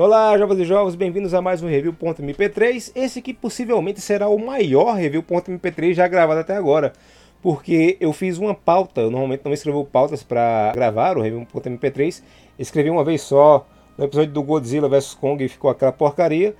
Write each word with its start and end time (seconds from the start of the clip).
Olá, 0.00 0.38
jovens 0.38 0.60
e 0.60 0.64
jovens, 0.64 0.94
bem-vindos 0.94 1.34
a 1.34 1.42
mais 1.42 1.62
um 1.62 1.68
Review.mp3. 1.68 2.92
Esse 2.94 3.20
que 3.20 3.34
possivelmente 3.34 4.00
será 4.00 4.30
o 4.30 4.38
maior 4.38 4.94
Review.mp3 4.94 5.92
já 5.92 6.08
gravado 6.08 6.40
até 6.40 6.56
agora. 6.56 6.94
Porque 7.42 7.98
eu 8.00 8.10
fiz 8.14 8.38
uma 8.38 8.54
pauta, 8.54 9.02
eu 9.02 9.10
normalmente 9.10 9.42
não 9.44 9.52
escrevo 9.52 9.84
pautas 9.84 10.22
para 10.22 10.72
gravar 10.72 11.18
o 11.18 11.20
Review.mp3. 11.20 12.22
Escrevi 12.58 12.88
uma 12.88 13.04
vez 13.04 13.20
só 13.20 13.66
no 13.98 14.06
episódio 14.06 14.32
do 14.32 14.42
Godzilla 14.42 14.88
vs 14.88 15.12
Kong 15.12 15.44
e 15.44 15.48
ficou 15.50 15.70
aquela 15.70 15.92
porcaria. 15.92 16.56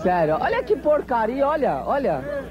Sério, 0.00 0.36
olha 0.40 0.62
que 0.62 0.76
porcaria, 0.76 1.44
olha, 1.44 1.82
olha. 1.84 2.46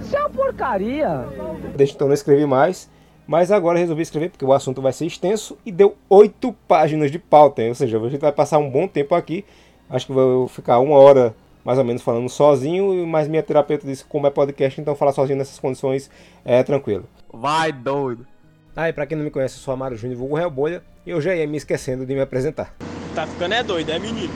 Isso 0.00 0.16
é 0.16 0.20
uma 0.20 0.30
porcaria. 0.30 1.26
Desde 1.74 1.96
então 1.96 2.06
não 2.06 2.14
escrevi 2.14 2.46
mais. 2.46 2.88
Mas 3.26 3.50
agora 3.50 3.78
resolvi 3.78 4.02
escrever 4.02 4.30
porque 4.30 4.44
o 4.44 4.54
assunto 4.54 4.80
vai 4.80 4.92
ser 4.92 5.04
extenso 5.04 5.58
e 5.66 5.72
deu 5.72 5.96
oito 6.08 6.50
páginas 6.68 7.10
de 7.10 7.18
pauta. 7.18 7.62
Ou 7.62 7.74
seja, 7.74 7.98
a 7.98 8.08
gente 8.08 8.20
vai 8.20 8.32
passar 8.32 8.58
um 8.58 8.70
bom 8.70 8.86
tempo 8.86 9.14
aqui. 9.14 9.44
Acho 9.90 10.06
que 10.06 10.12
vou 10.12 10.48
ficar 10.48 10.78
uma 10.78 10.96
hora 10.96 11.34
mais 11.64 11.78
ou 11.78 11.84
menos 11.84 12.02
falando 12.02 12.28
sozinho, 12.28 13.06
mas 13.06 13.28
minha 13.28 13.42
terapeuta 13.42 13.86
disse 13.86 14.02
que 14.04 14.08
como 14.08 14.26
é 14.26 14.30
podcast, 14.30 14.80
então 14.80 14.94
falar 14.94 15.12
sozinho 15.12 15.38
nessas 15.38 15.58
condições 15.58 16.10
é 16.44 16.62
tranquilo. 16.62 17.04
Vai 17.32 17.72
doido. 17.72 18.26
Ah, 18.74 18.88
e 18.88 18.92
pra 18.92 19.06
quem 19.06 19.16
não 19.16 19.24
me 19.24 19.30
conhece, 19.30 19.56
eu 19.56 19.60
sou 19.60 19.74
Amaro 19.74 19.96
Júnior, 19.96 20.18
vulgo 20.18 20.36
Real 20.36 20.50
Bolha, 20.50 20.82
e 21.04 21.10
eu 21.10 21.20
já 21.20 21.34
ia 21.34 21.46
me 21.46 21.56
esquecendo 21.56 22.06
de 22.06 22.14
me 22.14 22.20
apresentar. 22.20 22.74
Tá 23.14 23.26
ficando 23.26 23.54
é 23.54 23.62
doido, 23.62 23.90
é 23.90 23.98
menino. 23.98 24.32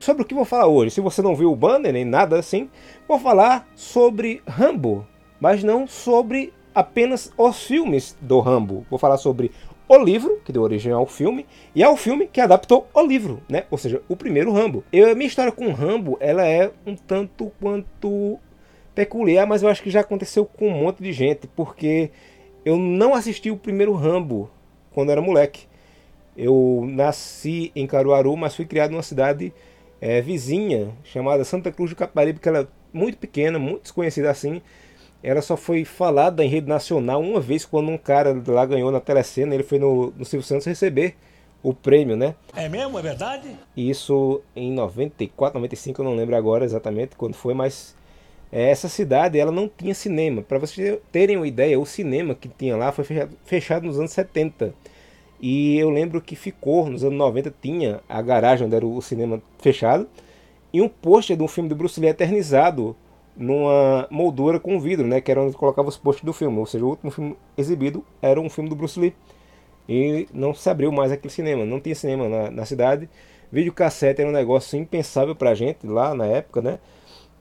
Sobre 0.00 0.22
o 0.22 0.24
que 0.24 0.34
vou 0.34 0.44
falar 0.44 0.66
hoje? 0.66 0.92
Se 0.92 1.00
você 1.00 1.22
não 1.22 1.36
viu 1.36 1.52
o 1.52 1.56
banner 1.56 1.92
nem 1.92 2.04
nada 2.04 2.38
assim, 2.38 2.68
vou 3.06 3.18
falar 3.18 3.68
sobre 3.76 4.42
Rambo, 4.48 5.06
mas 5.38 5.62
não 5.62 5.86
sobre 5.86 6.52
apenas 6.74 7.30
os 7.36 7.62
filmes 7.62 8.16
do 8.20 8.40
Rambo. 8.40 8.86
Vou 8.90 8.98
falar 8.98 9.18
sobre 9.18 9.52
o 9.88 9.98
livro, 9.98 10.40
que 10.44 10.52
deu 10.52 10.62
origem 10.62 10.92
ao 10.92 11.06
filme, 11.06 11.46
e 11.74 11.82
ao 11.82 11.96
filme 11.96 12.26
que 12.26 12.40
adaptou 12.40 12.88
o 12.94 13.02
livro, 13.02 13.42
né? 13.48 13.64
Ou 13.70 13.76
seja, 13.76 14.02
o 14.08 14.16
primeiro 14.16 14.52
Rambo. 14.52 14.84
Eu, 14.92 15.14
minha 15.14 15.26
história 15.26 15.52
com 15.52 15.66
o 15.66 15.72
Rambo, 15.72 16.16
ela 16.20 16.46
é 16.46 16.70
um 16.86 16.96
tanto 16.96 17.52
quanto 17.60 18.38
peculiar, 18.94 19.46
mas 19.46 19.62
eu 19.62 19.68
acho 19.68 19.82
que 19.82 19.90
já 19.90 20.00
aconteceu 20.00 20.44
com 20.44 20.68
um 20.68 20.82
monte 20.82 21.02
de 21.02 21.12
gente, 21.12 21.46
porque 21.46 22.10
eu 22.64 22.76
não 22.78 23.14
assisti 23.14 23.50
o 23.50 23.56
primeiro 23.56 23.92
Rambo 23.94 24.50
quando 24.92 25.10
era 25.10 25.20
moleque. 25.20 25.66
Eu 26.36 26.84
nasci 26.88 27.70
em 27.74 27.86
Caruaru, 27.86 28.36
mas 28.36 28.56
fui 28.56 28.64
criado 28.64 28.92
numa 28.92 29.02
cidade 29.02 29.52
é, 30.00 30.20
vizinha 30.20 30.90
chamada 31.04 31.44
Santa 31.44 31.70
Cruz 31.70 31.90
do 31.90 31.96
Caparibe, 31.96 32.40
que 32.40 32.48
ela 32.48 32.60
é 32.60 32.66
muito 32.92 33.18
pequena, 33.18 33.58
muito 33.58 33.82
desconhecida 33.82 34.30
assim 34.30 34.62
ela 35.22 35.40
só 35.40 35.56
foi 35.56 35.84
falada 35.84 36.44
em 36.44 36.48
rede 36.48 36.68
nacional 36.68 37.20
uma 37.20 37.40
vez 37.40 37.64
quando 37.64 37.90
um 37.90 37.98
cara 37.98 38.42
lá 38.46 38.66
ganhou 38.66 38.90
na 38.90 39.00
telecena, 39.00 39.54
ele 39.54 39.62
foi 39.62 39.78
no, 39.78 40.12
no 40.16 40.24
Silvio 40.24 40.46
Santos 40.46 40.66
receber 40.66 41.14
o 41.62 41.72
prêmio, 41.72 42.16
né? 42.16 42.34
É 42.56 42.68
mesmo? 42.68 42.98
É 42.98 43.02
verdade? 43.02 43.56
Isso 43.76 44.42
em 44.56 44.72
94, 44.72 45.58
95, 45.58 46.00
eu 46.00 46.04
não 46.04 46.16
lembro 46.16 46.34
agora 46.34 46.64
exatamente 46.64 47.14
quando 47.14 47.34
foi, 47.34 47.54
mas 47.54 47.94
é, 48.50 48.70
essa 48.70 48.88
cidade 48.88 49.38
ela 49.38 49.52
não 49.52 49.68
tinha 49.68 49.94
cinema. 49.94 50.42
Para 50.42 50.58
vocês 50.58 50.98
terem 51.12 51.36
uma 51.36 51.46
ideia, 51.46 51.78
o 51.78 51.86
cinema 51.86 52.34
que 52.34 52.48
tinha 52.48 52.76
lá 52.76 52.90
foi 52.90 53.04
fechado, 53.04 53.36
fechado 53.44 53.86
nos 53.86 53.98
anos 53.98 54.10
70. 54.10 54.74
E 55.40 55.78
eu 55.78 55.90
lembro 55.90 56.20
que 56.20 56.36
ficou, 56.36 56.88
nos 56.88 57.04
anos 57.04 57.18
90, 57.18 57.54
tinha 57.62 58.00
a 58.08 58.20
garagem 58.20 58.66
onde 58.66 58.76
era 58.76 58.86
o 58.86 59.00
cinema 59.00 59.40
fechado, 59.58 60.08
e 60.72 60.80
um 60.80 60.88
pôster 60.88 61.36
de 61.36 61.42
um 61.42 61.48
filme 61.48 61.68
do 61.68 61.76
Bruce 61.76 62.00
Lee 62.00 62.10
eternizado 62.10 62.96
numa 63.36 64.06
moldura 64.10 64.60
com 64.60 64.78
vidro, 64.80 65.06
né, 65.06 65.20
que 65.20 65.30
era 65.30 65.42
onde 65.42 65.56
colocava 65.56 65.88
os 65.88 65.96
postos 65.96 66.24
do 66.24 66.32
filme. 66.32 66.58
Ou 66.58 66.66
seja, 66.66 66.84
o 66.84 66.88
último 66.88 67.10
filme 67.10 67.36
exibido 67.56 68.04
era 68.20 68.40
um 68.40 68.48
filme 68.48 68.68
do 68.68 68.76
Bruce 68.76 68.98
Lee. 68.98 69.14
E 69.88 70.28
não 70.32 70.54
se 70.54 70.68
abriu 70.70 70.92
mais 70.92 71.10
aquele 71.10 71.32
cinema, 71.32 71.64
não 71.64 71.80
tinha 71.80 71.94
cinema 71.94 72.28
na, 72.28 72.50
na 72.50 72.64
cidade. 72.64 73.08
Videocassete 73.50 74.20
era 74.20 74.30
um 74.30 74.32
negócio 74.32 74.78
impensável 74.78 75.34
pra 75.34 75.54
gente 75.54 75.86
lá 75.86 76.14
na 76.14 76.26
época, 76.26 76.62
né? 76.62 76.78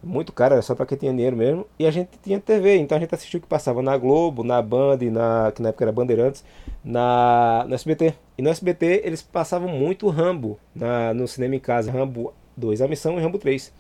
Muito 0.04 0.34
caro, 0.34 0.54
era 0.56 0.62
só 0.64 0.74
pra 0.74 0.86
quem 0.86 0.98
tinha 0.98 1.14
dinheiro 1.14 1.38
mesmo. 1.38 1.66
E 1.78 1.86
a 1.86 1.92
gente 1.92 2.10
tinha 2.24 2.40
TV, 2.40 2.78
então 2.78 2.98
a 2.98 3.02
gente 3.02 3.14
assistiu 3.14 3.38
o 3.38 3.42
que 3.42 3.48
passava 3.48 3.82
na 3.84 3.96
Globo, 3.96 4.44
na 4.44 4.60
Band, 4.62 4.98
na, 5.12 5.52
que 5.56 5.62
na 5.62 5.70
época 5.70 5.86
era 5.86 5.92
Bandeirantes, 5.92 6.44
na, 6.84 7.66
no 7.68 7.76
SBT. 7.76 8.16
E 8.38 8.42
no 8.42 8.50
SBT 8.50 9.04
eles 9.06 9.22
passavam 9.22 9.70
muito 9.70 10.10
Rambo 10.10 10.60
na, 10.74 11.14
no 11.14 11.28
cinema 11.28 11.56
em 11.56 11.60
casa. 11.60 11.92
Rambo 11.92 12.34
2, 12.58 12.82
A 12.82 12.88
Missão 12.88 13.20
e 13.20 13.22
Rambo 13.22 13.38
3. 13.38 13.72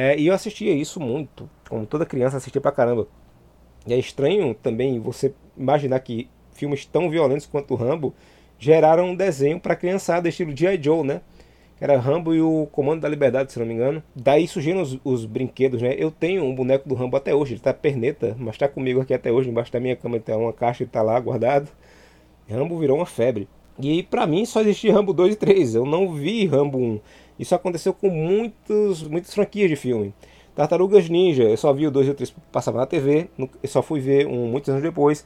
É, 0.00 0.16
e 0.16 0.28
eu 0.28 0.32
assistia 0.32 0.72
isso 0.72 1.00
muito, 1.00 1.50
como 1.68 1.84
toda 1.84 2.06
criança 2.06 2.36
assistia 2.36 2.60
pra 2.60 2.70
caramba. 2.70 3.08
E 3.84 3.92
é 3.92 3.98
estranho 3.98 4.54
também 4.54 5.00
você 5.00 5.34
imaginar 5.56 5.98
que 5.98 6.30
filmes 6.52 6.86
tão 6.86 7.10
violentos 7.10 7.46
quanto 7.46 7.74
o 7.74 7.76
Rambo 7.76 8.14
geraram 8.60 9.06
um 9.06 9.16
desenho 9.16 9.58
para 9.58 9.74
criançada, 9.74 10.28
estilo 10.28 10.56
G.I. 10.56 10.80
Joe, 10.80 11.02
né? 11.02 11.20
Que 11.76 11.82
era 11.82 11.98
Rambo 11.98 12.32
e 12.32 12.40
o 12.40 12.68
Comando 12.70 13.00
da 13.00 13.08
Liberdade, 13.08 13.52
se 13.52 13.58
não 13.58 13.66
me 13.66 13.74
engano. 13.74 14.00
Daí 14.14 14.46
surgiram 14.46 14.82
os, 14.82 15.00
os, 15.02 15.24
brinquedos, 15.24 15.82
né? 15.82 15.96
Eu 15.98 16.12
tenho 16.12 16.44
um 16.44 16.54
boneco 16.54 16.88
do 16.88 16.94
Rambo 16.94 17.16
até 17.16 17.34
hoje, 17.34 17.54
ele 17.54 17.60
tá 17.60 17.74
perneta, 17.74 18.36
mas 18.38 18.56
tá 18.56 18.68
comigo 18.68 19.00
aqui 19.00 19.12
até 19.12 19.32
hoje, 19.32 19.50
embaixo 19.50 19.72
da 19.72 19.80
minha 19.80 19.96
cama 19.96 20.20
tem 20.20 20.36
uma 20.36 20.52
caixa 20.52 20.84
e 20.84 20.86
tá 20.86 21.02
lá 21.02 21.18
guardado. 21.18 21.68
Rambo 22.48 22.78
virou 22.78 22.98
uma 22.98 23.06
febre. 23.06 23.48
E 23.80 24.04
para 24.04 24.28
mim 24.28 24.44
só 24.44 24.60
existia 24.60 24.92
Rambo 24.92 25.12
2 25.12 25.34
e 25.34 25.36
3, 25.36 25.74
eu 25.74 25.84
não 25.84 26.12
vi 26.12 26.46
Rambo 26.46 26.78
1. 26.78 27.00
Isso 27.38 27.54
aconteceu 27.54 27.92
com 27.94 28.10
muitos, 28.10 29.02
muitas 29.04 29.32
franquias 29.32 29.70
de 29.70 29.76
filme. 29.76 30.12
Tartarugas 30.54 31.08
Ninja, 31.08 31.44
eu 31.44 31.56
só 31.56 31.72
vi 31.72 31.86
o 31.86 31.90
2 31.90 32.08
e 32.08 32.10
o 32.10 32.14
3 32.14 32.34
passava 32.50 32.78
na 32.78 32.86
TV, 32.86 33.28
eu 33.38 33.68
só 33.68 33.80
fui 33.80 34.00
ver 34.00 34.26
um 34.26 34.48
muitos 34.48 34.68
anos 34.68 34.82
depois. 34.82 35.24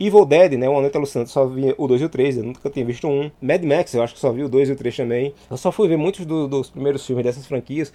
Evil 0.00 0.24
Dead, 0.24 0.54
né, 0.54 0.68
o 0.68 0.76
Aneta 0.76 0.98
Luciano, 0.98 1.28
só 1.28 1.46
vi 1.46 1.72
o 1.78 1.86
2 1.86 2.00
e 2.00 2.04
o 2.04 2.08
3, 2.08 2.38
eu 2.38 2.42
nunca 2.42 2.68
tinha 2.68 2.84
visto 2.84 3.06
um. 3.06 3.30
Mad 3.40 3.62
Max, 3.62 3.94
eu 3.94 4.02
acho 4.02 4.14
que 4.14 4.18
só 4.18 4.32
vi 4.32 4.42
o 4.42 4.48
2 4.48 4.70
e 4.70 4.72
o 4.72 4.76
3 4.76 4.96
também. 4.96 5.32
Eu 5.48 5.56
só 5.56 5.70
fui 5.70 5.86
ver 5.86 5.96
muitos 5.96 6.26
do, 6.26 6.48
dos 6.48 6.68
primeiros 6.68 7.06
filmes 7.06 7.24
dessas 7.24 7.46
franquias 7.46 7.92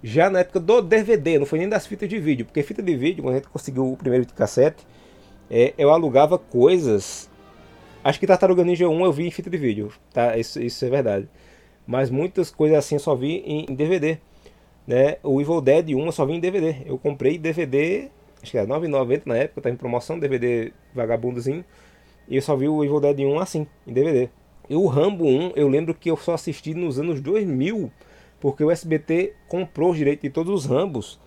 já 0.00 0.30
na 0.30 0.40
época 0.40 0.60
do 0.60 0.80
DVD, 0.80 1.40
não 1.40 1.46
foi 1.46 1.58
nem 1.58 1.68
das 1.68 1.84
fitas 1.84 2.08
de 2.08 2.20
vídeo, 2.20 2.46
porque 2.46 2.62
fita 2.62 2.80
de 2.80 2.94
vídeo, 2.94 3.24
quando 3.24 3.34
a 3.34 3.38
gente 3.38 3.48
conseguiu 3.48 3.92
o 3.92 3.96
primeiro 3.96 4.24
de 4.24 4.32
cassete, 4.32 4.86
é, 5.50 5.74
eu 5.76 5.90
alugava 5.90 6.38
coisas. 6.38 7.28
Acho 8.04 8.20
que 8.20 8.28
Tartaruga 8.28 8.62
Ninja 8.62 8.88
1 8.88 9.04
eu 9.04 9.12
vi 9.12 9.26
em 9.26 9.30
fita 9.32 9.50
de 9.50 9.56
vídeo, 9.56 9.90
tá? 10.12 10.38
Isso, 10.38 10.62
isso 10.62 10.84
é 10.84 10.88
verdade 10.88 11.28
mas 11.88 12.10
muitas 12.10 12.50
coisas 12.50 12.76
assim 12.76 12.96
eu 12.96 13.00
só 13.00 13.14
vi 13.14 13.42
em, 13.46 13.74
DVD. 13.74 14.18
Né? 14.86 15.16
O 15.22 15.40
Evil 15.40 15.62
Dead 15.62 15.88
1 15.94 16.04
eu 16.04 16.12
só 16.12 16.26
vi 16.26 16.34
em 16.34 16.40
DVD. 16.40 16.82
Eu 16.84 16.98
comprei 16.98 17.38
DVD, 17.38 18.10
acho 18.42 18.50
que 18.50 18.58
era 18.58 18.66
9,90 18.66 19.22
na 19.24 19.38
época, 19.38 19.60
estava 19.60 19.74
em 19.74 19.78
promoção, 19.78 20.18
DVD 20.18 20.70
vagabundozinho. 20.94 21.64
E 22.28 22.36
eu 22.36 22.42
só 22.42 22.54
vi 22.54 22.68
o 22.68 22.84
Evil 22.84 23.00
Dead 23.00 23.20
1 23.20 23.38
assim, 23.38 23.66
em 23.86 23.92
DVD. 23.94 24.28
E 24.68 24.76
o 24.76 24.86
Rambo 24.86 25.24
1 25.24 25.52
eu 25.56 25.66
lembro 25.66 25.94
que 25.94 26.10
eu 26.10 26.16
só 26.18 26.34
assisti 26.34 26.74
nos 26.74 26.98
anos 26.98 27.22
2000, 27.22 27.90
porque 28.38 28.62
o 28.62 28.70
SBT 28.70 29.32
comprou 29.48 29.90
os 29.92 29.96
direitos 29.96 30.22
de 30.22 30.28
todos 30.28 30.52
os 30.52 30.66
Rambos 30.66 31.18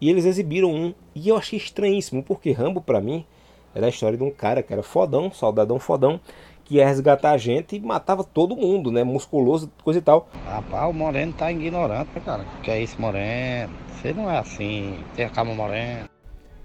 e 0.00 0.10
eles 0.10 0.24
exibiram 0.24 0.74
um. 0.74 0.92
E 1.14 1.28
eu 1.28 1.36
achei 1.36 1.56
estranhíssimo, 1.56 2.24
porque 2.24 2.50
Rambo 2.50 2.80
para 2.80 3.00
mim 3.00 3.24
era 3.72 3.86
a 3.86 3.88
história 3.88 4.18
de 4.18 4.24
um 4.24 4.32
cara 4.32 4.64
que 4.64 4.72
era 4.72 4.82
fodão, 4.82 5.30
soldadão 5.30 5.78
fodão, 5.78 6.20
que 6.68 6.74
ia 6.76 6.86
resgatar 6.86 7.30
a 7.30 7.38
gente 7.38 7.76
e 7.76 7.80
matava 7.80 8.22
todo 8.22 8.54
mundo, 8.54 8.92
né? 8.92 9.02
Musculoso, 9.02 9.72
coisa 9.82 10.00
e 10.00 10.02
tal. 10.02 10.28
Rapaz, 10.44 10.90
o 10.90 10.92
Moreno 10.92 11.32
tá 11.32 11.50
ignorante, 11.50 12.10
cara. 12.20 12.44
Que 12.62 12.70
é 12.70 12.82
isso, 12.82 13.00
Moreno? 13.00 13.72
Você 13.94 14.12
não 14.12 14.30
é 14.30 14.38
assim, 14.38 15.02
tem 15.16 15.24
a 15.24 15.30
calma 15.30 15.54
Moreno. 15.54 16.10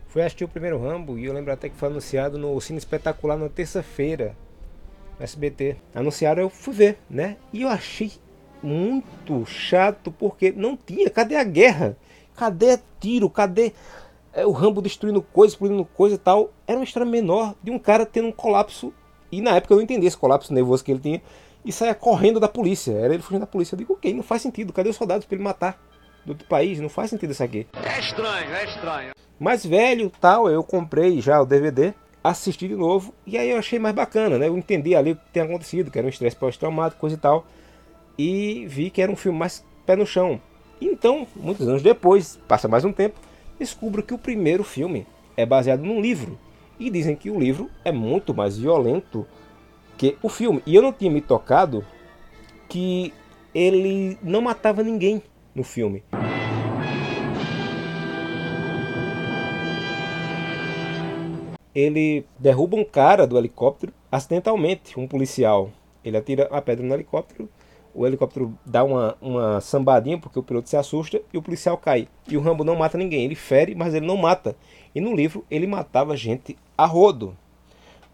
Fui 0.10 0.22
assistir 0.22 0.44
o 0.44 0.50
primeiro 0.50 0.78
Rambo 0.78 1.18
e 1.18 1.24
eu 1.24 1.34
lembro 1.34 1.54
até 1.54 1.70
que 1.70 1.78
foi 1.78 1.88
anunciado 1.88 2.38
no 2.38 2.60
Cine 2.60 2.78
Espetacular 2.78 3.38
na 3.38 3.48
terça-feira, 3.48 4.36
no 5.18 5.24
SBT. 5.24 5.78
Anunciaram, 5.96 6.44
eu 6.44 6.50
fui 6.50 6.74
ver, 6.74 7.00
né? 7.10 7.38
E 7.54 7.62
eu 7.62 7.70
achei 7.70 8.12
muito 8.62 9.46
chato 9.46 10.12
porque 10.12 10.52
não 10.52 10.76
tinha. 10.76 11.10
Cadê 11.10 11.38
a 11.38 11.46
guerra? 11.46 11.96
Cadê 12.36 12.78
tiro? 13.00 13.30
Cadê 13.30 13.72
é, 14.34 14.46
o 14.46 14.52
Rambo 14.52 14.82
destruindo 14.82 15.22
coisa, 15.22 15.54
explodindo 15.54 15.86
coisa 15.86 16.16
e 16.16 16.20
tal? 16.20 16.52
Era 16.68 16.78
uma 16.78 16.84
história 16.84 17.10
menor 17.10 17.56
de 17.64 17.72
um 17.72 17.80
cara 17.80 18.06
tendo 18.06 18.28
um 18.28 18.32
colapso 18.34 18.94
e 19.38 19.42
na 19.42 19.56
época 19.56 19.74
eu 19.74 19.78
não 19.78 19.84
entendi 19.84 20.06
esse 20.06 20.18
colapso 20.18 20.54
nervoso 20.54 20.84
que 20.84 20.92
ele 20.92 21.00
tinha 21.00 21.22
e 21.66 21.72
saia 21.72 21.96
correndo 21.96 22.40
da 22.40 22.48
polícia. 22.48 22.92
Era 22.92 23.14
ele 23.14 23.24
fugindo 23.24 23.42
da 23.42 23.48
polícia. 23.48 23.76
Eu 23.76 23.78
digo, 23.78 23.94
ok, 23.94 24.14
não 24.14 24.24
faz 24.24 24.42
sentido. 24.42 24.74
Cadê 24.74 24.90
os 24.90 24.96
soldados 24.96 25.26
para 25.26 25.36
ele 25.36 25.44
matar 25.44 25.82
do 26.26 26.32
outro 26.32 26.48
país? 26.48 26.80
Não 26.80 26.90
faz 26.90 27.10
sentido 27.10 27.32
isso 27.32 27.44
aqui. 27.44 27.68
É 27.74 28.00
estranho, 28.00 28.54
é 28.54 28.66
estranho. 28.66 29.12
Mais 29.40 29.66
velho, 29.66 30.12
tal, 30.22 30.50
eu 30.50 30.64
comprei 30.64 31.20
já 31.20 31.42
o 31.42 31.46
DVD, 31.46 31.94
assisti 32.24 32.68
de 32.68 32.76
novo 32.76 33.14
e 33.26 33.38
aí 33.38 33.50
eu 33.50 33.58
achei 33.58 33.80
mais 33.80 33.96
bacana, 33.96 34.38
né? 34.38 34.48
Eu 34.48 34.58
entendi 34.58 34.96
ali 34.96 35.14
o 35.14 35.16
que 35.16 35.22
tinha 35.34 35.46
acontecido, 35.46 35.90
que 35.90 35.98
era 35.98 36.06
um 36.06 36.10
estresse 36.10 36.36
pós-traumático, 36.36 37.02
coisa 37.02 37.16
e 37.16 37.20
tal. 37.20 37.46
E 38.18 38.66
vi 38.68 38.90
que 38.90 39.02
era 39.02 39.12
um 39.12 39.16
filme 39.16 39.38
mais 39.38 39.66
pé 39.86 39.96
no 39.96 40.06
chão. 40.06 40.40
Então, 40.80 41.26
muitos 41.36 41.68
anos 41.68 41.82
depois, 41.82 42.40
passa 42.48 42.68
mais 42.68 42.86
um 42.86 42.92
tempo, 42.92 43.20
descubro 43.58 44.04
que 44.04 44.14
o 44.14 44.18
primeiro 44.18 44.64
filme 44.64 45.08
é 45.36 45.46
baseado 45.46 45.82
num 45.82 46.00
livro 46.00 46.38
e 46.84 46.90
dizem 46.90 47.16
que 47.16 47.32
o 47.32 47.40
livro 47.40 47.70
é 47.86 47.94
muito 47.94 48.34
mais 48.34 48.58
violento 48.58 49.26
que 49.98 50.18
o 50.22 50.28
filme. 50.28 50.62
E 50.66 50.76
eu 50.76 50.82
não 50.82 50.92
tinha 50.92 51.10
me 51.10 51.22
tocado 51.22 51.86
que 52.68 53.14
ele 53.56 54.18
não 54.22 54.42
matava 54.42 54.84
ninguém 54.84 55.24
no 55.56 55.64
filme. 55.64 56.04
Ele 61.74 62.26
derruba 62.38 62.76
um 62.76 62.84
cara 62.84 63.26
do 63.26 63.38
helicóptero 63.38 63.94
acidentalmente, 64.12 65.00
um 65.00 65.08
policial. 65.08 65.72
Ele 66.04 66.18
atira 66.18 66.50
a 66.52 66.62
pedra 66.62 66.86
no 66.86 66.94
helicóptero, 66.94 67.50
o 67.94 68.08
helicóptero 68.08 68.58
dá 68.66 68.84
uma, 68.84 69.16
uma 69.22 69.62
sambadinha 69.62 70.18
porque 70.18 70.40
o 70.40 70.44
piloto 70.44 70.68
se 70.68 70.76
assusta 70.76 71.22
e 71.32 71.38
o 71.38 71.42
policial 71.42 71.78
cai. 71.78 72.08
E 72.28 72.36
o 72.36 72.42
Rambo 72.42 72.64
não 72.64 72.76
mata 72.76 72.98
ninguém, 72.98 73.24
ele 73.24 73.36
fere, 73.36 73.76
mas 73.76 73.94
ele 73.94 74.06
não 74.06 74.18
mata. 74.18 74.56
E 74.94 75.02
no 75.02 75.16
livro 75.16 75.46
ele 75.50 75.68
matava 75.68 76.16
gente 76.16 76.58
a 76.78 76.86
rodo. 76.86 77.36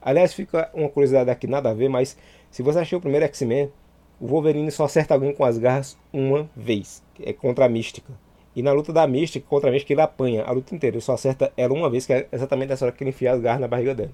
Aliás, 0.01 0.33
fica 0.33 0.69
uma 0.73 0.89
curiosidade 0.89 1.29
aqui, 1.29 1.47
nada 1.47 1.69
a 1.69 1.73
ver, 1.73 1.89
mas 1.89 2.17
se 2.49 2.63
você 2.63 2.79
achou 2.79 2.99
o 2.99 3.01
primeiro 3.01 3.25
X-Men, 3.25 3.71
o 4.19 4.27
Wolverine 4.27 4.71
só 4.71 4.85
acerta 4.85 5.13
alguém 5.13 5.33
com 5.33 5.43
as 5.43 5.57
garras 5.57 5.97
uma 6.11 6.49
vez, 6.55 7.03
é 7.21 7.33
contra 7.33 7.65
a 7.65 7.69
Mística. 7.69 8.13
E 8.55 8.61
na 8.61 8.71
luta 8.71 8.91
da 8.91 9.05
Mística 9.07 9.45
contra 9.47 9.69
a 9.69 9.73
Mística 9.73 9.93
ele 9.93 10.01
apanha 10.01 10.43
a 10.43 10.51
luta 10.51 10.73
inteira, 10.73 10.95
ele 10.95 11.01
só 11.01 11.13
acerta 11.13 11.51
ela 11.55 11.73
uma 11.73 11.89
vez, 11.89 12.05
que 12.05 12.13
é 12.13 12.27
exatamente 12.31 12.69
nessa 12.69 12.85
hora 12.85 12.93
que 12.93 13.03
ele 13.03 13.09
enfia 13.09 13.33
as 13.33 13.41
garras 13.41 13.61
na 13.61 13.67
barriga 13.67 13.93
dela. 13.93 14.11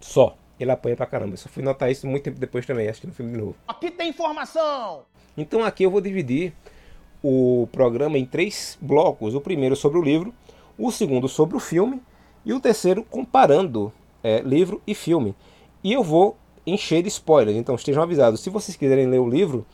Só. 0.00 0.36
Ele 0.58 0.72
apanha 0.72 0.96
pra 0.96 1.06
caramba. 1.06 1.34
Eu 1.34 1.36
só 1.36 1.48
fui 1.48 1.62
notar 1.62 1.90
isso 1.90 2.06
muito 2.06 2.24
tempo 2.24 2.38
depois 2.38 2.66
também, 2.66 2.88
acho 2.88 3.00
que 3.00 3.06
no 3.06 3.12
filme 3.12 3.30
de 3.30 3.38
novo. 3.38 3.54
Aqui 3.66 3.90
tem 3.90 4.08
informação! 4.08 5.04
Então 5.36 5.62
aqui 5.62 5.84
eu 5.84 5.90
vou 5.90 6.00
dividir 6.00 6.52
o 7.22 7.68
programa 7.70 8.18
em 8.18 8.26
três 8.26 8.76
blocos. 8.80 9.36
O 9.36 9.40
primeiro 9.40 9.76
sobre 9.76 9.98
o 9.98 10.02
livro, 10.02 10.34
o 10.78 10.90
segundo 10.92 11.28
sobre 11.28 11.56
o 11.56 11.60
filme 11.60 12.00
e 12.44 12.52
o 12.52 12.60
terceiro 12.60 13.02
comparando 13.02 13.92
é, 14.22 14.40
livro 14.40 14.80
e 14.86 14.94
filme. 14.94 15.34
E 15.82 15.92
eu 15.92 16.02
vou 16.02 16.38
encher 16.66 17.02
de 17.02 17.08
spoilers, 17.08 17.56
então 17.56 17.74
estejam 17.74 18.02
avisados. 18.02 18.40
Se 18.40 18.50
vocês 18.50 18.76
quiserem 18.76 19.06
ler 19.06 19.18
o 19.18 19.28
livro, 19.28 19.66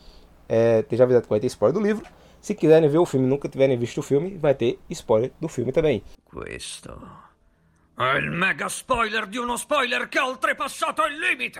é, 0.49 0.79
estejam 0.79 1.03
avisados 1.03 1.27
que 1.27 1.29
vai 1.29 1.39
ter 1.39 1.47
spoiler 1.47 1.79
do 1.79 1.85
livro. 1.85 2.05
Se 2.41 2.53
quiserem 2.53 2.89
ver 2.89 2.97
o 2.97 3.05
filme 3.05 3.27
nunca 3.27 3.49
tiverem 3.49 3.77
visto 3.77 3.99
o 3.99 4.03
filme, 4.03 4.37
vai 4.37 4.53
ter 4.53 4.79
spoiler 4.89 5.31
do 5.39 5.47
filme 5.47 5.71
também. 5.71 6.03
Questo 6.31 6.99
mega 7.97 8.67
spoiler 8.67 9.27
spoiler 9.55 10.09
limite 11.09 11.59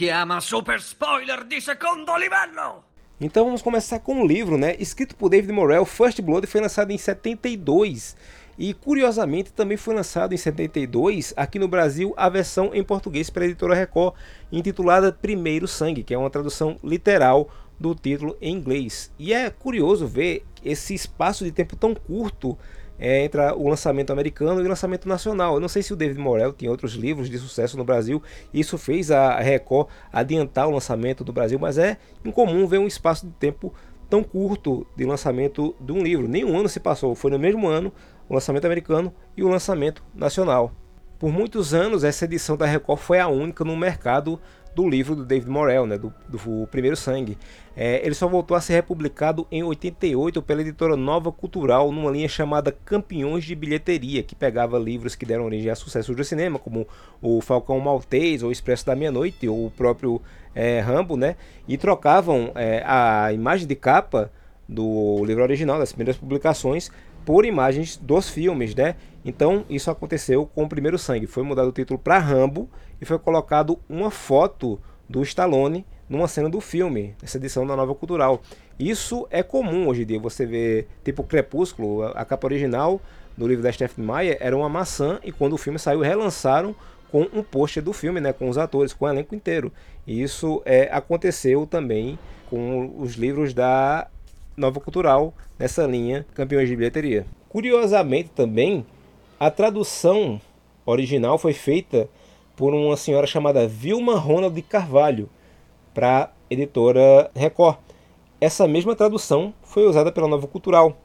e 0.00 0.40
super 0.40 0.78
spoiler. 0.78 1.44
Então 3.20 3.46
vamos 3.46 3.62
começar 3.62 3.98
com 3.98 4.22
o 4.22 4.26
livro, 4.26 4.56
né? 4.56 4.76
Escrito 4.78 5.16
por 5.16 5.28
David 5.28 5.52
Morrell, 5.52 5.84
First 5.84 6.20
Blood 6.20 6.46
foi 6.46 6.60
lançado 6.60 6.92
em 6.92 6.98
72 6.98 8.14
e 8.56 8.72
curiosamente 8.72 9.52
também 9.52 9.76
foi 9.76 9.92
lançado 9.92 10.34
em 10.34 10.36
72 10.36 11.34
aqui 11.36 11.58
no 11.58 11.66
Brasil 11.66 12.14
a 12.16 12.28
versão 12.28 12.70
em 12.72 12.84
português 12.84 13.28
pela 13.28 13.46
editora 13.46 13.74
Record, 13.74 14.14
intitulada 14.52 15.12
Primeiro 15.12 15.66
Sangue, 15.66 16.04
que 16.04 16.14
é 16.14 16.18
uma 16.18 16.30
tradução 16.30 16.76
literal 16.84 17.50
do 17.78 17.92
título 17.92 18.36
em 18.40 18.54
inglês. 18.54 19.10
E 19.18 19.32
é 19.32 19.50
curioso 19.50 20.06
ver 20.06 20.44
esse 20.64 20.94
espaço 20.94 21.44
de 21.44 21.50
tempo 21.50 21.74
tão 21.74 21.96
curto 21.96 22.56
é, 22.98 23.24
entre 23.24 23.40
o 23.52 23.68
lançamento 23.68 24.10
americano 24.10 24.60
e 24.60 24.64
o 24.64 24.68
lançamento 24.68 25.08
nacional. 25.08 25.54
Eu 25.54 25.60
não 25.60 25.68
sei 25.68 25.82
se 25.82 25.92
o 25.92 25.96
David 25.96 26.18
Morel 26.18 26.52
tinha 26.52 26.70
outros 26.70 26.94
livros 26.94 27.30
de 27.30 27.38
sucesso 27.38 27.76
no 27.76 27.84
Brasil, 27.84 28.22
isso 28.52 28.76
fez 28.76 29.10
a 29.10 29.38
Record 29.38 29.88
adiantar 30.12 30.66
o 30.68 30.70
lançamento 30.70 31.22
do 31.22 31.32
Brasil, 31.32 31.58
mas 31.58 31.78
é 31.78 31.96
incomum 32.24 32.66
ver 32.66 32.78
um 32.78 32.86
espaço 32.86 33.26
de 33.26 33.32
tempo 33.32 33.72
tão 34.08 34.24
curto 34.24 34.86
de 34.96 35.04
lançamento 35.04 35.74
de 35.80 35.92
um 35.92 36.02
livro. 36.02 36.26
Nenhum 36.26 36.58
ano 36.58 36.68
se 36.68 36.80
passou, 36.80 37.14
foi 37.14 37.30
no 37.30 37.38
mesmo 37.38 37.68
ano 37.68 37.92
o 38.28 38.34
lançamento 38.34 38.64
americano 38.64 39.14
e 39.36 39.42
o 39.42 39.48
lançamento 39.48 40.02
nacional. 40.14 40.72
Por 41.18 41.32
muitos 41.32 41.74
anos, 41.74 42.04
essa 42.04 42.26
edição 42.26 42.56
da 42.56 42.64
Record 42.64 43.00
foi 43.00 43.18
a 43.18 43.26
única 43.26 43.64
no 43.64 43.76
mercado 43.76 44.40
do 44.74 44.88
livro 44.88 45.14
do 45.16 45.24
David 45.24 45.50
Morrell, 45.50 45.86
né, 45.86 45.98
do, 45.98 46.12
do 46.28 46.66
Primeiro 46.68 46.96
Sangue. 46.96 47.36
É, 47.76 48.04
ele 48.04 48.14
só 48.14 48.26
voltou 48.26 48.56
a 48.56 48.60
ser 48.60 48.74
republicado 48.74 49.46
em 49.50 49.62
88 49.62 50.42
pela 50.42 50.60
editora 50.60 50.96
Nova 50.96 51.30
Cultural, 51.30 51.92
numa 51.92 52.10
linha 52.10 52.28
chamada 52.28 52.72
Campeões 52.72 53.44
de 53.44 53.54
Bilheteria, 53.54 54.22
que 54.22 54.34
pegava 54.34 54.78
livros 54.78 55.14
que 55.14 55.26
deram 55.26 55.44
origem 55.44 55.70
a 55.70 55.74
sucessos 55.74 56.14
do 56.14 56.24
cinema, 56.24 56.58
como 56.58 56.86
o 57.20 57.40
Falcão 57.40 57.78
Maltês, 57.80 58.42
ou 58.42 58.50
Expresso 58.50 58.86
da 58.86 58.96
Meia-Noite, 58.96 59.48
ou 59.48 59.66
o 59.66 59.70
próprio 59.70 60.20
é, 60.54 60.80
Rambo, 60.80 61.16
né, 61.16 61.36
e 61.66 61.76
trocavam 61.76 62.52
é, 62.54 62.82
a 62.84 63.32
imagem 63.32 63.66
de 63.66 63.74
capa 63.74 64.30
do 64.68 65.24
livro 65.24 65.42
original, 65.42 65.78
das 65.78 65.92
primeiras 65.92 66.16
publicações, 66.16 66.90
por 67.24 67.44
imagens 67.44 67.96
dos 67.96 68.28
filmes, 68.28 68.74
né? 68.74 68.94
Então 69.24 69.64
isso 69.68 69.90
aconteceu 69.90 70.46
com 70.46 70.64
o 70.64 70.68
Primeiro 70.68 70.98
Sangue. 70.98 71.26
Foi 71.26 71.42
mudado 71.42 71.68
o 71.68 71.72
título 71.72 71.98
para 71.98 72.18
Rambo 72.18 72.70
e 73.00 73.04
foi 73.04 73.18
colocado 73.18 73.78
uma 73.88 74.10
foto 74.10 74.80
do 75.08 75.22
Stallone 75.22 75.84
numa 76.08 76.28
cena 76.28 76.48
do 76.48 76.60
filme, 76.60 77.14
essa 77.22 77.36
edição 77.36 77.66
da 77.66 77.76
Nova 77.76 77.94
Cultural. 77.94 78.40
Isso 78.78 79.26
é 79.30 79.42
comum 79.42 79.88
hoje 79.88 80.02
em 80.02 80.06
dia, 80.06 80.18
você 80.20 80.46
vê 80.46 80.86
tipo 81.04 81.22
Crepúsculo, 81.22 82.04
a 82.04 82.24
capa 82.24 82.46
original 82.46 83.00
do 83.36 83.46
livro 83.46 83.62
da 83.62 83.72
Stephanie 83.72 84.10
Meyer 84.10 84.36
era 84.40 84.56
uma 84.56 84.68
maçã 84.68 85.20
e 85.22 85.30
quando 85.30 85.52
o 85.52 85.58
filme 85.58 85.78
saiu 85.78 86.00
relançaram 86.00 86.74
com 87.10 87.22
um 87.32 87.42
pôster 87.42 87.82
do 87.82 87.92
filme, 87.92 88.20
né, 88.20 88.32
com 88.32 88.48
os 88.48 88.58
atores, 88.58 88.92
com 88.92 89.04
o 89.04 89.08
elenco 89.08 89.34
inteiro. 89.34 89.72
E 90.06 90.22
isso 90.22 90.62
é, 90.64 90.88
aconteceu 90.92 91.66
também 91.66 92.18
com 92.50 92.94
os 92.98 93.14
livros 93.14 93.54
da 93.54 94.08
Nova 94.56 94.80
Cultural 94.80 95.32
nessa 95.58 95.86
linha 95.86 96.26
Campeões 96.34 96.68
de 96.68 96.76
Bilheteria. 96.76 97.26
Curiosamente 97.48 98.30
também, 98.34 98.84
a 99.40 99.50
tradução 99.50 100.40
original 100.84 101.38
foi 101.38 101.52
feita 101.52 102.08
por 102.58 102.74
uma 102.74 102.96
senhora 102.96 103.24
chamada 103.24 103.68
Vilma 103.68 104.18
Ronald 104.18 104.52
de 104.52 104.62
Carvalho 104.62 105.30
para 105.94 106.24
a 106.24 106.30
editora 106.50 107.30
Record. 107.32 107.76
Essa 108.40 108.66
mesma 108.66 108.96
tradução 108.96 109.54
foi 109.62 109.86
usada 109.86 110.10
pela 110.10 110.26
Nova 110.26 110.48
Cultural. 110.48 110.98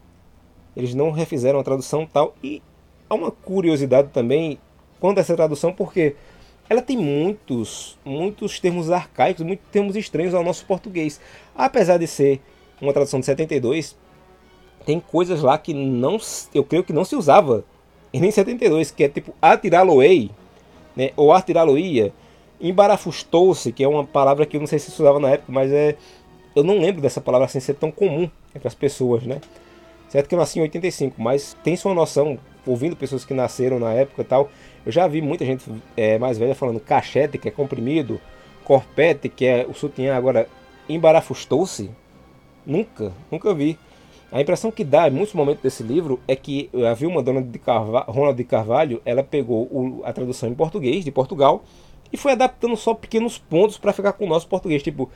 Eles 0.75 0.95
não 0.95 1.11
refizeram 1.11 1.59
a 1.59 1.63
tradução 1.63 2.07
tal 2.11 2.33
e 2.43 2.59
há 3.07 3.13
uma 3.13 3.29
curiosidade 3.29 4.09
também 4.09 4.57
quanto 4.99 5.19
a 5.19 5.21
essa 5.21 5.35
tradução 5.35 5.71
porque 5.71 6.15
ela 6.67 6.81
tem 6.81 6.97
muitos, 6.97 7.99
muitos 8.03 8.59
termos 8.59 8.89
arcaicos, 8.89 9.45
muitos 9.45 9.67
termos 9.71 9.95
estranhos 9.95 10.33
ao 10.33 10.43
nosso 10.43 10.65
português. 10.65 11.21
Apesar 11.55 11.97
de 11.99 12.07
ser 12.07 12.41
uma 12.81 12.93
tradução 12.93 13.19
de 13.19 13.27
72, 13.27 13.95
tem 14.87 14.99
coisas 14.99 15.43
lá 15.43 15.55
que 15.59 15.71
não, 15.71 16.17
eu 16.51 16.63
creio 16.63 16.83
que 16.83 16.93
não 16.93 17.05
se 17.05 17.15
usava 17.15 17.63
em 18.11 18.31
72, 18.31 18.89
que 18.89 19.03
é 19.03 19.09
tipo 19.09 19.35
atirá-lo-ei, 19.39 20.31
né, 20.95 21.11
ou 21.15 21.31
atirá-lo-ia, 21.31 22.13
embarafustou-se, 22.59 23.71
que 23.71 23.83
é 23.83 23.87
uma 23.87 24.03
palavra 24.03 24.45
que 24.45 24.57
eu 24.57 24.59
não 24.59 24.67
sei 24.67 24.79
se 24.79 24.91
se 24.91 25.01
usava 25.01 25.19
na 25.19 25.31
época, 25.31 25.51
mas 25.51 25.71
é 25.71 25.95
eu 26.55 26.63
não 26.63 26.77
lembro 26.79 27.01
dessa 27.01 27.19
palavra 27.19 27.45
assim 27.45 27.59
ser 27.59 27.73
tão 27.73 27.91
comum 27.91 28.29
entre 28.55 28.67
as 28.67 28.75
pessoas, 28.75 29.23
né? 29.23 29.41
Certo 30.07 30.27
que 30.29 30.35
eu 30.35 30.39
nasci 30.39 30.59
em 30.59 30.61
85, 30.61 31.19
mas 31.19 31.57
tem 31.63 31.75
sua 31.75 31.95
noção, 31.95 32.37
ouvindo 32.65 32.95
pessoas 32.95 33.25
que 33.25 33.33
nasceram 33.33 33.79
na 33.79 33.91
época 33.91 34.21
e 34.21 34.25
tal, 34.25 34.49
eu 34.85 34.91
já 34.91 35.07
vi 35.07 35.21
muita 35.21 35.43
gente 35.43 35.65
é, 35.97 36.19
mais 36.19 36.37
velha 36.37 36.53
falando 36.53 36.79
cachete, 36.79 37.39
que 37.39 37.47
é 37.47 37.51
comprimido, 37.51 38.21
corpete, 38.63 39.27
que 39.27 39.45
é 39.45 39.65
o 39.67 39.73
sutiã, 39.73 40.15
agora 40.15 40.47
embarafustou-se, 40.87 41.89
Nunca, 42.65 43.11
nunca 43.29 43.53
vi. 43.53 43.77
A 44.33 44.41
impressão 44.41 44.71
que 44.71 44.83
dá 44.83 45.07
em 45.07 45.11
muitos 45.11 45.35
momentos 45.35 45.61
desse 45.61 45.83
livro 45.83 46.19
é 46.27 46.35
que 46.35 46.67
a 46.89 46.95
Vilma 46.95 47.21
Dona 47.21 47.39
de 47.39 47.59
Carvalho, 47.59 48.05
Ronald 48.07 48.35
de 48.35 48.43
Carvalho, 48.43 48.99
ela 49.05 49.23
pegou 49.23 49.65
o, 49.65 50.01
a 50.03 50.11
tradução 50.11 50.49
em 50.49 50.55
português 50.55 51.05
de 51.05 51.11
Portugal 51.11 51.63
e 52.11 52.17
foi 52.17 52.31
adaptando 52.31 52.75
só 52.75 52.95
pequenos 52.95 53.37
pontos 53.37 53.77
para 53.77 53.93
ficar 53.93 54.13
com 54.13 54.25
o 54.25 54.27
nosso 54.27 54.47
português, 54.47 54.81
tipo 54.81 55.07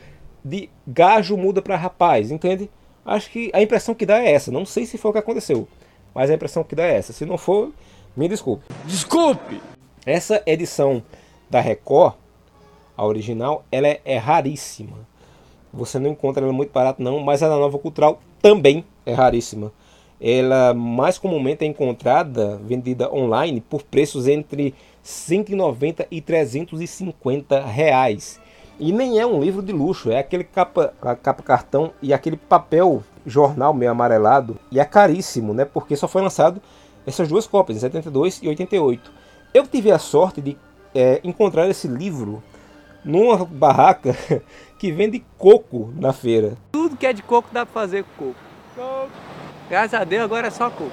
de 0.46 0.70
gajo 0.86 1.36
muda 1.36 1.64
para 1.64 1.76
rapaz, 1.76 2.30
entende? 2.30 2.70
Acho 3.04 3.32
que 3.32 3.50
a 3.54 3.62
impressão 3.62 3.96
que 3.96 4.06
dá 4.06 4.22
é 4.22 4.32
essa. 4.32 4.52
Não 4.52 4.68
sei 4.68 4.86
se 4.86 5.00
foi 5.00 5.10
o 5.10 5.14
que 5.14 5.20
aconteceu, 5.20 5.68
mas 6.14 6.30
a 6.30 6.36
impressão 6.36 6.64
que 6.64 6.76
dá 6.76 6.84
é 6.84 6.98
essa. 6.98 7.12
Se 7.12 7.26
não 7.26 7.40
for, 7.40 7.72
me 8.16 8.30
desculpe. 8.30 8.66
Desculpe! 8.86 9.60
Essa 10.06 10.44
edição 10.46 11.02
da 11.50 11.60
Record, 11.60 12.14
a 12.96 13.04
original, 13.04 13.66
ela 13.72 13.88
é, 13.88 14.00
é 14.06 14.18
raríssima. 14.18 15.08
Você 15.74 15.98
não 15.98 16.12
encontra 16.12 16.44
ela 16.44 16.54
muito 16.54 16.72
barato 16.72 17.02
não, 17.02 17.20
mas 17.20 17.42
a 17.42 17.50
da 17.50 17.58
Nova 17.58 17.80
Cultural 17.80 18.22
também 18.48 18.86
é 19.06 19.14
raríssima. 19.14 19.74
Ela 20.22 20.74
mais 20.74 21.18
comumente 21.18 21.66
é 21.66 21.68
encontrada, 21.68 22.58
vendida 22.64 23.14
online, 23.14 23.60
por 23.60 23.84
preços 23.84 24.26
entre 24.26 24.74
190 25.04 26.08
e 26.10 26.22
350 26.22 27.66
reais. 27.66 28.40
E 28.80 28.94
nem 28.94 29.20
é 29.20 29.26
um 29.26 29.42
livro 29.42 29.62
de 29.62 29.74
luxo, 29.74 30.10
é 30.10 30.20
aquele 30.20 30.46
capa, 30.46 30.94
capa 31.22 31.44
cartão 31.44 31.92
e 32.02 32.14
aquele 32.14 32.38
papel 32.38 33.04
jornal 33.26 33.74
meio 33.74 33.92
amarelado. 33.92 34.58
E 34.72 34.80
é 34.80 34.86
caríssimo, 34.86 35.54
né? 35.54 35.66
Porque 35.66 35.98
só 35.98 36.08
foi 36.08 36.22
lançado 36.22 36.62
essas 37.06 37.28
duas 37.28 37.46
cópias, 37.46 37.78
em 37.78 37.82
72 37.82 38.40
e 38.42 38.48
88. 38.48 39.12
Eu 39.54 39.68
tive 39.68 39.92
a 39.92 40.00
sorte 40.00 40.40
de 40.40 40.58
é, 40.96 41.20
encontrar 41.22 41.68
esse 41.68 41.90
livro 41.90 42.42
numa 43.04 43.44
barraca 43.44 44.16
que 44.78 44.92
vende 44.92 45.24
coco 45.38 45.92
na 45.96 46.14
feira. 46.14 46.56
Tudo 46.72 46.96
que 46.96 47.06
é 47.06 47.14
de 47.14 47.24
coco 47.24 47.50
dá 47.52 47.66
para 47.66 47.74
fazer 47.74 48.04
com 48.16 48.26
coco. 48.26 48.40
coco. 48.76 49.12
Graças 49.70 50.00
a 50.00 50.04
Deus 50.04 50.24
agora 50.24 50.48
é 50.48 50.52
só 50.52 50.70
coco. 50.70 50.92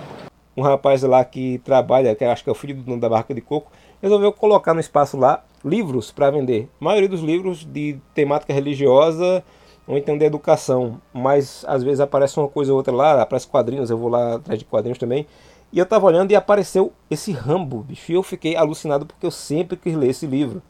Um 0.56 0.62
rapaz 0.62 1.02
lá 1.02 1.24
que 1.24 1.58
trabalha, 1.58 2.14
que 2.14 2.24
acho 2.24 2.42
que 2.42 2.48
é 2.48 2.52
o 2.52 2.54
filho 2.54 2.76
do 2.76 2.82
dono 2.82 3.00
da 3.00 3.08
barraca 3.08 3.34
de 3.34 3.40
coco, 3.40 3.70
resolveu 4.00 4.32
colocar 4.32 4.72
no 4.72 4.80
espaço 4.80 5.16
lá 5.16 5.44
livros 5.64 6.10
para 6.10 6.30
vender. 6.30 6.68
A 6.80 6.84
maioria 6.84 7.08
dos 7.08 7.20
livros 7.20 7.64
de 7.64 7.98
temática 8.14 8.52
religiosa 8.52 9.44
ou 9.86 9.98
então 9.98 10.16
de 10.16 10.24
educação, 10.24 11.00
mas 11.12 11.64
às 11.68 11.82
vezes 11.82 12.00
aparece 12.00 12.38
uma 12.38 12.48
coisa 12.48 12.72
ou 12.72 12.78
outra 12.78 12.94
lá, 12.94 13.20
aparece 13.20 13.46
quadrinhos, 13.46 13.90
eu 13.90 13.98
vou 13.98 14.08
lá 14.08 14.36
atrás 14.36 14.58
de 14.58 14.64
quadrinhos 14.64 14.98
também. 14.98 15.26
E 15.72 15.78
eu 15.78 15.84
tava 15.84 16.06
olhando 16.06 16.30
e 16.30 16.36
apareceu 16.36 16.92
esse 17.10 17.32
Rambo, 17.32 17.82
bicho, 17.82 18.12
e 18.12 18.14
eu 18.14 18.22
fiquei 18.22 18.56
alucinado 18.56 19.04
porque 19.04 19.26
eu 19.26 19.30
sempre 19.30 19.76
quis 19.76 19.94
ler 19.94 20.10
esse 20.10 20.26
livro. 20.26 20.62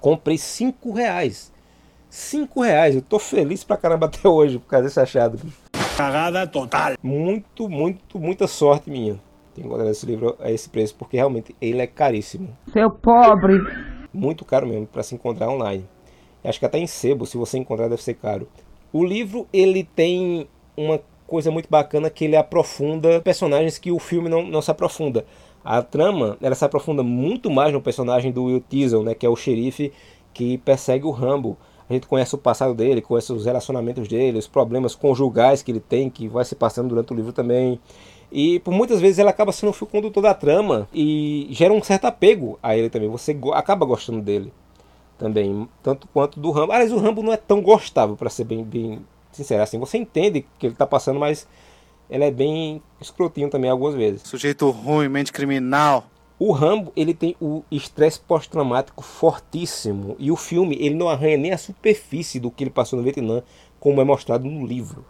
Comprei 0.00 0.38
5 0.38 0.92
reais 0.92 1.51
5 2.12 2.60
reais. 2.60 2.94
Eu 2.94 3.00
tô 3.00 3.18
feliz 3.18 3.64
pra 3.64 3.74
caramba 3.74 4.04
até 4.04 4.28
hoje 4.28 4.58
por 4.58 4.66
causa 4.66 4.84
desse 4.84 5.00
achado. 5.00 5.38
Cagada 5.96 6.46
total. 6.46 6.92
Muito, 7.02 7.70
muito, 7.70 8.18
muita 8.18 8.46
sorte 8.46 8.90
minha. 8.90 9.18
Tenho 9.54 9.66
encontrado 9.66 9.88
esse 9.88 10.04
livro 10.04 10.36
a 10.38 10.50
esse 10.50 10.68
preço, 10.68 10.94
porque 10.94 11.16
realmente 11.16 11.56
ele 11.58 11.80
é 11.80 11.86
caríssimo. 11.86 12.54
Seu 12.70 12.90
pobre. 12.90 13.58
Muito 14.12 14.44
caro 14.44 14.66
mesmo 14.66 14.86
para 14.86 15.02
se 15.02 15.14
encontrar 15.14 15.48
online. 15.48 15.88
Acho 16.44 16.58
que 16.58 16.66
até 16.66 16.78
em 16.78 16.86
sebo, 16.86 17.24
se 17.24 17.38
você 17.38 17.56
encontrar, 17.56 17.88
deve 17.88 18.02
ser 18.02 18.14
caro. 18.14 18.46
O 18.92 19.02
livro, 19.02 19.46
ele 19.50 19.82
tem 19.82 20.46
uma 20.76 21.00
coisa 21.26 21.50
muito 21.50 21.70
bacana 21.70 22.10
que 22.10 22.26
ele 22.26 22.36
aprofunda 22.36 23.22
personagens 23.22 23.78
que 23.78 23.90
o 23.90 23.98
filme 23.98 24.28
não, 24.28 24.42
não 24.42 24.60
se 24.60 24.70
aprofunda. 24.70 25.24
A 25.64 25.80
trama, 25.80 26.36
ela 26.42 26.54
se 26.54 26.64
aprofunda 26.64 27.02
muito 27.02 27.50
mais 27.50 27.72
no 27.72 27.80
personagem 27.80 28.30
do 28.30 28.44
Will 28.44 28.60
Teasel, 28.60 29.02
né, 29.02 29.14
que 29.14 29.24
é 29.24 29.28
o 29.30 29.36
xerife 29.36 29.90
que 30.34 30.58
persegue 30.58 31.06
o 31.06 31.10
Rambo. 31.10 31.56
A 31.92 31.94
gente 31.94 32.06
conhece 32.06 32.34
o 32.34 32.38
passado 32.38 32.74
dele, 32.74 33.02
conhece 33.02 33.30
os 33.34 33.44
relacionamentos 33.44 34.08
dele, 34.08 34.38
os 34.38 34.46
problemas 34.46 34.94
conjugais 34.94 35.62
que 35.62 35.70
ele 35.70 35.80
tem, 35.80 36.08
que 36.08 36.26
vai 36.26 36.42
se 36.42 36.54
passando 36.54 36.88
durante 36.88 37.12
o 37.12 37.14
livro 37.16 37.34
também. 37.34 37.78
E 38.30 38.60
por 38.60 38.72
muitas 38.72 38.98
vezes 38.98 39.18
ele 39.18 39.28
acaba 39.28 39.52
sendo 39.52 39.68
o 39.68 39.72
fio 39.74 39.86
condutor 39.86 40.22
da 40.22 40.32
trama 40.32 40.88
e 40.90 41.48
gera 41.50 41.70
um 41.70 41.82
certo 41.82 42.06
apego 42.06 42.58
a 42.62 42.74
ele 42.74 42.88
também. 42.88 43.10
Você 43.10 43.38
acaba 43.52 43.84
gostando 43.84 44.22
dele 44.22 44.50
também, 45.18 45.68
tanto 45.82 46.08
quanto 46.08 46.40
do 46.40 46.50
Rambo. 46.50 46.72
Aliás, 46.72 46.90
o 46.90 46.98
Rambo 46.98 47.22
não 47.22 47.30
é 47.30 47.36
tão 47.36 47.60
gostável, 47.60 48.16
para 48.16 48.30
ser 48.30 48.44
bem, 48.44 48.64
bem 48.64 49.04
sincero. 49.30 49.62
Assim, 49.62 49.78
você 49.78 49.98
entende 49.98 50.46
que 50.58 50.66
ele 50.66 50.74
está 50.74 50.86
passando, 50.86 51.20
mas 51.20 51.46
ele 52.08 52.24
é 52.24 52.30
bem 52.30 52.82
escrotinho 53.02 53.50
também 53.50 53.70
algumas 53.70 53.94
vezes. 53.94 54.22
Sujeito 54.22 54.70
ruim, 54.70 55.10
mente 55.10 55.30
criminal. 55.30 56.06
O 56.44 56.50
Rambo, 56.50 56.92
ele 56.96 57.14
tem 57.14 57.36
o 57.40 57.62
estresse 57.70 58.18
pós-traumático 58.18 59.00
fortíssimo. 59.00 60.16
E 60.18 60.28
o 60.28 60.34
filme, 60.34 60.76
ele 60.80 60.96
não 60.96 61.08
arranha 61.08 61.36
nem 61.36 61.52
a 61.52 61.56
superfície 61.56 62.40
do 62.40 62.50
que 62.50 62.64
ele 62.64 62.70
passou 62.70 62.96
no 62.96 63.02
Vietnã, 63.04 63.44
como 63.78 64.00
é 64.00 64.04
mostrado 64.04 64.44
no 64.44 64.66
livro. 64.66 65.04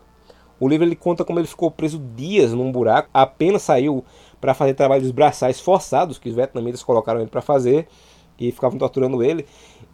O 0.61 0.69
livro 0.69 0.87
ele 0.87 0.95
conta 0.95 1.25
como 1.25 1.39
ele 1.39 1.47
ficou 1.47 1.71
preso 1.71 1.99
dias 2.15 2.53
num 2.53 2.71
buraco, 2.71 3.09
apenas 3.15 3.63
saiu 3.63 4.05
para 4.43 4.53
fazer 4.53 4.75
trabalhos 4.75 5.11
braçais 5.11 5.59
forçados 5.59 6.19
que 6.19 6.29
os 6.29 6.35
vietnamitas 6.35 6.83
colocaram 6.83 7.21
ele 7.21 7.31
para 7.31 7.41
fazer 7.41 7.89
e 8.39 8.53
ficavam 8.53 8.79
torturando 8.79 9.23
ele. 9.23 9.47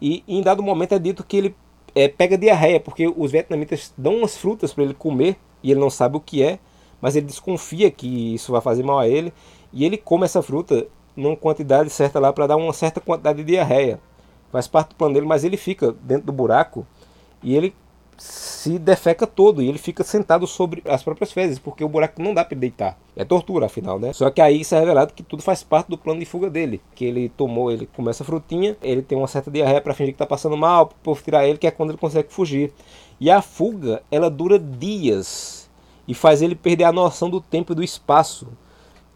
E 0.02 0.24
em 0.26 0.42
dado 0.42 0.60
momento 0.60 0.94
é 0.94 0.98
dito 0.98 1.22
que 1.22 1.36
ele 1.36 1.56
é, 1.94 2.08
pega 2.08 2.36
diarreia, 2.36 2.80
porque 2.80 3.06
os 3.16 3.30
vietnamitas 3.30 3.94
dão 3.96 4.16
umas 4.16 4.36
frutas 4.36 4.72
para 4.72 4.82
ele 4.82 4.94
comer 4.94 5.36
e 5.62 5.70
ele 5.70 5.78
não 5.78 5.88
sabe 5.88 6.16
o 6.16 6.20
que 6.20 6.42
é, 6.42 6.58
mas 7.00 7.14
ele 7.14 7.26
desconfia 7.26 7.92
que 7.92 8.34
isso 8.34 8.50
vai 8.50 8.60
fazer 8.60 8.82
mal 8.82 8.98
a 8.98 9.06
ele 9.06 9.32
e 9.72 9.84
ele 9.84 9.96
come 9.96 10.24
essa 10.24 10.42
fruta 10.42 10.88
numa 11.18 11.36
quantidade 11.36 11.90
certa 11.90 12.20
lá 12.20 12.32
para 12.32 12.46
dar 12.46 12.56
uma 12.56 12.72
certa 12.72 13.00
quantidade 13.00 13.38
de 13.38 13.44
diarreia. 13.44 13.98
Faz 14.50 14.66
parte 14.66 14.90
do 14.90 14.94
plano 14.94 15.14
dele, 15.14 15.26
mas 15.26 15.44
ele 15.44 15.56
fica 15.56 15.94
dentro 16.02 16.26
do 16.26 16.32
buraco 16.32 16.86
e 17.42 17.54
ele 17.54 17.74
se 18.16 18.78
defeca 18.78 19.26
todo 19.26 19.62
e 19.62 19.68
ele 19.68 19.78
fica 19.78 20.02
sentado 20.02 20.46
sobre 20.46 20.82
as 20.84 21.02
próprias 21.02 21.30
fezes, 21.30 21.58
porque 21.58 21.84
o 21.84 21.88
buraco 21.88 22.20
não 22.20 22.34
dá 22.34 22.44
para 22.44 22.58
deitar. 22.58 22.98
É 23.14 23.24
tortura, 23.24 23.66
afinal, 23.66 23.98
né? 23.98 24.12
Só 24.12 24.30
que 24.30 24.40
aí 24.40 24.60
isso 24.60 24.74
é 24.74 24.80
revelado 24.80 25.12
que 25.12 25.22
tudo 25.22 25.42
faz 25.42 25.62
parte 25.62 25.88
do 25.88 25.98
plano 25.98 26.18
de 26.18 26.26
fuga 26.26 26.50
dele. 26.50 26.80
Que 26.94 27.04
ele 27.04 27.28
tomou, 27.28 27.70
ele 27.70 27.86
começa 27.86 28.22
a 28.22 28.26
frutinha, 28.26 28.76
ele 28.82 29.02
tem 29.02 29.16
uma 29.16 29.28
certa 29.28 29.50
diarreia 29.50 29.80
para 29.80 29.94
fingir 29.94 30.14
que 30.14 30.18
tá 30.18 30.26
passando 30.26 30.56
mal, 30.56 30.86
para 30.86 30.96
povo 31.02 31.22
tirar 31.22 31.46
ele, 31.46 31.58
que 31.58 31.66
é 31.66 31.70
quando 31.70 31.90
ele 31.90 31.98
consegue 31.98 32.32
fugir. 32.32 32.72
E 33.20 33.30
a 33.30 33.42
fuga, 33.42 34.02
ela 34.10 34.30
dura 34.30 34.58
dias 34.58 35.68
e 36.06 36.14
faz 36.14 36.42
ele 36.42 36.54
perder 36.54 36.84
a 36.84 36.92
noção 36.92 37.28
do 37.28 37.40
tempo 37.40 37.72
e 37.72 37.76
do 37.76 37.82
espaço. 37.82 38.48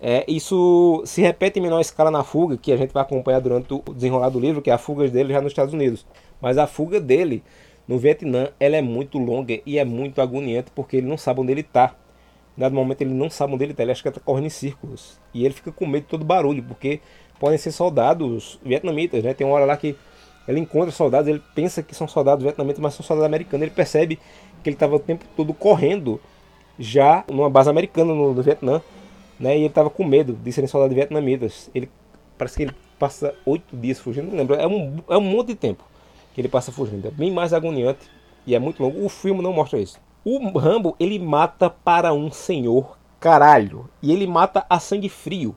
É, 0.04 0.24
isso 0.26 1.00
se 1.06 1.22
repete 1.22 1.60
em 1.60 1.62
menor 1.62 1.80
escala 1.80 2.10
na 2.10 2.24
fuga, 2.24 2.56
que 2.56 2.72
a 2.72 2.76
gente 2.76 2.92
vai 2.92 3.04
acompanhar 3.04 3.38
durante 3.38 3.72
o 3.72 3.78
desenrolar 3.94 4.30
do 4.30 4.40
livro, 4.40 4.60
que 4.60 4.68
é 4.68 4.72
a 4.72 4.78
fuga 4.78 5.08
dele 5.08 5.32
já 5.32 5.40
nos 5.40 5.52
Estados 5.52 5.72
Unidos. 5.72 6.04
Mas 6.40 6.58
a 6.58 6.66
fuga 6.66 7.00
dele 7.00 7.40
no 7.86 8.00
Vietnã, 8.00 8.48
ela 8.58 8.76
é 8.76 8.82
muito 8.82 9.16
longa 9.16 9.60
e 9.64 9.78
é 9.78 9.84
muito 9.84 10.20
agoniante 10.20 10.72
porque 10.74 10.96
ele 10.96 11.06
não 11.06 11.16
sabe 11.16 11.40
onde 11.40 11.52
ele 11.52 11.60
está. 11.60 11.94
Dado 12.56 12.74
momento 12.74 13.02
ele 13.02 13.14
não 13.14 13.30
sabe 13.30 13.54
onde 13.54 13.62
ele 13.62 13.72
está, 13.72 13.84
ele 13.84 13.92
acha 13.92 14.02
que 14.02 14.08
está 14.08 14.20
correndo 14.20 14.46
em 14.46 14.50
círculos. 14.50 15.20
E 15.32 15.44
ele 15.44 15.54
fica 15.54 15.70
com 15.70 15.86
medo 15.86 16.02
de 16.02 16.08
todo 16.08 16.24
barulho, 16.24 16.64
porque 16.64 17.00
podem 17.38 17.56
ser 17.56 17.70
soldados 17.70 18.58
vietnamitas, 18.60 19.22
né? 19.22 19.32
Tem 19.32 19.46
uma 19.46 19.54
hora 19.54 19.64
lá 19.64 19.76
que 19.76 19.96
ele 20.48 20.58
encontra 20.58 20.90
soldados, 20.90 21.28
ele 21.28 21.40
pensa 21.54 21.80
que 21.80 21.94
são 21.94 22.08
soldados 22.08 22.42
vietnamitas, 22.42 22.80
mas 22.80 22.94
são 22.94 23.06
soldados 23.06 23.26
americanos. 23.26 23.62
Ele 23.62 23.74
percebe 23.74 24.16
que 24.64 24.68
ele 24.68 24.74
estava 24.74 24.96
o 24.96 24.98
tempo 24.98 25.24
todo 25.36 25.54
correndo 25.54 26.20
já 26.76 27.24
numa 27.30 27.48
base 27.48 27.70
americana 27.70 28.12
no, 28.12 28.34
no 28.34 28.42
Vietnã 28.42 28.82
né? 29.42 29.56
E 29.56 29.60
ele 29.62 29.66
estava 29.66 29.90
com 29.90 30.04
medo 30.04 30.32
de 30.34 30.52
serem 30.52 30.68
soldados 30.68 30.94
vietnamitas. 30.94 31.68
Ele 31.74 31.90
parece 32.38 32.56
que 32.56 32.62
ele 32.62 32.72
passa 32.96 33.34
oito 33.44 33.76
dias 33.76 33.98
fugindo, 33.98 34.30
não 34.30 34.36
lembro. 34.36 34.54
É 34.54 34.66
um, 34.66 34.98
é 35.08 35.18
um 35.18 35.20
monte 35.20 35.48
de 35.48 35.56
tempo 35.56 35.84
que 36.32 36.40
ele 36.40 36.48
passa 36.48 36.70
fugindo. 36.70 37.08
É 37.08 37.10
bem 37.10 37.32
mais 37.32 37.52
agoniante 37.52 38.08
e 38.46 38.54
é 38.54 38.58
muito 38.60 38.80
longo. 38.80 39.04
O 39.04 39.08
filme 39.08 39.42
não 39.42 39.52
mostra 39.52 39.80
isso. 39.80 39.98
O 40.24 40.56
Rambo 40.56 40.94
ele 41.00 41.18
mata 41.18 41.68
para 41.68 42.14
um 42.14 42.30
senhor 42.30 42.96
caralho 43.18 43.88
e 44.00 44.12
ele 44.12 44.28
mata 44.28 44.64
a 44.70 44.78
sangue 44.78 45.08
frio. 45.08 45.56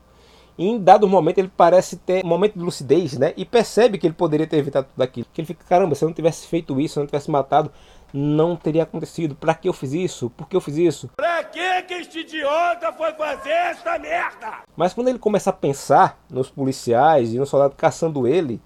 E 0.58 0.68
em 0.68 0.80
dado 0.80 1.08
momento 1.08 1.38
ele 1.38 1.52
parece 1.56 1.98
ter 1.98 2.26
um 2.26 2.28
momento 2.28 2.54
de 2.54 2.64
lucidez, 2.64 3.20
né? 3.20 3.34
E 3.38 3.46
percebe 3.46 4.00
que 4.00 4.08
ele 4.08 4.16
poderia 4.16 4.48
ter 4.48 4.58
evitado 4.58 4.88
tudo 4.92 5.04
aquilo. 5.04 5.28
Que 5.32 5.42
ele 5.42 5.48
fica, 5.48 5.64
caramba, 5.66 5.94
se 5.94 6.04
eu 6.04 6.08
não 6.08 6.14
tivesse 6.14 6.48
feito 6.48 6.80
isso, 6.82 6.94
se 6.96 7.00
eu 7.00 7.02
não 7.02 7.08
tivesse 7.08 7.30
matado, 7.30 7.72
não 8.16 8.56
teria 8.56 8.84
acontecido. 8.84 9.36
Para 9.36 9.54
que 9.54 9.68
eu 9.68 9.74
fiz 9.74 9.92
isso? 9.92 10.30
Por 10.30 10.48
que 10.48 10.56
eu 10.56 10.62
fiz 10.62 10.78
isso? 10.78 11.10
Pra 11.18 11.44
que 11.44 11.82
que 11.82 11.94
este 11.96 12.20
idiota 12.20 12.94
foi 12.94 13.12
fazer 13.14 13.50
esta 13.50 14.00
merda? 14.00 14.64
Mas 14.76 14.94
quando 14.94 15.10
ele 15.10 15.20
começa 15.20 15.50
a 15.50 15.54
pensar 15.54 16.18
nos 16.30 16.50
policiais 16.50 17.34
e 17.34 17.38
no 17.38 17.46
soldado 17.46 17.76
caçando 17.76 18.26
ele, 18.26 18.62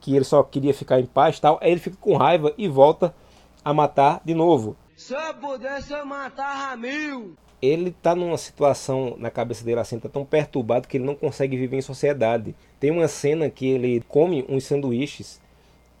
que 0.00 0.14
ele 0.14 0.24
só 0.24 0.44
queria 0.44 0.72
ficar 0.72 1.00
em 1.00 1.06
paz 1.06 1.40
tal, 1.40 1.58
aí 1.60 1.72
ele 1.72 1.80
fica 1.80 1.96
com 2.00 2.16
raiva 2.16 2.54
e 2.56 2.68
volta 2.68 3.12
a 3.64 3.74
matar 3.74 4.20
de 4.24 4.32
novo. 4.32 4.76
Se 4.96 5.12
eu 5.12 5.34
pudesse, 5.34 5.92
eu 5.92 6.06
matava 6.06 6.76
mil. 6.76 7.34
Ele 7.60 7.90
tá 7.90 8.14
numa 8.14 8.38
situação 8.38 9.16
na 9.18 9.30
cabeça 9.30 9.64
dele 9.64 9.80
assim, 9.80 9.98
tá 9.98 10.08
tão 10.08 10.24
perturbado 10.24 10.86
que 10.86 10.96
ele 10.96 11.04
não 11.04 11.16
consegue 11.16 11.56
viver 11.56 11.76
em 11.76 11.82
sociedade. 11.82 12.54
Tem 12.78 12.92
uma 12.92 13.08
cena 13.08 13.50
que 13.50 13.66
ele 13.66 14.04
come 14.06 14.46
uns 14.48 14.64
sanduíches 14.64 15.40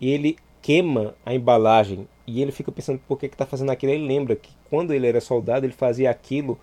e 0.00 0.08
ele 0.08 0.38
queima 0.62 1.16
a 1.26 1.34
embalagem 1.34 2.06
e 2.28 2.42
ele 2.42 2.52
fica 2.52 2.70
pensando 2.70 3.00
por 3.08 3.18
que 3.18 3.24
está 3.24 3.46
fazendo 3.46 3.70
aquilo. 3.70 3.90
Ele 3.90 4.06
lembra 4.06 4.36
que 4.36 4.50
quando 4.68 4.92
ele 4.92 5.06
era 5.06 5.18
soldado 5.18 5.64
ele 5.64 5.72
fazia 5.72 6.10
aquilo 6.10 6.58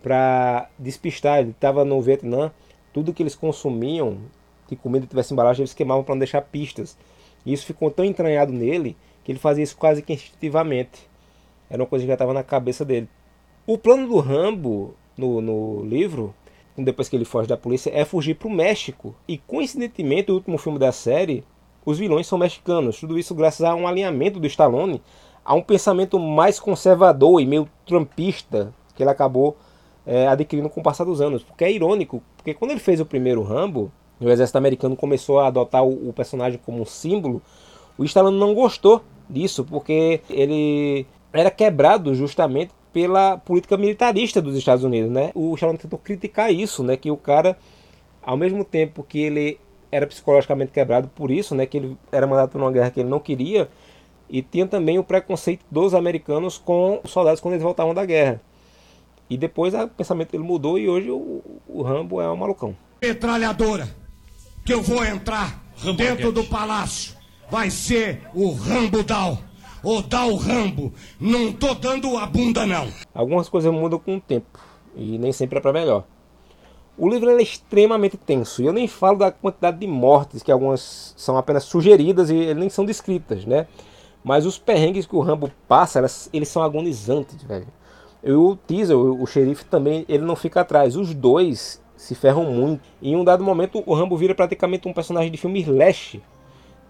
para 0.00 0.70
despistar. 0.78 1.40
Ele 1.40 1.50
estava 1.50 1.84
no 1.84 2.00
Vietnã, 2.00 2.52
tudo 2.92 3.12
que 3.12 3.20
eles 3.20 3.34
consumiam, 3.34 4.18
que 4.68 4.76
comida 4.76 5.08
tivesse 5.08 5.32
embalagem, 5.32 5.62
eles 5.62 5.74
queimavam 5.74 6.04
para 6.04 6.14
não 6.14 6.20
deixar 6.20 6.42
pistas. 6.42 6.96
E 7.44 7.52
isso 7.52 7.66
ficou 7.66 7.90
tão 7.90 8.04
entranhado 8.04 8.52
nele 8.52 8.96
que 9.24 9.32
ele 9.32 9.38
fazia 9.40 9.64
isso 9.64 9.76
quase 9.76 10.00
que 10.00 10.12
instintivamente. 10.12 11.08
Era 11.68 11.82
uma 11.82 11.88
coisa 11.88 12.04
que 12.04 12.08
já 12.08 12.14
estava 12.14 12.32
na 12.32 12.44
cabeça 12.44 12.84
dele. 12.84 13.08
O 13.66 13.76
plano 13.76 14.06
do 14.06 14.20
Rambo 14.20 14.94
no, 15.18 15.40
no 15.40 15.84
livro, 15.84 16.32
depois 16.78 17.08
que 17.08 17.16
ele 17.16 17.24
foge 17.24 17.48
da 17.48 17.56
polícia, 17.56 17.90
é 17.92 18.04
fugir 18.04 18.34
para 18.34 18.46
o 18.46 18.50
México. 18.50 19.12
E 19.26 19.38
coincidentemente, 19.38 20.30
o 20.30 20.34
último 20.34 20.56
filme 20.56 20.78
da 20.78 20.92
série 20.92 21.42
os 21.84 21.98
vilões 21.98 22.26
são 22.26 22.38
mexicanos. 22.38 23.00
Tudo 23.00 23.18
isso 23.18 23.34
graças 23.34 23.64
a 23.64 23.74
um 23.74 23.86
alinhamento 23.86 24.38
do 24.38 24.46
Stallone 24.46 25.02
a 25.44 25.54
um 25.54 25.62
pensamento 25.62 26.18
mais 26.18 26.60
conservador 26.60 27.40
e 27.40 27.46
meio 27.46 27.68
trumpista 27.86 28.72
que 28.94 29.02
ele 29.02 29.10
acabou 29.10 29.56
é, 30.06 30.28
adquirindo 30.28 30.68
com 30.68 30.80
o 30.80 30.82
passar 30.82 31.04
dos 31.04 31.20
anos. 31.20 31.42
Porque 31.42 31.64
é 31.64 31.72
irônico, 31.72 32.22
porque 32.36 32.54
quando 32.54 32.72
ele 32.72 32.80
fez 32.80 33.00
o 33.00 33.06
primeiro 33.06 33.42
Rambo, 33.42 33.90
o 34.20 34.28
exército 34.28 34.58
americano 34.58 34.94
começou 34.94 35.40
a 35.40 35.46
adotar 35.46 35.82
o, 35.82 36.08
o 36.08 36.12
personagem 36.12 36.60
como 36.64 36.82
um 36.82 36.84
símbolo, 36.84 37.42
o 37.96 38.04
Stallone 38.04 38.38
não 38.38 38.54
gostou 38.54 39.02
disso, 39.28 39.64
porque 39.64 40.20
ele 40.28 41.06
era 41.32 41.50
quebrado 41.50 42.14
justamente 42.14 42.72
pela 42.92 43.38
política 43.38 43.76
militarista 43.76 44.42
dos 44.42 44.56
Estados 44.56 44.84
Unidos, 44.84 45.10
né? 45.10 45.30
O 45.34 45.54
Stallone 45.54 45.78
tentou 45.78 45.98
criticar 45.98 46.52
isso, 46.52 46.82
né? 46.82 46.96
Que 46.96 47.10
o 47.10 47.16
cara, 47.16 47.56
ao 48.22 48.36
mesmo 48.36 48.64
tempo 48.64 49.02
que 49.02 49.20
ele 49.20 49.58
era 49.90 50.06
psicologicamente 50.06 50.72
quebrado 50.72 51.08
por 51.08 51.30
isso, 51.30 51.54
né, 51.54 51.66
que 51.66 51.76
ele 51.76 51.96
era 52.12 52.26
mandado 52.26 52.50
para 52.50 52.60
uma 52.60 52.70
guerra 52.70 52.90
que 52.90 53.00
ele 53.00 53.08
não 53.08 53.20
queria, 53.20 53.68
e 54.28 54.42
tinha 54.42 54.66
também 54.66 54.98
o 54.98 55.04
preconceito 55.04 55.64
dos 55.70 55.94
americanos 55.94 56.56
com 56.56 57.00
os 57.02 57.10
soldados 57.10 57.40
quando 57.40 57.54
eles 57.54 57.64
voltavam 57.64 57.92
da 57.92 58.04
guerra. 58.04 58.40
E 59.28 59.36
depois 59.36 59.74
o 59.74 59.88
pensamento 59.88 60.32
dele 60.32 60.44
mudou 60.44 60.78
e 60.78 60.88
hoje 60.88 61.10
o, 61.10 61.42
o 61.68 61.82
Rambo 61.82 62.20
é 62.20 62.30
um 62.30 62.36
malucão. 62.36 62.76
Metralhadora 63.02 63.88
que 64.64 64.72
eu 64.72 64.82
vou 64.82 65.04
entrar 65.04 65.62
dentro 65.96 66.32
do 66.32 66.44
palácio 66.44 67.16
vai 67.48 67.70
ser 67.70 68.22
o 68.34 68.52
Rambo 68.52 69.02
Dal. 69.02 69.38
O 69.82 70.02
Dal 70.02 70.34
Rambo. 70.36 70.92
Não 71.18 71.52
tô 71.52 71.74
dando 71.74 72.16
a 72.18 72.26
bunda 72.26 72.66
não. 72.66 72.88
Algumas 73.14 73.48
coisas 73.48 73.72
mudam 73.72 73.98
com 73.98 74.16
o 74.16 74.20
tempo 74.20 74.58
e 74.96 75.18
nem 75.18 75.32
sempre 75.32 75.58
é 75.58 75.60
para 75.60 75.72
melhor. 75.72 76.04
O 77.02 77.08
livro 77.08 77.30
é 77.30 77.40
extremamente 77.40 78.18
tenso, 78.18 78.60
e 78.60 78.66
eu 78.66 78.74
nem 78.74 78.86
falo 78.86 79.16
da 79.16 79.32
quantidade 79.32 79.78
de 79.78 79.86
mortes, 79.86 80.42
que 80.42 80.52
algumas 80.52 81.14
são 81.16 81.38
apenas 81.38 81.64
sugeridas 81.64 82.28
e 82.28 82.52
nem 82.52 82.68
são 82.68 82.84
descritas, 82.84 83.46
né? 83.46 83.66
Mas 84.22 84.44
os 84.44 84.58
perrengues 84.58 85.06
que 85.06 85.16
o 85.16 85.20
Rambo 85.20 85.50
passa, 85.66 85.98
elas, 85.98 86.28
eles 86.30 86.48
são 86.48 86.62
agonizantes, 86.62 87.42
velho. 87.42 87.68
E 88.22 88.30
o 88.32 88.54
Teaser, 88.54 88.98
o, 88.98 89.26
xerife 89.26 89.64
também, 89.64 90.04
ele 90.10 90.26
não 90.26 90.36
fica 90.36 90.60
atrás. 90.60 90.94
Os 90.94 91.14
dois 91.14 91.82
se 91.96 92.14
ferram 92.14 92.44
muito. 92.44 92.82
E 93.00 93.12
em 93.12 93.16
um 93.16 93.24
dado 93.24 93.42
momento, 93.42 93.82
o 93.86 93.94
Rambo 93.94 94.14
vira 94.14 94.34
praticamente 94.34 94.86
um 94.86 94.92
personagem 94.92 95.32
de 95.32 95.38
filme 95.38 95.62
slash. 95.62 96.20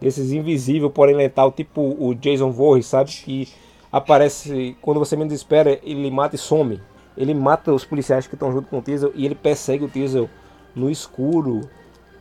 desses 0.00 0.32
invisível, 0.32 0.90
porém 0.90 1.14
letal, 1.14 1.52
tipo 1.52 1.80
o 1.80 2.16
Jason 2.16 2.50
Voorhees, 2.50 2.86
sabe? 2.86 3.12
Que 3.12 3.48
aparece 3.92 4.76
quando 4.82 4.98
você 4.98 5.14
menos 5.14 5.32
espera, 5.32 5.78
ele 5.84 6.10
mata 6.10 6.34
e 6.34 6.38
some. 6.38 6.80
Ele 7.20 7.34
mata 7.34 7.74
os 7.74 7.84
policiais 7.84 8.26
que 8.26 8.34
estão 8.34 8.50
junto 8.50 8.68
com 8.68 8.78
o 8.78 8.82
Diesel 8.82 9.12
e 9.14 9.26
ele 9.26 9.34
persegue 9.34 9.84
o 9.84 9.88
Diesel 9.88 10.28
no 10.74 10.90
escuro. 10.90 11.68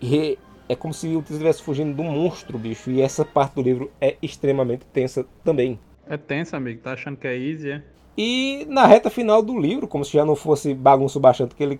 E 0.01 0.38
é 0.68 0.75
como 0.75 0.94
se 0.94 1.08
o 1.08 1.22
Diesel 1.22 1.36
estivesse 1.38 1.63
fugindo 1.63 1.96
de 1.96 2.01
um 2.01 2.12
monstro, 2.12 2.58
bicho. 2.58 2.91
E 2.91 3.01
essa 3.01 3.24
parte 3.24 3.56
do 3.56 3.62
livro 3.62 3.89
é 4.01 4.18
extremamente 4.22 4.86
tensa 4.91 5.25
também. 5.41 5.79
É 6.06 6.18
tensa, 6.18 6.58
amigo. 6.58 6.82
Tá 6.82 6.91
achando 6.91 7.15
que 7.15 7.25
é 7.25 7.38
easy, 7.38 7.72
é? 7.72 7.84
E 8.18 8.65
na 8.68 8.86
reta 8.86 9.10
final 9.10 9.41
do 9.41 9.58
livro, 9.58 9.88
como 9.88 10.03
se 10.03 10.12
já 10.12 10.25
não 10.25 10.36
fosse 10.36 10.74
bagunço 10.74 11.18
bastante 11.18 11.56
que 11.56 11.63
ele 11.63 11.79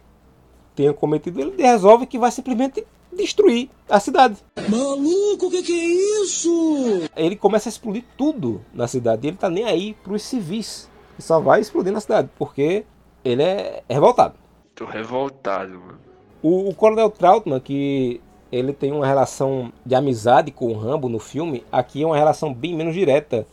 tenha 0.73 0.93
cometido, 0.93 1.41
ele 1.41 1.61
resolve 1.61 2.05
que 2.05 2.17
vai 2.17 2.31
simplesmente 2.31 2.88
destruir 3.11 3.69
a 3.89 3.99
cidade. 3.99 4.38
Maluco, 4.69 5.47
o 5.47 5.51
que, 5.51 5.61
que 5.61 5.73
é 5.73 6.23
isso? 6.23 7.09
Ele 7.17 7.35
começa 7.35 7.67
a 7.67 7.71
explodir 7.71 8.05
tudo 8.17 8.61
na 8.73 8.88
cidade. 8.88 9.27
E 9.27 9.29
ele 9.29 9.38
tá 9.38 9.49
nem 9.49 9.65
aí 9.65 9.93
pros 10.05 10.23
civis. 10.23 10.89
Ele 11.15 11.21
só 11.21 11.41
vai 11.41 11.59
explodir 11.59 11.91
na 11.91 11.99
cidade, 11.99 12.29
porque 12.39 12.85
ele 13.23 13.43
é 13.43 13.83
revoltado. 13.89 14.35
Tô 14.75 14.85
revoltado, 14.85 15.71
mano. 15.71 15.99
O, 16.41 16.69
o 16.69 16.75
Coronel 16.75 17.09
Trautmann, 17.09 17.59
que 17.59 18.21
ele 18.51 18.73
tem 18.73 18.91
uma 18.91 19.05
relação 19.05 19.71
de 19.85 19.93
amizade 19.93 20.51
com 20.51 20.67
o 20.67 20.77
Rambo 20.77 21.09
no 21.09 21.19
filme, 21.19 21.63
aqui 21.71 22.01
é 22.01 22.05
uma 22.05 22.17
relação 22.17 22.53
bem 22.53 22.75
menos 22.75 22.93
direta. 22.93 23.45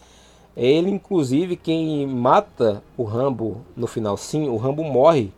Ele, 0.57 0.91
inclusive, 0.91 1.57
quem 1.57 2.07
mata 2.07 2.83
o 2.97 3.03
Rambo 3.03 3.61
no 3.77 3.87
final. 3.87 4.17
Sim, 4.17 4.49
o 4.49 4.57
Rambo 4.57 4.83
morre 4.83 5.31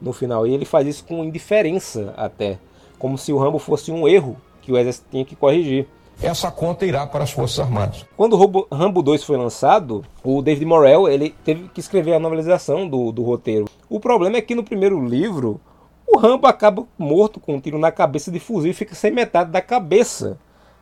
no 0.00 0.12
final. 0.12 0.46
E 0.46 0.54
ele 0.54 0.64
faz 0.64 0.86
isso 0.86 1.04
com 1.04 1.24
indiferença 1.24 2.14
até. 2.16 2.58
Como 2.98 3.18
se 3.18 3.32
o 3.32 3.38
Rambo 3.38 3.58
fosse 3.58 3.92
um 3.92 4.08
erro 4.08 4.36
que 4.62 4.72
o 4.72 4.78
exército 4.78 5.08
tinha 5.10 5.24
que 5.24 5.36
corrigir. 5.36 5.86
Essa 6.22 6.52
conta 6.52 6.86
irá 6.86 7.04
para 7.04 7.24
as 7.24 7.32
Forças 7.32 7.58
Armadas. 7.58 8.06
Quando 8.16 8.34
o 8.34 8.36
Rambo, 8.36 8.68
Rambo 8.70 9.02
2 9.02 9.24
foi 9.24 9.36
lançado, 9.36 10.04
o 10.22 10.40
David 10.40 10.64
Morrell 10.64 11.08
ele 11.08 11.34
teve 11.44 11.68
que 11.68 11.80
escrever 11.80 12.14
a 12.14 12.20
novelização 12.20 12.88
do, 12.88 13.10
do 13.10 13.24
roteiro. 13.24 13.64
O 13.88 13.98
problema 13.98 14.36
é 14.36 14.40
que 14.40 14.54
no 14.54 14.62
primeiro 14.62 15.04
livro, 15.04 15.60
o 16.06 16.16
Rambo 16.16 16.46
acaba 16.46 16.86
morto 16.96 17.40
com 17.40 17.56
um 17.56 17.60
tiro 17.60 17.76
na 17.76 17.90
cabeça 17.90 18.30
de 18.30 18.38
fuzil 18.38 18.70
e 18.70 18.74
fica 18.74 18.94
sem 18.94 19.10
metade 19.10 19.50
da 19.50 19.60
cabeça. 19.60 20.38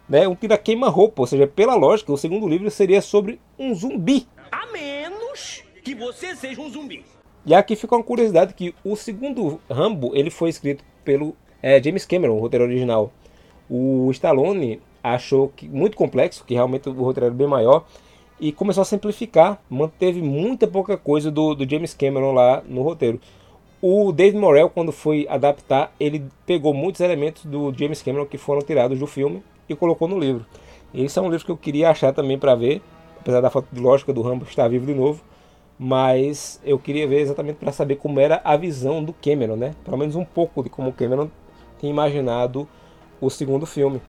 Né? 0.06 0.28
Um 0.28 0.34
tiro 0.34 0.52
a 0.52 0.58
queima-roupa, 0.58 1.22
ou 1.22 1.26
seja, 1.26 1.46
pela 1.46 1.74
lógica, 1.74 2.12
o 2.12 2.18
segundo 2.18 2.46
livro 2.46 2.70
seria 2.70 3.00
sobre 3.00 3.40
um 3.58 3.74
zumbi. 3.74 4.28
A 4.52 4.66
menos 4.70 5.64
que 5.82 5.94
você 5.94 6.36
seja 6.36 6.60
um 6.60 6.68
zumbi. 6.68 7.02
E 7.46 7.54
aqui 7.54 7.76
fica 7.76 7.96
uma 7.96 8.04
curiosidade 8.04 8.52
que 8.52 8.74
o 8.84 8.94
segundo 8.94 9.58
Rambo 9.70 10.10
ele 10.14 10.28
foi 10.28 10.50
escrito 10.50 10.84
pelo 11.02 11.34
é, 11.62 11.82
James 11.82 12.04
Cameron, 12.04 12.36
o 12.36 12.40
roteiro 12.40 12.66
original. 12.66 13.10
O 13.70 14.10
Stallone 14.10 14.82
achou 15.02 15.48
que 15.48 15.68
muito 15.68 15.96
complexo, 15.96 16.44
que 16.44 16.54
realmente 16.54 16.88
o 16.88 16.92
roteiro 16.92 17.26
era 17.26 17.34
bem 17.34 17.46
maior, 17.46 17.84
e 18.40 18.50
começou 18.52 18.82
a 18.82 18.84
simplificar, 18.84 19.60
manteve 19.68 20.22
muita 20.22 20.66
pouca 20.66 20.96
coisa 20.96 21.30
do, 21.30 21.54
do 21.54 21.68
James 21.68 21.92
Cameron 21.92 22.32
lá 22.32 22.62
no 22.66 22.82
roteiro. 22.82 23.20
O 23.82 24.12
David 24.12 24.38
Morrell, 24.38 24.70
quando 24.70 24.92
foi 24.92 25.26
adaptar, 25.28 25.92
ele 25.98 26.24
pegou 26.46 26.72
muitos 26.74 27.00
elementos 27.00 27.44
do 27.44 27.72
James 27.76 28.02
Cameron 28.02 28.26
que 28.26 28.38
foram 28.38 28.60
tirados 28.60 28.98
do 28.98 29.06
filme 29.06 29.42
e 29.68 29.74
colocou 29.74 30.08
no 30.08 30.18
livro. 30.18 30.44
Esse 30.92 31.18
é 31.18 31.22
um 31.22 31.30
livro 31.30 31.44
que 31.44 31.52
eu 31.52 31.56
queria 31.56 31.90
achar 31.90 32.12
também 32.12 32.38
para 32.38 32.54
ver, 32.54 32.82
apesar 33.20 33.40
da 33.40 33.50
falta 33.50 33.68
de 33.72 33.80
lógica 33.80 34.12
do 34.12 34.22
Rambo 34.22 34.44
estar 34.44 34.68
vivo 34.68 34.86
de 34.86 34.94
novo, 34.94 35.22
mas 35.78 36.60
eu 36.64 36.78
queria 36.78 37.06
ver 37.06 37.20
exatamente 37.20 37.56
para 37.56 37.72
saber 37.72 37.96
como 37.96 38.20
era 38.20 38.40
a 38.44 38.56
visão 38.56 39.02
do 39.02 39.14
Cameron, 39.14 39.56
né? 39.56 39.74
Pelo 39.84 39.96
menos 39.96 40.14
um 40.14 40.24
pouco 40.24 40.62
de 40.62 40.68
como 40.68 40.90
o 40.90 40.92
Cameron 40.92 41.30
tinha 41.78 41.90
imaginado 41.90 42.68
o 43.18 43.30
segundo 43.30 43.64
filme. 43.64 44.00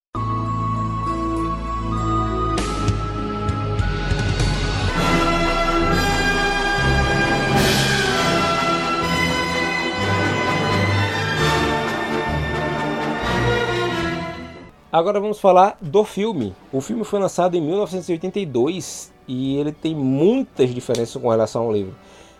Agora 14.91 15.21
vamos 15.21 15.39
falar 15.39 15.77
do 15.79 16.03
filme. 16.03 16.53
O 16.69 16.81
filme 16.81 17.05
foi 17.05 17.17
lançado 17.17 17.55
em 17.55 17.61
1982 17.61 19.09
e 19.25 19.55
ele 19.55 19.71
tem 19.71 19.95
muitas 19.95 20.73
diferenças 20.73 21.21
com 21.21 21.29
relação 21.29 21.63
ao 21.63 21.71
livro. 21.71 21.95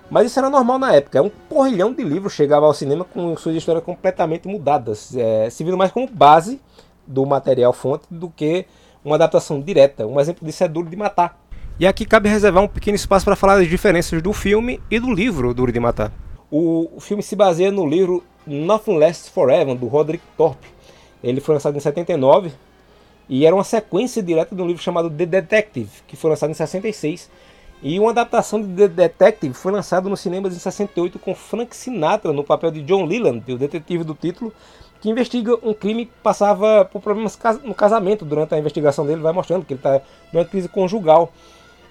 Mas 0.10 0.26
isso 0.26 0.38
era 0.38 0.50
normal 0.50 0.78
na 0.78 0.94
época. 0.94 1.18
É 1.18 1.22
um 1.22 1.30
porrilhão 1.30 1.94
de 1.94 2.04
livros 2.04 2.34
chegava 2.34 2.66
ao 2.66 2.74
cinema 2.74 3.06
com 3.06 3.38
suas 3.38 3.56
histórias 3.56 3.86
completamente 3.86 4.50
mudadas, 4.50 5.16
é, 5.16 5.50
servindo 5.50 5.78
mais 5.78 5.94
como 5.94 6.06
base 6.08 6.60
do 7.08 7.26
material 7.26 7.72
fonte 7.72 8.04
do 8.12 8.30
que 8.30 8.66
uma 9.02 9.16
adaptação 9.16 9.62
direta. 9.62 10.06
Um 10.06 10.20
exemplo 10.20 10.46
disso 10.46 10.62
é 10.62 10.68
Duro 10.68 10.90
de 10.90 10.98
Matar. 10.98 11.40
E 11.80 11.88
aqui 11.88 12.06
cabe 12.06 12.28
reservar 12.28 12.62
um 12.62 12.68
pequeno 12.68 12.98
espaço 12.98 13.24
para 13.24 13.38
falar 13.38 13.60
das 13.60 13.70
diferenças 13.70 14.22
do 14.22 14.34
filme 14.34 14.78
e 14.92 15.00
do 15.00 15.10
livro 15.10 15.54
Duro 15.54 15.72
de 15.72 15.80
Matar. 15.80 16.12
O, 16.52 16.98
o 16.98 17.00
filme 17.00 17.24
se 17.24 17.34
baseia 17.34 17.72
no 17.72 17.88
livro 17.88 18.22
Nothing 18.46 18.98
Lasts 18.98 19.30
Forever, 19.30 19.74
do 19.74 19.88
Roderick 19.88 20.26
Thorpe. 20.36 20.81
Ele 21.24 21.42
foi 21.42 21.56
lançado 21.56 21.76
em 21.76 21.80
79 21.80 22.52
e 23.30 23.46
era 23.46 23.56
uma 23.56 23.64
sequência 23.64 24.22
direta 24.22 24.56
de 24.56 24.62
um 24.62 24.68
livro 24.68 24.82
chamado 24.82 25.10
The 25.10 25.26
Detective, 25.26 25.90
que 26.08 26.16
foi 26.16 26.30
lançado 26.30 26.50
em 26.50 26.56
66 26.56 27.30
e 27.84 28.00
uma 28.00 28.12
adaptação 28.12 28.62
de 28.62 28.68
The 28.68 28.88
Detective 28.88 29.54
foi 29.56 29.72
lançada 29.72 30.08
nos 30.08 30.20
cinemas 30.20 30.56
em 30.56 30.60
68 30.60 31.18
com 31.18 31.34
Frank 31.34 31.76
Sinatra 31.76 32.32
no 32.32 32.44
papel 32.44 32.70
de 32.70 32.84
John 32.84 33.06
Leland, 33.06 33.52
o 33.52 33.58
detetive 33.58 34.04
do 34.04 34.14
título, 34.14 34.54
que 35.02 35.10
investiga 35.10 35.58
um 35.64 35.74
crime 35.74 36.06
que 36.06 36.12
passava 36.22 36.86
por 36.86 37.02
problemas 37.02 37.38
no 37.64 37.74
casamento 37.74 38.24
durante 38.24 38.54
a 38.54 38.60
investigação 38.60 39.04
dele, 39.04 39.22
vai 39.22 39.34
mostrando 39.34 39.66
que 39.66 39.74
ele 39.74 39.80
está 39.80 40.00
numa 40.32 40.46
crise 40.46 40.70
conjugal. 40.70 41.34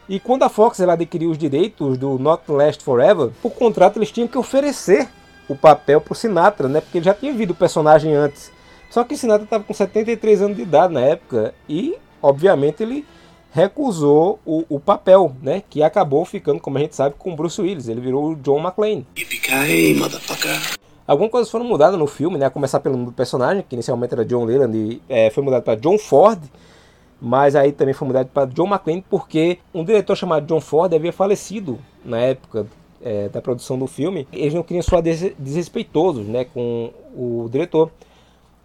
E 0.08 0.20
quando 0.20 0.44
a 0.44 0.48
Fox 0.48 0.78
ela 0.78 0.92
adquiriu 0.92 1.30
os 1.30 1.38
direitos 1.38 1.98
do 1.98 2.18
Not 2.20 2.44
Last 2.48 2.84
Forever, 2.84 3.30
por 3.42 3.50
contrato 3.50 3.96
eles 3.96 4.12
tinham 4.12 4.28
que 4.28 4.38
oferecer 4.38 5.08
o 5.48 5.56
papel 5.56 6.00
para 6.00 6.12
o 6.12 6.16
Sinatra, 6.16 6.68
né? 6.68 6.80
Porque 6.80 6.98
ele 6.98 7.04
já 7.04 7.14
tinha 7.14 7.32
visto 7.32 7.50
o 7.50 7.54
personagem 7.54 8.14
antes. 8.14 8.52
Só 8.90 9.04
que 9.04 9.14
o 9.14 9.16
Sinatra 9.16 9.44
estava 9.44 9.62
com 9.64 9.72
73 9.72 10.42
anos 10.42 10.56
de 10.56 10.62
idade 10.62 10.92
na 10.92 11.00
época 11.00 11.54
e, 11.68 11.96
obviamente, 12.20 12.82
ele 12.82 13.06
recusou 13.52 14.40
o, 14.44 14.64
o, 14.68 14.80
papel, 14.80 15.34
né? 15.40 15.62
Que 15.70 15.82
acabou 15.82 16.24
ficando, 16.24 16.60
como 16.60 16.76
a 16.76 16.80
gente 16.80 16.96
sabe, 16.96 17.14
com 17.16 17.34
Bruce 17.34 17.60
Willis. 17.60 17.88
Ele 17.88 18.00
virou 18.00 18.32
o 18.32 18.36
John 18.36 18.58
McClane. 18.60 19.06
Algumas 21.06 21.30
coisas 21.30 21.50
foram 21.50 21.64
mudadas 21.64 21.98
no 21.98 22.06
filme, 22.06 22.36
né? 22.36 22.46
A 22.46 22.50
começar 22.50 22.80
pelo 22.80 22.96
nome 22.96 23.06
do 23.06 23.12
personagem, 23.12 23.64
que 23.68 23.74
inicialmente 23.74 24.12
era 24.12 24.24
John 24.24 24.44
Leland, 24.44 24.76
e 24.76 25.00
é, 25.08 25.30
foi 25.30 25.42
mudado 25.42 25.62
para 25.62 25.76
John 25.76 25.98
Ford. 25.98 26.40
Mas 27.20 27.54
aí 27.54 27.72
também 27.72 27.94
foi 27.94 28.08
mudado 28.08 28.28
para 28.32 28.46
John 28.46 28.66
McClane 28.66 29.04
porque 29.08 29.58
um 29.74 29.84
diretor 29.84 30.16
chamado 30.16 30.46
John 30.46 30.60
Ford 30.60 30.92
havia 30.92 31.12
falecido 31.12 31.78
na 32.04 32.18
época 32.18 32.66
é, 33.02 33.28
da 33.28 33.42
produção 33.42 33.78
do 33.78 33.86
filme. 33.86 34.26
Eles 34.32 34.54
não 34.54 34.62
queriam 34.62 34.82
soar 34.82 35.02
desrespeitosos 35.02 36.26
né, 36.26 36.44
com 36.44 36.90
o 37.14 37.48
diretor. 37.50 37.90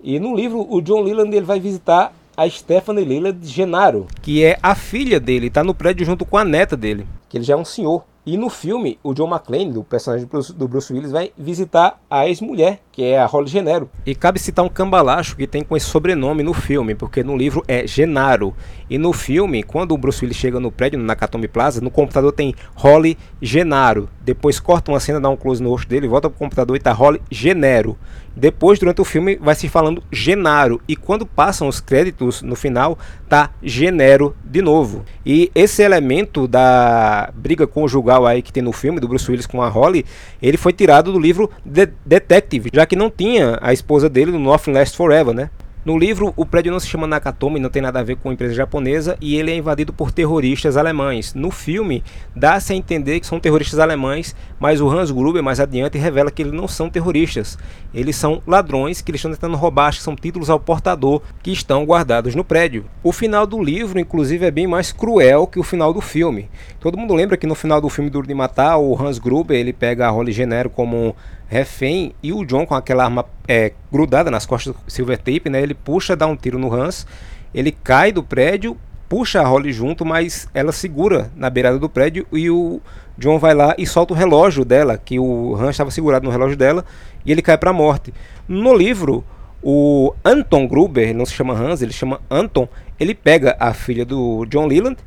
E 0.07 0.19
no 0.19 0.35
livro, 0.35 0.67
o 0.69 0.81
John 0.81 1.01
Leland 1.01 1.35
ele 1.35 1.47
vai 1.47 1.59
visitar 1.59 2.13
a 2.37 2.47
Stephanie 2.47 3.03
Lila 3.03 3.33
de 3.33 3.47
Genaro, 3.47 4.05
que 4.21 4.43
é 4.43 4.55
a 4.61 4.75
filha 4.75 5.19
dele, 5.19 5.47
está 5.47 5.63
no 5.63 5.73
prédio 5.73 6.05
junto 6.05 6.23
com 6.23 6.37
a 6.37 6.45
neta 6.45 6.77
dele, 6.77 7.07
que 7.27 7.39
ele 7.39 7.43
já 7.43 7.55
é 7.55 7.57
um 7.57 7.65
senhor. 7.65 8.03
E 8.23 8.37
no 8.37 8.49
filme, 8.49 8.97
o 9.03 9.13
John 9.13 9.27
McClane, 9.27 9.77
o 9.77 9.83
personagem 9.83 10.27
do 10.55 10.67
Bruce 10.67 10.91
Willis, 10.91 11.11
vai 11.11 11.31
visitar 11.37 12.01
a 12.09 12.27
ex-mulher, 12.27 12.79
que 12.91 13.03
é 13.03 13.19
a 13.19 13.25
Holly 13.27 13.47
Genero. 13.47 13.87
E 14.03 14.15
cabe 14.15 14.39
citar 14.39 14.65
um 14.65 14.69
cambalacho 14.69 15.35
que 15.35 15.45
tem 15.45 15.63
com 15.63 15.77
esse 15.77 15.85
sobrenome 15.85 16.41
no 16.41 16.51
filme, 16.51 16.95
porque 16.95 17.23
no 17.23 17.37
livro 17.37 17.63
é 17.67 17.85
Genaro. 17.85 18.55
E 18.89 18.97
no 18.97 19.13
filme, 19.13 19.61
quando 19.61 19.91
o 19.91 19.97
Bruce 19.97 20.25
Willis 20.25 20.37
chega 20.37 20.59
no 20.59 20.71
prédio, 20.71 20.97
no 20.97 21.05
Nakatomi 21.05 21.47
Plaza, 21.47 21.81
no 21.81 21.91
computador 21.91 22.31
tem 22.31 22.55
Holly 22.73 23.15
Genaro. 23.39 24.09
Depois 24.21 24.59
corta 24.59 24.91
uma 24.91 24.99
cena, 24.99 25.21
dá 25.21 25.29
um 25.29 25.37
close 25.37 25.61
no 25.61 25.69
rosto 25.69 25.87
dele, 25.87 26.07
volta 26.07 26.27
pro 26.27 26.39
computador 26.39 26.75
e 26.75 26.79
tá 26.79 26.91
Holly 26.93 27.21
Genero. 27.29 27.95
Depois, 28.35 28.77
durante 28.77 29.01
o 29.01 29.05
filme, 29.05 29.37
vai 29.37 29.55
se 29.55 29.69
falando 29.69 30.03
Genaro. 30.11 30.81
E 30.87 30.95
quando 30.95 31.25
passam 31.25 31.67
os 31.67 31.79
créditos 31.79 32.41
no 32.41 32.55
final, 32.55 32.97
tá 33.29 33.51
Genero 33.63 34.35
de 34.43 34.61
novo. 34.61 35.05
E 35.25 35.49
esse 35.55 35.81
elemento 35.81 36.47
da 36.47 37.31
briga 37.33 37.65
conjugal 37.65 38.25
aí 38.25 38.41
que 38.41 38.51
tem 38.51 38.61
no 38.61 38.73
filme, 38.73 38.99
do 38.99 39.07
Bruce 39.07 39.29
Willis 39.29 39.45
com 39.45 39.61
a 39.61 39.69
Holly, 39.69 40.05
ele 40.41 40.57
foi 40.57 40.73
tirado 40.73 41.13
do 41.13 41.19
livro 41.19 41.49
The 41.71 41.89
Detective, 42.05 42.69
já 42.73 42.85
que 42.85 42.95
não 42.95 43.09
tinha 43.09 43.57
a 43.61 43.71
esposa 43.71 44.09
dele 44.09 44.31
no 44.31 44.39
Nothing 44.39 44.73
Last 44.73 44.97
Forever, 44.97 45.33
né? 45.33 45.49
No 45.85 45.99
livro, 45.99 46.33
o 46.35 46.47
prédio 46.47 46.71
não 46.71 46.79
se 46.79 46.87
chama 46.87 47.05
Nakatomi, 47.05 47.59
não 47.59 47.69
tem 47.69 47.79
nada 47.79 47.99
a 47.99 48.03
ver 48.03 48.15
com 48.15 48.31
empresa 48.31 48.55
japonesa 48.55 49.15
e 49.21 49.35
ele 49.35 49.51
é 49.51 49.55
invadido 49.55 49.93
por 49.93 50.11
terroristas 50.11 50.77
alemães. 50.77 51.35
No 51.35 51.51
filme, 51.51 52.03
dá-se 52.35 52.73
a 52.73 52.75
entender 52.75 53.19
que 53.19 53.27
são 53.27 53.39
terroristas 53.39 53.77
alemães, 53.77 54.35
mas 54.59 54.81
o 54.81 54.89
Hans 54.89 55.11
Gruber 55.11 55.43
mais 55.43 55.59
adiante 55.59 55.95
revela 55.95 56.31
que 56.31 56.41
eles 56.41 56.53
não 56.53 56.67
são 56.67 56.89
terroristas. 56.89 57.55
Eles 57.93 58.15
são 58.15 58.41
ladrões 58.47 58.99
que 58.99 59.11
eles 59.11 59.19
estão 59.19 59.31
tentando 59.31 59.55
roubar, 59.55 59.93
que 59.93 60.01
são 60.01 60.15
títulos 60.15 60.49
ao 60.49 60.59
portador 60.59 61.21
que 61.43 61.51
estão 61.51 61.85
guardados 61.85 62.33
no 62.33 62.43
prédio. 62.43 62.85
O 63.03 63.11
final 63.11 63.45
do 63.45 63.63
livro, 63.63 63.99
inclusive, 63.99 64.43
é 64.43 64.49
bem 64.49 64.65
mais 64.65 64.91
cruel 64.91 65.45
que 65.45 65.59
o 65.59 65.63
final 65.63 65.93
do 65.93 66.01
filme. 66.01 66.49
Todo 66.79 66.97
mundo 66.97 67.13
lembra 67.13 67.37
que 67.37 67.45
no 67.45 67.53
final 67.53 67.79
do 67.79 67.89
filme 67.89 68.09
Duro 68.09 68.25
de 68.25 68.33
Matar, 68.33 68.79
o 68.79 68.99
Hans 68.99 69.19
Gruber 69.19 69.55
ele 69.55 69.71
pega 69.71 70.07
a 70.07 70.09
Holly 70.09 70.31
Genero 70.31 70.71
como 70.71 71.15
refém 71.55 72.13
e 72.21 72.33
o 72.33 72.43
John 72.45 72.65
com 72.65 72.75
aquela 72.75 73.05
arma 73.05 73.25
é, 73.47 73.71
grudada 73.91 74.29
nas 74.29 74.45
costas 74.45 74.73
do 74.73 74.79
Silver 74.87 75.17
Tape, 75.17 75.49
né? 75.49 75.61
Ele 75.61 75.73
puxa, 75.73 76.15
dá 76.15 76.27
um 76.27 76.35
tiro 76.35 76.59
no 76.59 76.73
Hans 76.73 77.07
Ele 77.53 77.71
cai 77.71 78.11
do 78.11 78.21
prédio, 78.21 78.77
puxa 79.07 79.41
a 79.41 79.47
Holly 79.47 79.71
junto, 79.71 80.05
mas 80.05 80.47
ela 80.53 80.71
segura 80.71 81.31
na 81.35 81.49
beirada 81.49 81.79
do 81.79 81.89
prédio 81.89 82.27
e 82.31 82.49
o 82.49 82.81
John 83.17 83.39
vai 83.39 83.53
lá 83.53 83.73
e 83.77 83.87
solta 83.87 84.13
o 84.13 84.17
relógio 84.17 84.65
dela, 84.65 84.97
que 84.97 85.17
o 85.17 85.55
Han 85.55 85.69
estava 85.69 85.89
segurado 85.91 86.25
no 86.25 86.31
relógio 86.31 86.57
dela, 86.57 86.83
e 87.25 87.31
ele 87.31 87.41
cai 87.41 87.57
para 87.57 87.69
a 87.69 87.73
morte. 87.73 88.13
No 88.47 88.75
livro, 88.75 89.23
o 89.63 90.13
Anton 90.23 90.67
Gruber, 90.67 91.05
ele 91.05 91.17
não 91.17 91.25
se 91.25 91.33
chama 91.33 91.53
Hans, 91.53 91.81
ele 91.81 91.93
chama 91.93 92.19
Anton, 92.29 92.67
ele 92.99 93.15
pega 93.15 93.55
a 93.59 93.73
filha 93.73 94.03
do 94.03 94.45
John 94.47 94.67
Leland 94.67 94.97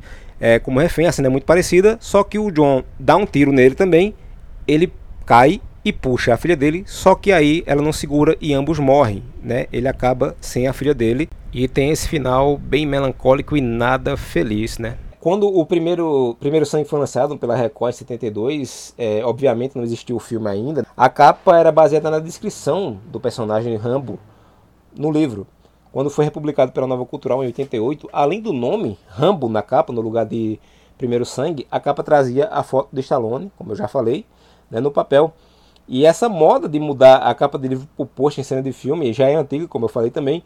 é, 0.40 0.58
como 0.58 0.80
refém, 0.80 1.06
a 1.06 1.12
cena 1.12 1.28
é 1.28 1.30
muito 1.30 1.44
parecida, 1.44 1.98
só 2.00 2.22
que 2.22 2.38
o 2.38 2.50
John 2.50 2.82
dá 2.98 3.16
um 3.16 3.26
tiro 3.26 3.52
nele 3.52 3.74
também, 3.74 4.14
ele 4.66 4.92
cai 5.26 5.60
e 5.88 5.92
puxa 5.92 6.34
a 6.34 6.36
filha 6.36 6.56
dele, 6.56 6.84
só 6.86 7.14
que 7.14 7.32
aí 7.32 7.62
ela 7.66 7.82
não 7.82 7.92
segura 7.92 8.36
e 8.40 8.52
ambos 8.52 8.78
morrem, 8.78 9.22
né? 9.42 9.66
Ele 9.72 9.88
acaba 9.88 10.36
sem 10.40 10.66
a 10.68 10.72
filha 10.72 10.94
dele 10.94 11.28
e 11.52 11.66
tem 11.66 11.90
esse 11.90 12.08
final 12.08 12.56
bem 12.56 12.86
melancólico 12.86 13.56
e 13.56 13.60
nada 13.60 14.16
feliz, 14.16 14.78
né? 14.78 14.98
Quando 15.20 15.48
o 15.48 15.66
primeiro, 15.66 16.36
primeiro 16.38 16.64
Sangue 16.64 16.88
foi 16.88 16.98
lançado 16.98 17.36
pela 17.36 17.56
Record 17.56 17.92
em 17.92 17.96
72, 17.96 18.94
é, 18.96 19.24
obviamente 19.24 19.76
não 19.76 19.82
existia 19.82 20.14
o 20.14 20.20
filme 20.20 20.48
ainda, 20.48 20.86
a 20.96 21.08
capa 21.08 21.58
era 21.58 21.72
baseada 21.72 22.10
na 22.10 22.20
descrição 22.20 22.98
do 23.06 23.18
personagem 23.18 23.76
Rambo 23.76 24.18
no 24.96 25.10
livro. 25.10 25.46
Quando 25.90 26.10
foi 26.10 26.24
republicado 26.24 26.70
pela 26.70 26.86
Nova 26.86 27.04
Cultural 27.04 27.42
em 27.42 27.46
88, 27.46 28.08
além 28.12 28.40
do 28.40 28.52
nome 28.52 28.98
Rambo 29.08 29.48
na 29.48 29.62
capa, 29.62 29.92
no 29.92 30.00
lugar 30.00 30.24
de 30.24 30.60
Primeiro 30.96 31.24
Sangue, 31.24 31.66
a 31.70 31.80
capa 31.80 32.02
trazia 32.02 32.46
a 32.48 32.62
foto 32.62 32.88
de 32.92 33.00
Stallone, 33.00 33.50
como 33.56 33.72
eu 33.72 33.76
já 33.76 33.88
falei, 33.88 34.26
né, 34.70 34.80
no 34.80 34.90
papel. 34.90 35.32
E 35.88 36.04
essa 36.04 36.28
moda 36.28 36.68
de 36.68 36.78
mudar 36.78 37.16
a 37.16 37.34
capa 37.34 37.58
de 37.58 37.68
livro 37.68 37.88
por 37.96 38.06
post 38.06 38.40
em 38.40 38.44
cena 38.44 38.62
de 38.62 38.72
filme 38.72 39.12
já 39.12 39.28
é 39.28 39.34
antiga, 39.34 39.66
como 39.66 39.86
eu 39.86 39.88
falei 39.88 40.10
também. 40.10 40.44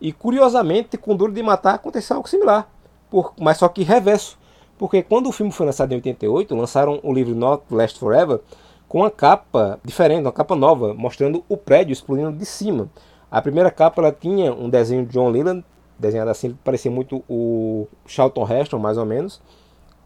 E 0.00 0.12
curiosamente, 0.12 0.96
com 0.96 1.16
Duro 1.16 1.32
de 1.32 1.42
Matar 1.42 1.74
aconteceu 1.74 2.16
algo 2.16 2.28
similar 2.28 2.68
por, 3.14 3.32
mas 3.38 3.58
só 3.58 3.68
que 3.68 3.84
reverso. 3.84 4.36
Porque 4.76 5.02
quando 5.02 5.28
o 5.28 5.32
filme 5.32 5.52
foi 5.52 5.66
lançado 5.66 5.92
em 5.92 5.96
88, 5.96 6.54
lançaram 6.56 6.98
o 7.04 7.12
livro 7.12 7.32
Not 7.32 7.62
Last 7.70 7.98
Forever 7.98 8.40
com 8.88 8.98
uma 8.98 9.10
capa 9.10 9.78
diferente, 9.84 10.22
uma 10.22 10.32
capa 10.32 10.56
nova, 10.56 10.92
mostrando 10.94 11.44
o 11.48 11.56
prédio 11.56 11.92
explodindo 11.92 12.32
de 12.32 12.44
cima. 12.44 12.90
A 13.30 13.40
primeira 13.40 13.70
capa 13.70 14.02
ela 14.02 14.12
tinha 14.12 14.52
um 14.52 14.68
desenho 14.68 15.06
de 15.06 15.12
John 15.12 15.28
Leland, 15.28 15.64
desenhado 15.96 16.30
assim, 16.30 16.58
parecia 16.64 16.90
muito 16.90 17.22
o 17.28 17.86
Charlton 18.04 18.46
Heston, 18.48 18.78
mais 18.78 18.98
ou 18.98 19.06
menos. 19.06 19.40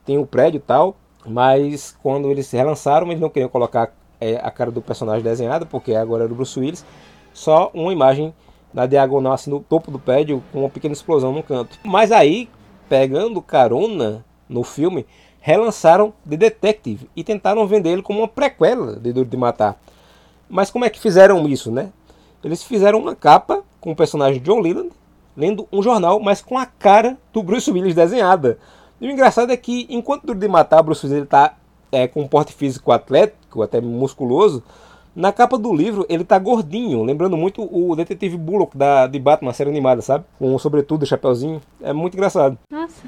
Tem 0.05 0.19
o 0.19 0.27
prédio 0.27 0.59
e 0.59 0.61
tal, 0.63 0.97
mas 1.27 1.97
quando 2.03 2.31
eles 2.31 2.51
relançaram, 2.51 3.07
eles 3.07 3.21
não 3.21 3.31
queriam 3.31 3.49
colocar 3.49 3.95
é, 4.21 4.37
a 4.37 4.51
cara 4.51 4.71
do 4.71 4.83
personagem 4.83 5.23
desenhada, 5.23 5.67
porque 5.67 5.95
agora 5.95 6.25
era 6.25 6.33
o 6.33 6.37
Bruce 6.37 6.59
Willis, 6.59 6.85
só 7.33 7.71
uma 7.73 7.93
imagem 7.93 8.35
na 8.73 8.87
diagonal, 8.87 9.33
assim, 9.33 9.51
no 9.51 9.61
topo 9.61 9.91
do 9.91 9.99
prédio, 9.99 10.43
com 10.53 10.61
uma 10.61 10.69
pequena 10.69 10.93
explosão 10.93 11.33
no 11.33 11.43
canto. 11.43 11.79
Mas 11.85 12.13
aí, 12.13 12.49
pegando 12.89 13.41
carona 13.41 14.25
no 14.49 14.63
filme, 14.63 15.07
relançaram 15.41 16.13
The 16.29 16.37
Detective 16.37 17.09
e 17.15 17.25
tentaram 17.25 17.67
vender 17.67 17.91
ele 17.91 18.03
como 18.03 18.21
uma 18.21 18.29
prequela 18.29 18.97
de 18.97 19.13
Duro 19.13 19.29
de 19.29 19.37
Matar. 19.37 19.81
Mas 20.49 20.71
como 20.71 20.85
é 20.85 20.91
que 20.91 21.01
fizeram 21.01 21.47
isso, 21.49 21.71
né? 21.71 21.93
Eles 22.43 22.63
fizeram 22.63 22.99
uma 22.99 23.15
capa 23.15 23.63
com 23.81 23.93
o 23.93 23.97
personagem 23.97 24.43
John 24.43 24.61
Leland 24.61 24.91
lendo 25.37 25.69
um 25.73 25.83
jornal, 25.83 26.19
mas 26.19 26.43
com 26.43 26.59
a 26.59 26.67
cara 26.67 27.17
do 27.33 27.43
Bruce 27.43 27.71
Willis 27.71 27.95
desenhada. 27.95 28.59
E 29.01 29.07
o 29.07 29.11
engraçado 29.11 29.53
é 29.53 29.57
que 29.57 29.87
enquanto 29.89 30.27
Duro 30.27 30.39
de 30.39 30.49
Matar, 30.49 30.83
Bruce 30.83 31.07
Willis 31.07 31.25
está 31.25 31.57
é, 31.93 32.07
com 32.07 32.23
um 32.23 32.29
porte 32.29 32.53
físico 32.53 32.93
atlético, 32.93 33.63
até 33.63 33.81
musculoso, 33.81 34.63
na 35.15 35.33
capa 35.33 35.59
do 35.59 35.75
livro 35.75 36.07
ele 36.09 36.23
tá 36.23 36.39
gordinho, 36.39 37.03
lembrando 37.03 37.37
muito 37.37 37.63
o 37.63 37.97
detetive 37.97 38.37
Bullock 38.37 38.77
da, 38.77 39.07
de 39.07 39.19
Batman, 39.19 39.53
série 39.53 39.71
animada, 39.71 40.01
sabe? 40.01 40.25
Com 40.39 40.55
um 40.55 40.59
sobretudo, 40.59 41.05
chapeuzinho. 41.05 41.61
É 41.83 41.93
muito 41.93 42.15
engraçado. 42.15 42.57
Nossa, 42.71 43.03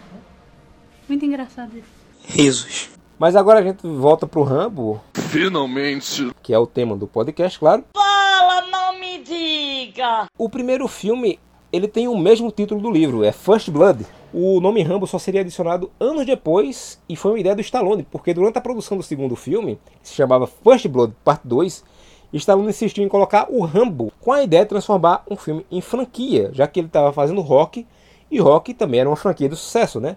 muito 1.09 1.25
engraçado 1.25 1.77
isso. 1.77 1.89
Risos. 2.25 2.91
Mas 3.19 3.37
agora 3.37 3.61
a 3.61 3.63
gente 3.63 3.87
volta 3.87 4.27
pro 4.27 4.43
Rambo. 4.43 5.01
Finalmente. 5.15 6.33
Que 6.43 6.55
é 6.55 6.59
o 6.59 6.67
tema 6.67 6.97
do 6.97 7.07
podcast, 7.07 7.59
claro. 7.59 7.85
Fala, 7.95 8.63
não 8.67 8.99
me 8.99 9.23
diga! 9.23 10.27
O 10.39 10.49
primeiro 10.49 10.89
filme, 10.89 11.39
ele 11.73 11.87
tem 11.87 12.09
o 12.09 12.17
mesmo 12.17 12.51
título 12.51 12.81
do 12.81 12.91
livro, 12.91 13.23
é 13.25 13.33
First 13.33 13.71
Blood. 13.71 14.05
O 14.33 14.61
nome 14.61 14.83
Rambo 14.83 15.07
só 15.07 15.19
seria 15.19 15.41
adicionado 15.41 15.91
anos 15.99 16.27
depois 16.27 17.01
e 17.09 17.17
foi 17.17 17.33
uma 17.33 17.41
ideia 17.41 17.55
do 17.55 17.61
Stallone, 17.61 18.07
porque 18.11 18.35
durante 18.35 18.59
a 18.59 18.61
produção 18.61 18.97
do 18.97 19.03
segundo 19.03 19.37
filme, 19.37 19.79
que 20.03 20.09
se 20.09 20.15
chamava 20.15 20.47
First 20.47 20.89
Blood 20.89 21.15
Parte 21.25 21.47
2, 21.47 21.85
Stallone 22.33 22.69
insistiu 22.69 23.05
em 23.05 23.09
colocar 23.09 23.47
o 23.51 23.63
Rambo 23.65 24.13
com 24.21 24.33
a 24.33 24.43
ideia 24.43 24.63
de 24.63 24.69
transformar 24.69 25.25
um 25.29 25.37
filme 25.37 25.67
em 25.71 25.81
franquia, 25.81 26.51
já 26.53 26.67
que 26.67 26.81
ele 26.81 26.87
estava 26.87 27.13
fazendo 27.13 27.41
rock 27.41 27.87
e 28.31 28.39
rock 28.39 28.73
também 28.75 29.01
era 29.01 29.09
uma 29.09 29.17
franquia 29.17 29.49
de 29.49 29.57
sucesso, 29.57 30.01
né? 30.01 30.17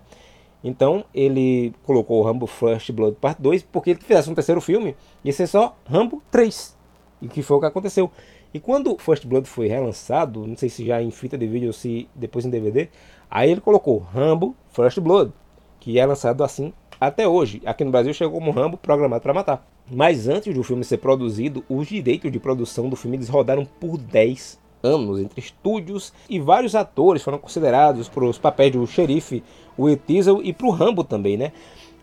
Então 0.64 1.04
ele 1.14 1.74
colocou 1.84 2.22
o 2.22 2.24
Rambo 2.24 2.48
First 2.48 2.92
Blood 2.92 3.18
Part 3.20 3.42
2 3.42 3.64
porque 3.64 3.92
ele 3.92 4.00
fizesse 4.00 4.30
um 4.30 4.36
terceiro 4.36 4.62
filme 4.62 4.96
ia 5.24 5.34
ser 5.34 5.48
só 5.48 5.76
Rambo 5.86 6.22
3. 6.32 6.76
E 7.22 7.28
que 7.28 7.42
foi 7.42 7.58
o 7.58 7.60
que 7.60 7.66
aconteceu. 7.66 8.12
E 8.54 8.60
quando 8.60 8.96
First 9.00 9.26
Blood 9.26 9.48
foi 9.48 9.68
relançado, 9.68 10.46
não 10.46 10.56
sei 10.56 10.70
se 10.70 10.86
já 10.86 11.02
em 11.02 11.10
fita 11.10 11.38
de 11.38 11.48
vídeo 11.48 11.68
ou 11.68 11.74
se 11.74 12.08
depois 12.14 12.46
em 12.46 12.52
DVD, 12.52 12.88
aí 13.30 13.50
ele 13.50 13.62
colocou 13.62 13.98
Rambo 13.98 14.56
First 14.72 15.00
Blood, 15.00 15.32
que 15.80 15.98
é 15.98 16.06
lançado 16.06 16.44
assim 16.44 16.72
até 17.02 17.28
hoje. 17.28 17.62
Aqui 17.66 17.84
no 17.84 17.90
Brasil 17.92 18.14
chegou 18.14 18.40
como 18.40 18.52
Rambo 18.52 18.78
Programado 18.78 19.24
para 19.24 19.34
Matar. 19.34 19.68
Mas 19.90 20.28
antes 20.28 20.54
do 20.54 20.64
filme 20.64 20.84
ser 20.84 20.98
produzido, 20.98 21.64
os 21.68 21.88
direitos 21.88 22.32
de 22.32 22.40
produção 22.40 22.90
do 22.90 22.96
filme 22.96 23.18
eles 23.18 23.28
rodaram 23.28 23.66
por 23.66 23.98
10 23.98 24.60
anos 24.84 25.20
entre 25.20 25.40
estúdios 25.40 26.14
e 26.30 26.40
vários 26.40 26.76
atores 26.76 27.24
foram 27.24 27.38
considerados 27.38 28.08
para 28.08 28.26
os 28.26 28.38
papéis 28.38 28.74
do 28.74 28.86
xerife 28.86 29.44
Will 29.80 30.00
Diesel 30.06 30.42
e 30.44 30.54
para 30.54 30.68
o 30.68 30.72
Rambo 30.72 31.04
também, 31.04 31.38
né? 31.38 31.54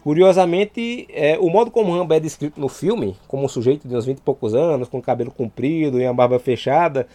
Curiosamente, 0.02 1.06
é, 1.10 1.38
o 1.38 1.50
modo 1.50 1.70
como 1.70 1.92
Rambo 1.92 2.14
é 2.14 2.20
descrito 2.20 2.58
no 2.58 2.68
filme, 2.68 3.16
como 3.28 3.44
um 3.44 3.48
sujeito 3.48 3.86
de 3.86 3.94
uns 3.94 4.06
20 4.06 4.18
e 4.18 4.22
poucos 4.22 4.54
anos, 4.54 4.88
com 4.88 5.00
cabelo 5.00 5.30
comprido 5.30 6.00
e 6.00 6.04
uma 6.04 6.14
barba 6.14 6.38
fechada, 6.38 7.06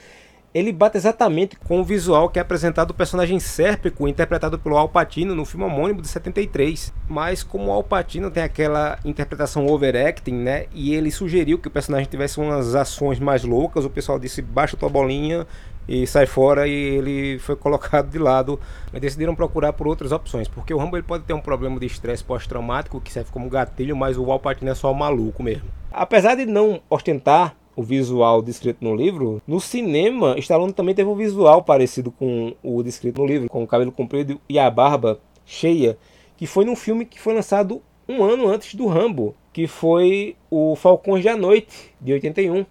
ele 0.56 0.71
bate 0.71 0.95
exatamente 0.95 1.58
com 1.58 1.82
o 1.82 1.84
visual 1.84 2.30
que 2.30 2.39
é 2.39 2.41
apresentado 2.41 2.88
do 2.88 2.93
personagem 2.93 3.39
Sérpico, 3.41 4.08
interpretado 4.08 4.58
pelo 4.58 4.78
Al 4.78 4.88
Pacino 4.88 5.36
no 5.36 5.43
filme 5.43 5.65
homônimo 5.65 6.02
de 6.02 6.08
73. 6.08 6.93
Mas 7.10 7.43
como 7.43 7.65
o 7.67 7.71
Al 7.71 7.84
Pacino 7.84 8.32
tem 8.32 8.41
aquela 8.41 8.98
interpretação 9.04 9.65
overacting, 9.67 10.36
né, 10.36 10.67
e 10.74 10.93
ele 10.93 11.12
sugeriu 11.12 11.58
que 11.58 11.67
o 11.67 11.71
personagem 11.71 12.08
tivesse 12.08 12.39
umas 12.39 12.74
ações 12.74 13.19
mais 13.19 13.43
loucas, 13.43 13.84
o 13.84 13.89
pessoal 13.89 14.17
disse 14.17 14.41
baixa 14.41 14.78
tua 14.78 14.88
bolinha 14.88 15.45
e 15.88 16.06
sai 16.08 16.26
fora 16.26 16.67
e 16.67 16.74
ele 16.74 17.39
foi 17.39 17.56
colocado 17.56 18.10
de 18.10 18.17
lado. 18.17 18.60
Mas 18.91 19.02
decidiram 19.02 19.36
procurar 19.36 19.74
por 19.74 19.88
outras 19.88 20.12
opções, 20.12 20.48
porque 20.48 20.74
o 20.74 20.78
Rambo 20.78 20.98
ele 20.98 21.04
pode 21.04 21.24
ter 21.24 21.34
um 21.34 21.41
problema 21.41 21.80
de 21.80 21.86
estresse 21.86 22.24
pós-traumático 22.24 23.02
que 23.02 23.12
serve 23.12 23.32
como 23.32 23.50
gatilho, 23.50 23.95
mas 23.95 24.17
o 24.17 24.32
Al 24.32 24.39
Pacino 24.39 24.71
é 24.71 24.76
só 24.76 24.93
maluco 24.93 25.43
mesmo. 25.43 25.69
Apesar 25.91 26.36
de 26.36 26.45
não 26.45 26.82
ostentar 26.89 27.56
o 27.76 27.84
visual 27.84 28.41
descrito 28.41 28.84
no 28.84 28.95
livro, 28.95 29.41
no 29.45 29.60
cinema, 29.60 30.38
Stallone 30.39 30.74
também 30.74 30.95
teve 30.95 31.10
um 31.10 31.15
visual 31.15 31.62
parecido 31.63 32.10
com 32.12 32.56
o 32.63 32.82
descrito 32.82 33.21
no 33.21 33.28
livro, 33.28 33.50
com 33.50 33.63
o 33.63 33.67
cabelo 33.67 33.91
comprido 33.91 34.39
e 34.48 34.58
a 34.58 34.69
barba 34.69 35.19
cheia, 35.45 35.98
que 36.38 36.48
foi 36.48 36.65
num 36.65 36.76
filme 36.76 37.06
que 37.06 37.19
foi 37.19 37.34
lançado 37.34 37.82
um 38.08 38.24
ano 38.24 38.48
antes 38.48 38.76
do 38.76 38.88
Rambo, 38.88 39.36
que 39.52 39.67
foi 39.67 40.36
o 40.50 40.76
Falcões 40.76 41.24
da 41.24 41.36
Noite, 41.36 41.93
de 42.00 42.13
81, 42.13 42.65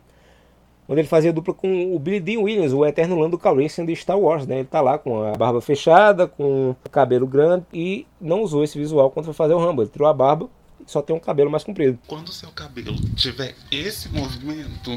onde 0.89 1.01
ele 1.01 1.09
fazia 1.09 1.33
dupla 1.33 1.55
com 1.55 1.95
o 1.95 1.99
Billy 1.99 2.21
Dean 2.21 2.41
Williams, 2.41 2.73
o 2.73 2.85
eterno 2.85 3.19
Lando 3.19 3.39
Calrissian 3.39 3.87
de 3.87 3.95
Star 3.97 4.19
Wars, 4.19 4.47
né? 4.47 4.61
Ele 4.61 4.69
tá 4.69 4.81
lá 4.81 4.99
com 4.99 5.23
a 5.23 5.33
barba 5.33 5.61
fechada, 5.61 6.27
com 6.27 6.71
o 6.71 6.91
cabelo 6.91 7.27
grande 7.27 7.65
e 7.73 8.07
não 8.21 8.43
usou 8.43 8.63
esse 8.63 8.79
visual 8.79 9.11
quando 9.11 9.27
foi 9.27 9.35
fazer 9.35 9.55
o 9.55 9.59
Rambo. 9.59 9.83
Ele 9.83 9.91
tirou 9.91 10.09
a 10.09 10.13
barba 10.13 10.49
só 10.87 11.03
tem 11.03 11.15
um 11.15 11.21
cabelo 11.21 11.51
mais 11.51 11.65
comprido. 11.65 11.99
Quando 12.07 12.29
o 12.29 12.33
seu 12.33 12.51
cabelo 12.51 12.95
tiver 13.17 13.55
esse 13.71 14.09
movimento, 14.09 14.91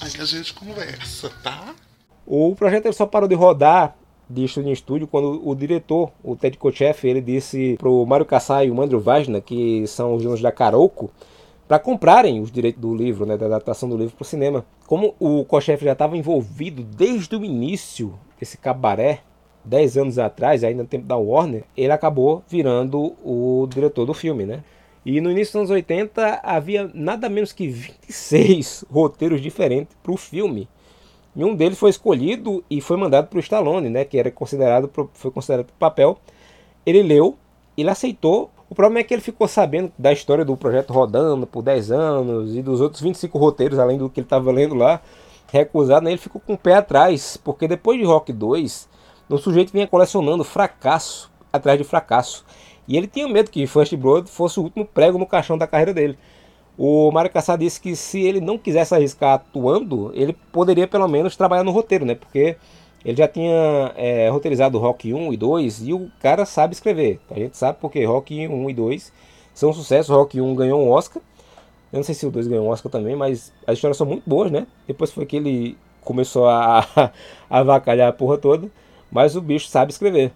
aí 0.00 0.12
a 0.18 0.24
gente 0.24 0.54
conversa, 0.54 1.30
tá? 1.42 1.74
O 2.26 2.54
projeto 2.54 2.92
só 2.92 3.06
parou 3.06 3.28
de 3.28 3.34
rodar 3.34 3.96
de 4.28 4.44
estúdio 4.44 4.70
em 4.70 4.72
estúdio 4.72 5.06
quando 5.06 5.46
o 5.46 5.54
diretor, 5.54 6.10
o 6.22 6.34
Ted 6.34 6.56
Kotcheff, 6.56 7.06
ele 7.06 7.20
disse 7.20 7.76
pro 7.78 8.06
Mário 8.06 8.24
Kassai 8.24 8.68
e 8.68 8.70
o 8.70 8.74
Mandro 8.74 9.00
Vajna, 9.00 9.40
que 9.40 9.86
são 9.86 10.14
os 10.14 10.22
donos 10.22 10.40
da 10.40 10.50
Caroco, 10.50 11.10
para 11.72 11.78
comprarem 11.78 12.38
os 12.38 12.52
direitos 12.52 12.82
do 12.82 12.94
livro, 12.94 13.24
né, 13.24 13.34
da 13.34 13.46
adaptação 13.46 13.88
do 13.88 13.96
livro 13.96 14.14
para 14.14 14.24
o 14.24 14.26
cinema. 14.26 14.62
Como 14.86 15.14
o 15.18 15.42
Kotcheff 15.42 15.82
já 15.82 15.92
estava 15.92 16.18
envolvido 16.18 16.82
desde 16.82 17.34
o 17.34 17.42
início 17.42 18.12
desse 18.38 18.58
cabaré, 18.58 19.20
10 19.64 19.96
anos 19.96 20.18
atrás, 20.18 20.62
ainda 20.64 20.82
no 20.82 20.88
tempo 20.90 21.06
da 21.06 21.16
Warner, 21.16 21.64
ele 21.74 21.90
acabou 21.90 22.44
virando 22.46 23.14
o 23.24 23.66
diretor 23.70 24.04
do 24.04 24.12
filme, 24.12 24.44
né? 24.44 24.62
E 25.02 25.18
no 25.18 25.30
início 25.30 25.52
dos 25.52 25.60
anos 25.60 25.70
80 25.70 26.40
havia 26.42 26.90
nada 26.92 27.30
menos 27.30 27.54
que 27.54 27.66
26 27.68 28.84
roteiros 28.92 29.40
diferentes 29.40 29.96
para 30.02 30.12
o 30.12 30.16
filme. 30.18 30.68
E 31.34 31.42
um 31.42 31.54
deles 31.54 31.78
foi 31.78 31.88
escolhido 31.88 32.62
e 32.68 32.82
foi 32.82 32.98
mandado 32.98 33.28
para 33.28 33.38
o 33.38 33.40
Stallone, 33.40 33.88
né, 33.88 34.04
que 34.04 34.18
era 34.18 34.30
considerado 34.30 34.90
foi 35.14 35.30
considerado 35.30 35.70
o 35.70 35.78
papel. 35.78 36.18
Ele 36.84 37.02
leu, 37.02 37.38
ele 37.78 37.88
aceitou. 37.88 38.50
O 38.72 38.74
problema 38.74 39.00
é 39.00 39.04
que 39.04 39.12
ele 39.12 39.20
ficou 39.20 39.46
sabendo 39.46 39.92
da 39.98 40.14
história 40.14 40.46
do 40.46 40.56
projeto 40.56 40.94
rodando 40.94 41.46
por 41.46 41.60
10 41.62 41.92
anos 41.92 42.56
e 42.56 42.62
dos 42.62 42.80
outros 42.80 43.02
25 43.02 43.38
roteiros, 43.38 43.78
além 43.78 43.98
do 43.98 44.08
que 44.08 44.20
ele 44.20 44.24
estava 44.24 44.50
lendo 44.50 44.74
lá, 44.74 45.02
recusado, 45.52 46.06
né, 46.06 46.12
ele 46.12 46.18
ficou 46.18 46.40
com 46.40 46.54
o 46.54 46.58
pé 46.58 46.76
atrás, 46.76 47.36
porque 47.36 47.68
depois 47.68 47.98
de 47.98 48.06
Rock 48.06 48.32
2, 48.32 48.88
O 49.28 49.36
sujeito 49.36 49.74
vinha 49.74 49.86
colecionando 49.86 50.42
fracasso 50.42 51.30
atrás 51.52 51.76
de 51.76 51.84
fracasso. 51.84 52.46
E 52.88 52.96
ele 52.96 53.06
tinha 53.06 53.28
medo 53.28 53.50
que 53.50 53.66
First 53.66 53.94
Blood 53.94 54.30
fosse 54.30 54.58
o 54.58 54.62
último 54.62 54.86
prego 54.86 55.18
no 55.18 55.26
caixão 55.26 55.58
da 55.58 55.66
carreira 55.66 55.92
dele. 55.92 56.18
O 56.78 57.10
Mário 57.10 57.30
Kassar 57.30 57.58
disse 57.58 57.78
que 57.78 57.94
se 57.94 58.22
ele 58.22 58.40
não 58.40 58.56
quisesse 58.56 58.94
arriscar 58.94 59.34
atuando, 59.34 60.10
ele 60.14 60.34
poderia 60.50 60.88
pelo 60.88 61.06
menos 61.08 61.36
trabalhar 61.36 61.62
no 61.62 61.72
roteiro, 61.72 62.06
né? 62.06 62.14
Porque 62.14 62.56
ele 63.04 63.16
já 63.16 63.26
tinha 63.26 63.92
é, 63.96 64.28
roteirizado 64.28 64.78
Rock 64.78 65.12
1 65.12 65.32
e 65.32 65.36
2 65.36 65.88
e 65.88 65.92
o 65.92 66.10
cara 66.20 66.44
sabe 66.44 66.74
escrever. 66.74 67.20
A 67.30 67.34
gente 67.34 67.56
sabe 67.56 67.78
porque 67.80 68.04
Rock 68.04 68.46
1 68.46 68.70
e 68.70 68.74
2 68.74 69.12
são 69.54 69.70
um 69.70 69.72
sucesso. 69.72 70.14
Rock 70.14 70.40
1 70.40 70.54
ganhou 70.54 70.80
um 70.80 70.90
Oscar. 70.90 71.22
Eu 71.92 71.98
não 71.98 72.04
sei 72.04 72.14
se 72.14 72.24
o 72.26 72.30
2 72.30 72.46
ganhou 72.46 72.66
um 72.66 72.68
Oscar 72.68 72.90
também, 72.90 73.16
mas 73.16 73.52
as 73.66 73.74
histórias 73.74 73.96
são 73.96 74.06
muito 74.06 74.22
boas, 74.26 74.50
né? 74.50 74.66
Depois 74.86 75.10
foi 75.10 75.26
que 75.26 75.36
ele 75.36 75.76
começou 76.02 76.46
a, 76.48 76.86
avacalhar 77.50 78.08
a 78.08 78.12
porra 78.12 78.38
toda. 78.38 78.70
Mas 79.10 79.36
o 79.36 79.40
bicho 79.40 79.68
sabe 79.68 79.92
escrever. 79.92 80.32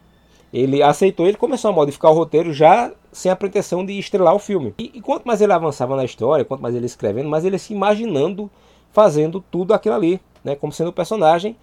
Ele 0.53 0.83
aceitou, 0.83 1.27
ele 1.27 1.37
começou 1.37 1.71
a 1.71 1.75
modificar 1.75 2.11
o 2.11 2.15
roteiro 2.15 2.53
já 2.53 2.93
sem 3.13 3.31
a 3.31 3.37
pretensão 3.37 3.85
de 3.85 3.99
estrelar 3.99 4.35
o 4.35 4.39
filme. 4.39 4.75
E, 4.79 4.91
e 4.95 5.01
quanto 5.01 5.25
mais 5.25 5.41
ele 5.41 5.53
avançava 5.53 5.97
na 5.97 6.05
história, 6.05 6.45
quanto 6.45 6.61
mais 6.61 6.75
ele 6.75 6.87
escrevendo, 6.87 7.29
mais 7.29 7.45
ele 7.45 7.59
se 7.59 7.73
imaginando 7.73 8.51
fazendo 8.93 9.45
tudo 9.51 9.75
aquilo 9.75 9.95
ali, 9.95 10.21
né? 10.43 10.55
Como 10.57 10.73
sendo 10.73 10.89
o 10.89 10.93
personagem. 10.93 11.57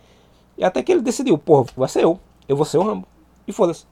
E 0.64 0.66
até 0.66 0.82
que 0.82 0.94
ele 0.94 1.02
decidiu, 1.02 1.38
porra, 1.38 1.66
vai 1.76 1.90
ser 1.90 2.06
eu. 2.06 2.18
Eu 2.48 2.56
vou 2.56 2.66
ser 2.66 2.78
o 2.78 2.84
Rambo. 2.84 3.06
E 3.46 3.52
foda-se. 3.52 3.86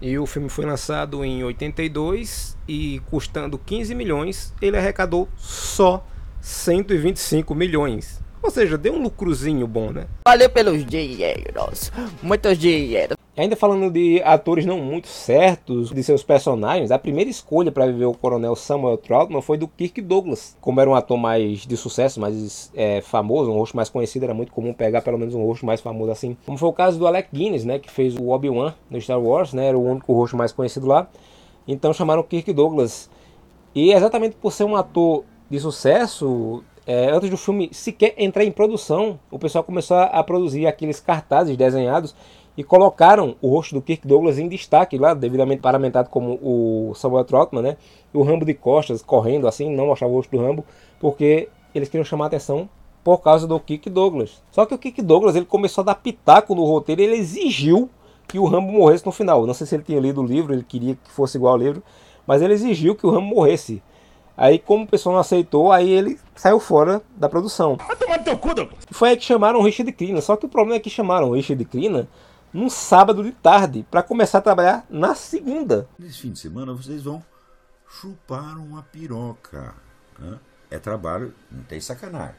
E 0.00 0.16
o 0.16 0.24
filme 0.24 0.48
foi 0.48 0.64
lançado 0.64 1.24
em 1.24 1.42
82 1.42 2.56
e 2.68 3.02
custando 3.10 3.58
15 3.58 3.92
milhões, 3.96 4.54
ele 4.62 4.76
arrecadou 4.76 5.28
só 5.36 6.06
125 6.40 7.56
milhões. 7.56 8.22
Ou 8.40 8.52
seja, 8.52 8.78
deu 8.78 8.94
um 8.94 9.02
lucrozinho 9.02 9.66
bom, 9.66 9.90
né? 9.90 10.06
Valeu 10.24 10.48
pelos 10.48 10.86
dinheiros, 10.86 11.90
muitos 12.22 12.56
dinheiros. 12.56 13.16
Ainda 13.34 13.56
falando 13.56 13.90
de 13.90 14.20
atores 14.22 14.66
não 14.66 14.78
muito 14.78 15.08
certos 15.08 15.90
de 15.90 16.02
seus 16.02 16.22
personagens, 16.22 16.90
a 16.90 16.98
primeira 16.98 17.30
escolha 17.30 17.72
para 17.72 17.86
viver 17.86 18.04
o 18.04 18.12
coronel 18.12 18.54
Samuel 18.54 18.98
Troutman 18.98 19.40
foi 19.40 19.56
do 19.56 19.66
Kirk 19.66 20.02
Douglas. 20.02 20.54
Como 20.60 20.78
era 20.78 20.90
um 20.90 20.94
ator 20.94 21.16
mais 21.16 21.60
de 21.60 21.74
sucesso, 21.74 22.20
mais 22.20 22.70
é, 22.74 23.00
famoso, 23.00 23.50
um 23.50 23.54
rosto 23.54 23.74
mais 23.74 23.88
conhecido, 23.88 24.24
era 24.24 24.34
muito 24.34 24.52
comum 24.52 24.74
pegar 24.74 25.00
pelo 25.00 25.16
menos 25.16 25.34
um 25.34 25.42
rosto 25.46 25.64
mais 25.64 25.80
famoso 25.80 26.10
assim. 26.10 26.36
Como 26.44 26.58
foi 26.58 26.68
o 26.68 26.74
caso 26.74 26.98
do 26.98 27.06
Alec 27.06 27.30
Guinness, 27.32 27.64
né, 27.64 27.78
que 27.78 27.90
fez 27.90 28.14
o 28.16 28.28
Obi-Wan 28.28 28.74
no 28.90 29.00
Star 29.00 29.18
Wars, 29.18 29.54
né, 29.54 29.68
era 29.68 29.78
o 29.78 29.82
único 29.82 30.12
rosto 30.12 30.36
mais 30.36 30.52
conhecido 30.52 30.86
lá. 30.86 31.08
Então 31.66 31.94
chamaram 31.94 32.22
Kirk 32.22 32.52
Douglas. 32.52 33.08
E 33.74 33.94
exatamente 33.94 34.36
por 34.36 34.52
ser 34.52 34.64
um 34.64 34.76
ator 34.76 35.24
de 35.48 35.58
sucesso, 35.58 36.62
é, 36.86 37.10
antes 37.10 37.30
do 37.30 37.38
filme 37.38 37.70
sequer 37.72 38.12
entrar 38.18 38.44
em 38.44 38.52
produção, 38.52 39.18
o 39.30 39.38
pessoal 39.38 39.64
começou 39.64 39.96
a 39.96 40.22
produzir 40.22 40.66
aqueles 40.66 41.00
cartazes 41.00 41.56
desenhados 41.56 42.14
e 42.56 42.62
colocaram 42.62 43.34
o 43.40 43.48
rosto 43.48 43.74
do 43.74 43.80
Kirk 43.80 44.06
Douglas 44.06 44.38
em 44.38 44.48
destaque 44.48 44.98
lá, 44.98 45.14
devidamente 45.14 45.62
paramentado 45.62 46.10
como 46.10 46.38
o 46.42 46.92
Samuel 46.94 47.24
Trotman, 47.24 47.62
né? 47.62 47.76
E 48.12 48.16
o 48.16 48.22
Rambo 48.22 48.44
de 48.44 48.54
costas 48.54 49.02
correndo 49.02 49.48
assim, 49.48 49.74
não 49.74 49.86
mostrava 49.86 50.12
o 50.12 50.16
rosto 50.16 50.36
do 50.36 50.42
Rambo, 50.42 50.64
porque 51.00 51.48
eles 51.74 51.88
queriam 51.88 52.04
chamar 52.04 52.24
a 52.24 52.28
atenção 52.28 52.68
por 53.02 53.18
causa 53.18 53.46
do 53.46 53.58
Kirk 53.58 53.88
Douglas. 53.88 54.42
Só 54.50 54.66
que 54.66 54.74
o 54.74 54.78
Kirk 54.78 55.00
Douglas 55.02 55.34
ele 55.34 55.46
começou 55.46 55.82
a 55.82 55.86
dar 55.86 55.94
pitaco 55.94 56.54
no 56.54 56.64
roteiro 56.64 57.00
ele 57.00 57.16
exigiu 57.16 57.88
que 58.28 58.38
o 58.38 58.44
Rambo 58.44 58.70
morresse 58.70 59.04
no 59.04 59.12
final. 59.12 59.46
Não 59.46 59.54
sei 59.54 59.66
se 59.66 59.74
ele 59.74 59.82
tinha 59.82 60.00
lido 60.00 60.20
o 60.20 60.26
livro, 60.26 60.52
ele 60.52 60.62
queria 60.62 60.94
que 60.94 61.10
fosse 61.10 61.36
igual 61.36 61.54
ao 61.54 61.58
livro, 61.58 61.82
mas 62.26 62.42
ele 62.42 62.52
exigiu 62.52 62.94
que 62.94 63.06
o 63.06 63.10
Rambo 63.10 63.34
morresse. 63.34 63.82
Aí, 64.36 64.58
como 64.58 64.84
o 64.84 64.86
pessoal 64.86 65.14
não 65.14 65.20
aceitou, 65.20 65.70
aí 65.70 65.90
ele 65.90 66.18
saiu 66.34 66.58
fora 66.58 67.02
da 67.16 67.28
produção. 67.28 67.76
Vai 67.76 67.96
tomar 67.96 68.18
no 68.18 68.24
teu 68.24 68.38
cu, 68.38 68.54
Douglas. 68.54 68.84
Foi 68.90 69.10
aí 69.10 69.16
que 69.16 69.24
chamaram 69.24 69.60
o 69.60 69.62
Richard 69.62 69.92
Crina. 69.92 70.20
Só 70.20 70.36
que 70.36 70.46
o 70.46 70.48
problema 70.48 70.76
é 70.76 70.80
que 70.80 70.88
chamaram 70.88 71.28
o 71.28 71.34
Richard 71.34 71.62
Crina 71.66 72.08
num 72.52 72.68
sábado 72.68 73.22
de 73.22 73.32
tarde 73.32 73.86
para 73.90 74.02
começar 74.02 74.38
a 74.38 74.42
trabalhar 74.42 74.84
na 74.90 75.14
segunda. 75.14 75.88
Nesse 75.98 76.18
fim 76.18 76.32
de 76.32 76.38
semana 76.38 76.72
vocês 76.72 77.02
vão 77.02 77.22
chupar 78.00 78.58
uma 78.58 78.82
piroca. 78.82 79.74
Né? 80.18 80.38
É 80.70 80.78
trabalho, 80.78 81.34
não 81.50 81.62
tem 81.64 81.80
sacanagem. 81.80 82.34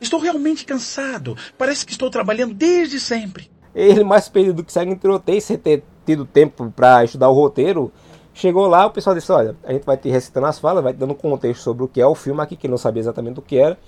Estou 0.00 0.20
realmente 0.20 0.64
cansado. 0.64 1.36
Parece 1.56 1.84
que 1.84 1.92
estou 1.92 2.10
trabalhando 2.10 2.54
desde 2.54 3.00
sempre. 3.00 3.50
Ele, 3.74 4.04
mais 4.04 4.28
período 4.28 4.64
que 4.64 4.72
segue 4.72 4.92
em 4.92 4.96
tiroteio, 4.96 5.40
sem 5.40 5.58
ter 5.58 5.84
tido 6.04 6.24
tempo 6.24 6.72
para 6.74 7.04
estudar 7.04 7.28
o 7.28 7.34
roteiro, 7.34 7.92
chegou 8.32 8.66
lá, 8.66 8.86
o 8.86 8.90
pessoal 8.90 9.14
disse, 9.14 9.30
olha, 9.32 9.56
a 9.64 9.72
gente 9.72 9.84
vai 9.84 9.96
te 9.96 10.08
recitando 10.08 10.46
as 10.46 10.58
falas, 10.58 10.82
vai 10.82 10.92
te 10.92 10.96
dando 10.96 11.14
contexto 11.14 11.62
sobre 11.62 11.84
o 11.84 11.88
que 11.88 12.00
é 12.00 12.06
o 12.06 12.14
filme 12.14 12.40
aqui, 12.40 12.56
que 12.56 12.68
não 12.68 12.78
sabia 12.78 13.00
exatamente 13.00 13.38
o 13.38 13.42
que 13.42 13.56
era, 13.56 13.78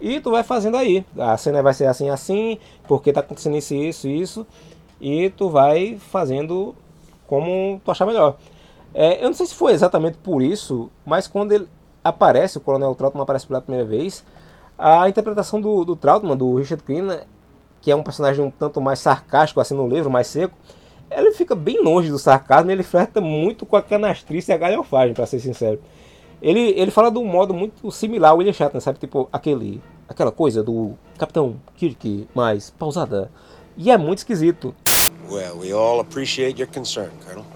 e 0.00 0.20
tu 0.20 0.30
vai 0.30 0.42
fazendo 0.42 0.76
aí. 0.76 1.04
A 1.18 1.36
cena 1.36 1.62
vai 1.62 1.74
ser 1.74 1.86
assim, 1.86 2.10
assim, 2.10 2.58
porque 2.86 3.12
tá 3.12 3.20
acontecendo 3.20 3.56
isso, 3.56 3.74
isso, 3.74 4.08
isso 4.08 4.46
e 5.04 5.28
tu 5.28 5.50
vai 5.50 5.98
fazendo 5.98 6.74
como 7.26 7.78
tu 7.84 7.90
achar 7.90 8.06
melhor. 8.06 8.38
É, 8.94 9.22
eu 9.22 9.26
não 9.26 9.34
sei 9.34 9.44
se 9.44 9.54
foi 9.54 9.72
exatamente 9.72 10.16
por 10.16 10.40
isso, 10.40 10.90
mas 11.04 11.26
quando 11.26 11.52
ele 11.52 11.68
aparece, 12.02 12.56
o 12.56 12.60
Coronel 12.60 12.94
Trautmann 12.94 13.22
aparece 13.22 13.46
pela 13.46 13.60
primeira 13.60 13.86
vez, 13.86 14.24
a 14.78 15.06
interpretação 15.06 15.60
do, 15.60 15.84
do 15.84 15.94
Trautmann, 15.94 16.38
do 16.38 16.54
Richard 16.54 16.82
Crenna, 16.82 17.24
que 17.82 17.90
é 17.90 17.96
um 17.96 18.02
personagem 18.02 18.42
um 18.42 18.50
tanto 18.50 18.80
mais 18.80 18.98
sarcástico 18.98 19.60
assim 19.60 19.74
no 19.74 19.86
livro, 19.86 20.10
mais 20.10 20.26
seco, 20.26 20.56
ele 21.10 21.32
fica 21.32 21.54
bem 21.54 21.82
longe 21.82 22.10
do 22.10 22.18
sarcasmo, 22.18 22.70
ele 22.70 22.82
flerta 22.82 23.20
muito 23.20 23.66
com 23.66 23.76
a 23.76 23.82
canastrice 23.82 24.50
e 24.50 24.54
a 24.54 24.56
galhofagem, 24.56 25.12
para 25.12 25.26
ser 25.26 25.38
sincero. 25.38 25.78
Ele, 26.40 26.72
ele 26.78 26.90
fala 26.90 27.10
de 27.10 27.18
um 27.18 27.26
modo 27.26 27.52
muito 27.52 27.90
similar 27.90 28.30
ao 28.30 28.38
William 28.38 28.54
Shatner, 28.54 28.80
sabe? 28.80 28.98
Tipo, 28.98 29.28
aquele, 29.30 29.82
aquela 30.08 30.32
coisa 30.32 30.62
do 30.62 30.92
Capitão 31.18 31.56
Kirk 31.76 32.26
mais 32.34 32.70
pausada. 32.70 33.30
E 33.76 33.90
é 33.90 33.98
muito 33.98 34.18
esquisito. 34.18 34.74
Well, 35.28 35.56
we 35.56 35.72
all 35.72 36.00
appreciate 36.00 36.58
your 36.58 36.66
concern, 36.66 37.10
Colonel. 37.20 37.46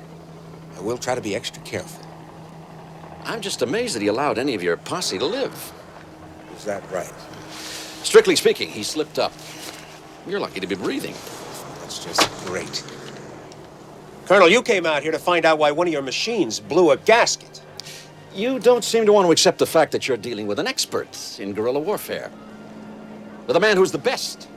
And 0.74 0.84
we'll 0.84 0.98
try 0.98 1.14
to 1.14 1.20
be 1.20 1.34
extra 1.34 1.62
careful. 1.62 2.06
I'm 3.24 3.40
just 3.40 3.62
amazed 3.62 3.94
that 3.94 4.02
he 4.02 4.08
allowed 4.08 4.38
any 4.38 4.54
of 4.54 4.62
your 4.62 4.76
posse 4.76 5.18
to 5.18 5.26
live. 5.26 5.72
Is 6.56 6.64
that 6.64 6.82
right? 6.90 7.12
Strictly 8.02 8.36
speaking, 8.36 8.70
he 8.70 8.82
slipped 8.82 9.18
up. 9.18 9.32
You're 10.26 10.40
lucky 10.40 10.60
to 10.60 10.66
be 10.66 10.74
breathing. 10.74 11.14
That's 11.80 12.04
just 12.04 12.46
great. 12.46 12.84
Colonel, 14.26 14.48
you 14.48 14.62
came 14.62 14.86
out 14.86 15.02
here 15.02 15.12
to 15.12 15.18
find 15.18 15.44
out 15.44 15.58
why 15.58 15.70
one 15.70 15.86
of 15.86 15.92
your 15.92 16.02
machines 16.02 16.60
blew 16.60 16.90
a 16.90 16.96
gasket. 16.96 17.62
You 18.34 18.58
don't 18.58 18.84
seem 18.84 19.04
to 19.06 19.12
want 19.12 19.26
to 19.26 19.32
accept 19.32 19.58
the 19.58 19.66
fact 19.66 19.92
that 19.92 20.08
you're 20.08 20.16
dealing 20.16 20.46
with 20.46 20.58
an 20.58 20.66
expert 20.66 21.38
in 21.38 21.52
guerrilla 21.52 21.80
warfare. 21.80 22.30
With 23.46 23.56
a 23.56 23.60
man 23.60 23.76
who's 23.76 23.92
the 23.92 23.98
best 23.98 24.48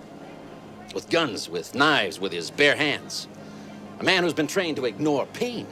with 0.93 1.09
guns, 1.09 1.49
with 1.49 1.75
knives, 1.75 2.19
with 2.19 2.31
his 2.31 2.51
bare 2.51 2.75
hands. 2.75 3.27
A 3.99 4.03
man 4.03 4.23
who's 4.23 4.33
been 4.33 4.47
trained 4.47 4.77
to 4.77 4.85
ignore 4.85 5.25
pain, 5.27 5.67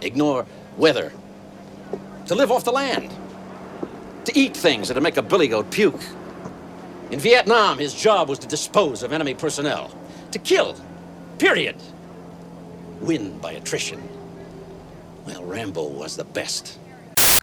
ignore 0.00 0.46
weather, 0.76 1.12
to 2.26 2.34
live 2.34 2.50
off 2.50 2.64
the 2.64 2.72
land, 2.72 3.10
to 4.24 4.38
eat 4.38 4.56
things 4.56 4.88
that'll 4.88 5.02
make 5.02 5.16
a 5.16 5.22
billy 5.22 5.48
goat 5.48 5.70
puke. 5.70 6.00
In 7.10 7.20
Vietnam, 7.20 7.78
his 7.78 7.94
job 7.94 8.28
was 8.28 8.38
to 8.40 8.48
dispose 8.48 9.02
of 9.02 9.12
enemy 9.12 9.34
personnel, 9.34 9.90
to 10.32 10.38
kill, 10.38 10.74
period. 11.38 11.76
Win 13.00 13.38
by 13.38 13.52
attrition. 13.52 14.00
Well, 15.26 15.44
Rambo 15.44 15.86
was 15.86 16.16
the 16.16 16.24
best. 16.24 16.78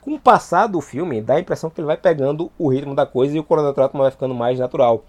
Com 0.01 0.15
o 0.15 0.19
passar 0.19 0.67
do 0.67 0.81
filme, 0.81 1.21
dá 1.21 1.35
a 1.35 1.39
impressão 1.39 1.69
que 1.69 1.79
ele 1.79 1.85
vai 1.85 1.95
pegando 1.95 2.51
o 2.57 2.67
ritmo 2.67 2.95
da 2.95 3.05
coisa 3.05 3.35
e 3.35 3.39
o 3.39 3.43
Coronel 3.43 3.73
Trautmann 3.73 4.01
vai 4.01 4.11
ficando 4.11 4.33
mais 4.33 4.57
natural. 4.57 5.05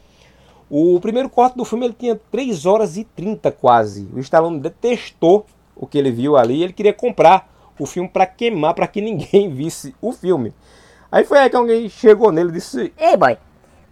O 0.75 0.99
primeiro 1.01 1.29
corte 1.29 1.55
do 1.55 1.67
filme 1.67 1.85
ele 1.85 1.93
tinha 1.93 2.19
3 2.31 2.65
horas 2.65 2.97
e 2.97 3.05
30 3.05 3.53
quase. 3.53 4.09
O 4.11 4.19
Stallone 4.21 4.59
detestou 4.59 5.45
o 5.77 5.87
que 5.87 5.99
ele 5.99 6.11
viu 6.11 6.35
ali 6.35 6.63
ele 6.63 6.73
queria 6.73 6.95
comprar 6.95 7.47
o 7.79 7.85
filme 7.85 8.09
para 8.09 8.25
queimar, 8.25 8.73
para 8.73 8.87
que 8.87 9.03
ninguém 9.03 9.51
visse 9.53 9.95
o 10.01 10.13
filme. 10.13 10.55
Aí 11.11 11.25
foi 11.25 11.41
aí 11.41 11.51
que 11.51 11.57
alguém 11.57 11.91
chegou 11.91 12.33
nele 12.33 12.49
e 12.49 12.53
disse: 12.53 12.91
Ei, 12.99 13.19
boy, 13.19 13.37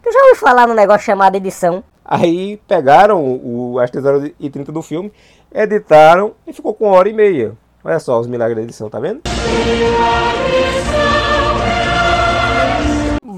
tu 0.02 0.10
já 0.10 0.20
ouviu 0.20 0.36
falar 0.36 0.66
no 0.66 0.72
negócio 0.72 1.04
chamado 1.04 1.36
edição? 1.36 1.84
Aí 2.02 2.58
pegaram 2.66 3.22
o, 3.22 3.78
as 3.78 3.90
3 3.90 4.06
horas 4.06 4.30
e 4.40 4.48
30 4.48 4.72
do 4.72 4.80
filme, 4.80 5.12
editaram 5.52 6.32
e 6.46 6.52
ficou 6.54 6.72
com 6.72 6.86
uma 6.86 6.96
hora 6.96 7.10
e 7.10 7.12
meia. 7.12 7.52
Olha 7.84 7.98
só 7.98 8.18
os 8.18 8.26
milagres 8.26 8.56
da 8.56 8.62
edição, 8.62 8.88
tá 8.88 8.98
vendo? 8.98 9.20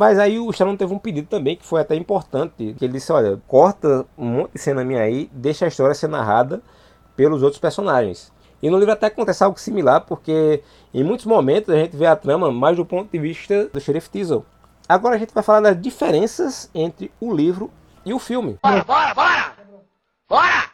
Mas 0.02 0.18
aí 0.18 0.36
o 0.36 0.50
Stallone 0.50 0.76
teve 0.76 0.92
um 0.92 0.98
pedido 0.98 1.28
também 1.28 1.54
que 1.54 1.64
foi 1.64 1.80
até 1.80 1.94
importante. 1.94 2.74
Que 2.76 2.84
ele 2.84 2.94
disse, 2.94 3.12
olha, 3.12 3.40
corta 3.46 4.04
um 4.18 4.24
monte 4.24 4.54
de 4.54 4.58
cena 4.58 4.82
minha 4.82 5.00
aí, 5.00 5.30
deixa 5.32 5.64
a 5.64 5.68
história 5.68 5.94
ser 5.94 6.08
narrada 6.08 6.60
pelos 7.14 7.40
outros 7.40 7.60
personagens. 7.60 8.32
E 8.60 8.68
no 8.68 8.80
livro 8.80 8.92
até 8.92 9.06
acontece 9.06 9.44
algo 9.44 9.60
similar, 9.60 10.00
porque 10.00 10.60
em 10.92 11.04
muitos 11.04 11.24
momentos 11.24 11.72
a 11.72 11.78
gente 11.78 11.96
vê 11.96 12.06
a 12.06 12.16
trama 12.16 12.50
mais 12.50 12.76
do 12.76 12.84
ponto 12.84 13.12
de 13.12 13.18
vista 13.20 13.66
do 13.66 13.80
Sheriff 13.80 14.10
Teasel. 14.10 14.44
Agora 14.88 15.14
a 15.14 15.18
gente 15.18 15.32
vai 15.32 15.42
falar 15.44 15.60
das 15.60 15.80
diferenças 15.80 16.68
entre 16.74 17.12
o 17.20 17.32
livro 17.32 17.70
e 18.04 18.12
o 18.12 18.18
filme. 18.18 18.58
Bora, 18.60 18.82
bora, 18.82 19.14
bora! 19.14 19.52
Bora! 20.28 20.64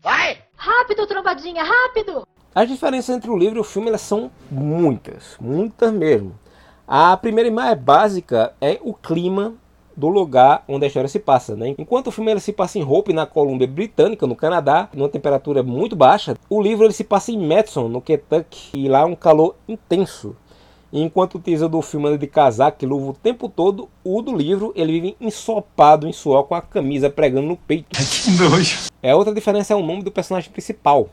Vai! 0.00 0.38
Rápido, 0.54 1.04
trombadinha, 1.08 1.64
rápido! 1.64 2.24
As 2.54 2.68
diferenças 2.68 3.16
entre 3.16 3.28
o 3.28 3.36
livro 3.36 3.58
e 3.58 3.60
o 3.60 3.64
filme 3.64 3.88
elas 3.88 4.02
são 4.02 4.30
muitas, 4.48 5.36
muitas 5.40 5.92
mesmo. 5.92 6.38
A 6.94 7.16
primeira 7.16 7.48
e 7.48 7.50
mais 7.50 7.80
básica 7.80 8.52
é 8.60 8.78
o 8.82 8.92
clima 8.92 9.54
do 9.96 10.10
lugar 10.10 10.62
onde 10.68 10.84
a 10.84 10.88
história 10.88 11.08
se 11.08 11.18
passa. 11.18 11.56
Né? 11.56 11.74
Enquanto 11.78 12.08
o 12.08 12.10
filme 12.10 12.30
ele 12.30 12.38
se 12.38 12.52
passa 12.52 12.78
em 12.78 12.82
Hope, 12.82 13.14
na 13.14 13.24
Colômbia 13.24 13.66
Britânica, 13.66 14.26
no 14.26 14.36
Canadá, 14.36 14.90
numa 14.92 15.08
temperatura 15.08 15.62
muito 15.62 15.96
baixa, 15.96 16.36
o 16.50 16.60
livro 16.60 16.84
ele 16.84 16.92
se 16.92 17.02
passa 17.02 17.32
em 17.32 17.48
Madison, 17.48 17.88
no 17.88 18.02
Kentucky, 18.02 18.72
e 18.74 18.90
lá 18.90 19.00
é 19.00 19.04
um 19.06 19.14
calor 19.14 19.56
intenso. 19.66 20.36
enquanto 20.92 21.36
o 21.36 21.38
teaser 21.38 21.66
do 21.66 21.80
filme 21.80 22.08
anda 22.08 22.18
de 22.18 22.26
casaco 22.26 22.84
e 22.84 22.86
luva 22.86 23.12
o 23.12 23.14
tempo 23.14 23.48
todo, 23.48 23.88
o 24.04 24.20
do 24.20 24.36
livro 24.36 24.70
ele 24.76 24.92
vive 24.92 25.16
ensopado 25.18 26.06
em 26.06 26.12
suor 26.12 26.44
com 26.44 26.54
a 26.54 26.60
camisa 26.60 27.08
pregando 27.08 27.46
no 27.46 27.56
peito. 27.56 27.88
Que 27.98 28.30
nojo. 28.32 28.90
É 29.02 29.14
outra 29.14 29.32
diferença 29.32 29.72
é 29.72 29.76
o 29.76 29.82
nome 29.82 30.02
do 30.02 30.12
personagem 30.12 30.52
principal. 30.52 31.08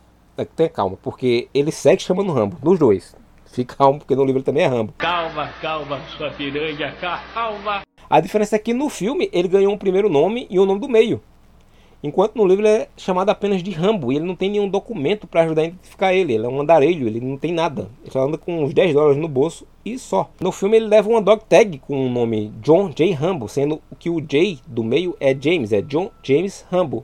Tenha 0.58 0.68
calma, 0.68 0.98
porque 1.02 1.48
ele 1.54 1.72
segue 1.72 2.04
chamando 2.04 2.34
Rambo, 2.34 2.58
dos 2.62 2.78
dois. 2.78 3.16
Fique 3.52 3.76
calmo, 3.76 4.00
porque 4.00 4.16
no 4.16 4.24
livro 4.24 4.44
também 4.44 4.64
é 4.64 4.68
Rambo. 4.68 4.94
Calma, 4.98 5.50
calma, 5.62 6.00
sua 6.18 6.30
piranha, 6.32 6.94
calma. 7.34 7.82
A 8.10 8.20
diferença 8.20 8.56
é 8.56 8.60
que 8.60 8.74
no 8.74 8.90
filme 8.90 9.30
ele 9.34 9.48
ganhou 9.48 9.74
um 9.74 9.78
primeiro 9.78 10.10
nome 10.10 10.48
e 10.50 10.60
um 10.60 10.66
nome 10.66 10.80
do 10.80 10.90
meio. 10.90 11.22
Enquanto 12.02 12.36
no 12.36 12.46
livro 12.46 12.66
ele 12.66 12.84
é 12.84 12.88
chamado 12.96 13.30
apenas 13.30 13.62
de 13.62 13.72
Rambo 13.72 14.12
e 14.12 14.16
ele 14.16 14.26
não 14.26 14.36
tem 14.36 14.50
nenhum 14.50 14.70
documento 14.70 15.28
para 15.28 15.42
ajudar 15.42 15.64
a 15.64 15.66
identificar 15.66 16.14
ele. 16.14 16.34
Ele 16.34 16.46
é 16.46 16.50
um 16.50 16.62
andarilho, 16.62 17.08
ele 17.08 17.20
não 17.20 17.38
tem 17.38 17.52
nada. 17.52 17.90
Ele 18.02 18.12
só 18.12 18.26
anda 18.26 18.38
com 18.38 18.64
uns 18.64 18.74
10 18.74 18.94
dólares 18.94 19.18
no 19.18 19.28
bolso 19.28 19.68
e 19.84 20.00
só. 20.00 20.30
No 20.40 20.52
filme 20.52 20.78
ele 20.78 20.88
leva 20.88 21.10
uma 21.10 21.22
dog 21.22 21.44
tag 21.50 21.78
com 21.80 22.06
o 22.06 22.10
nome 22.10 22.54
John 22.62 22.90
J. 22.90 23.12
Rambo, 23.12 23.50
sendo 23.50 23.82
que 23.98 24.10
o 24.10 24.22
J 24.22 24.60
do 24.66 24.84
meio 24.84 25.18
é 25.20 25.36
James, 25.38 25.74
é 25.74 25.82
John 25.82 26.10
James 26.24 26.66
Rambo. 26.72 27.04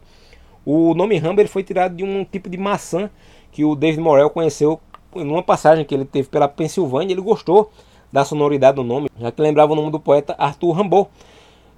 O 0.64 0.94
nome 0.94 1.18
Rambo 1.18 1.42
ele 1.42 1.50
foi 1.50 1.64
tirado 1.64 1.96
de 1.96 2.04
um 2.04 2.24
tipo 2.24 2.50
de 2.50 2.58
maçã 2.58 3.10
que 3.52 3.64
o 3.64 3.76
David 3.76 4.02
Morrell 4.02 4.30
conheceu 4.30 4.80
numa 5.16 5.44
passagem 5.44 5.86
que 5.86 5.94
ele 5.94 6.06
teve 6.06 6.28
pela 6.28 6.48
Pensilvânia. 6.48 7.14
Ele 7.14 7.22
gostou 7.22 7.72
da 8.12 8.24
sonoridade 8.24 8.76
do 8.76 8.84
nome, 8.84 9.10
já 9.20 9.32
que 9.32 9.42
lembrava 9.42 9.74
o 9.74 9.76
nome 9.76 9.92
do 9.92 10.00
poeta 10.00 10.36
Arthur 10.38 10.72
Rimbaud. 10.72 11.10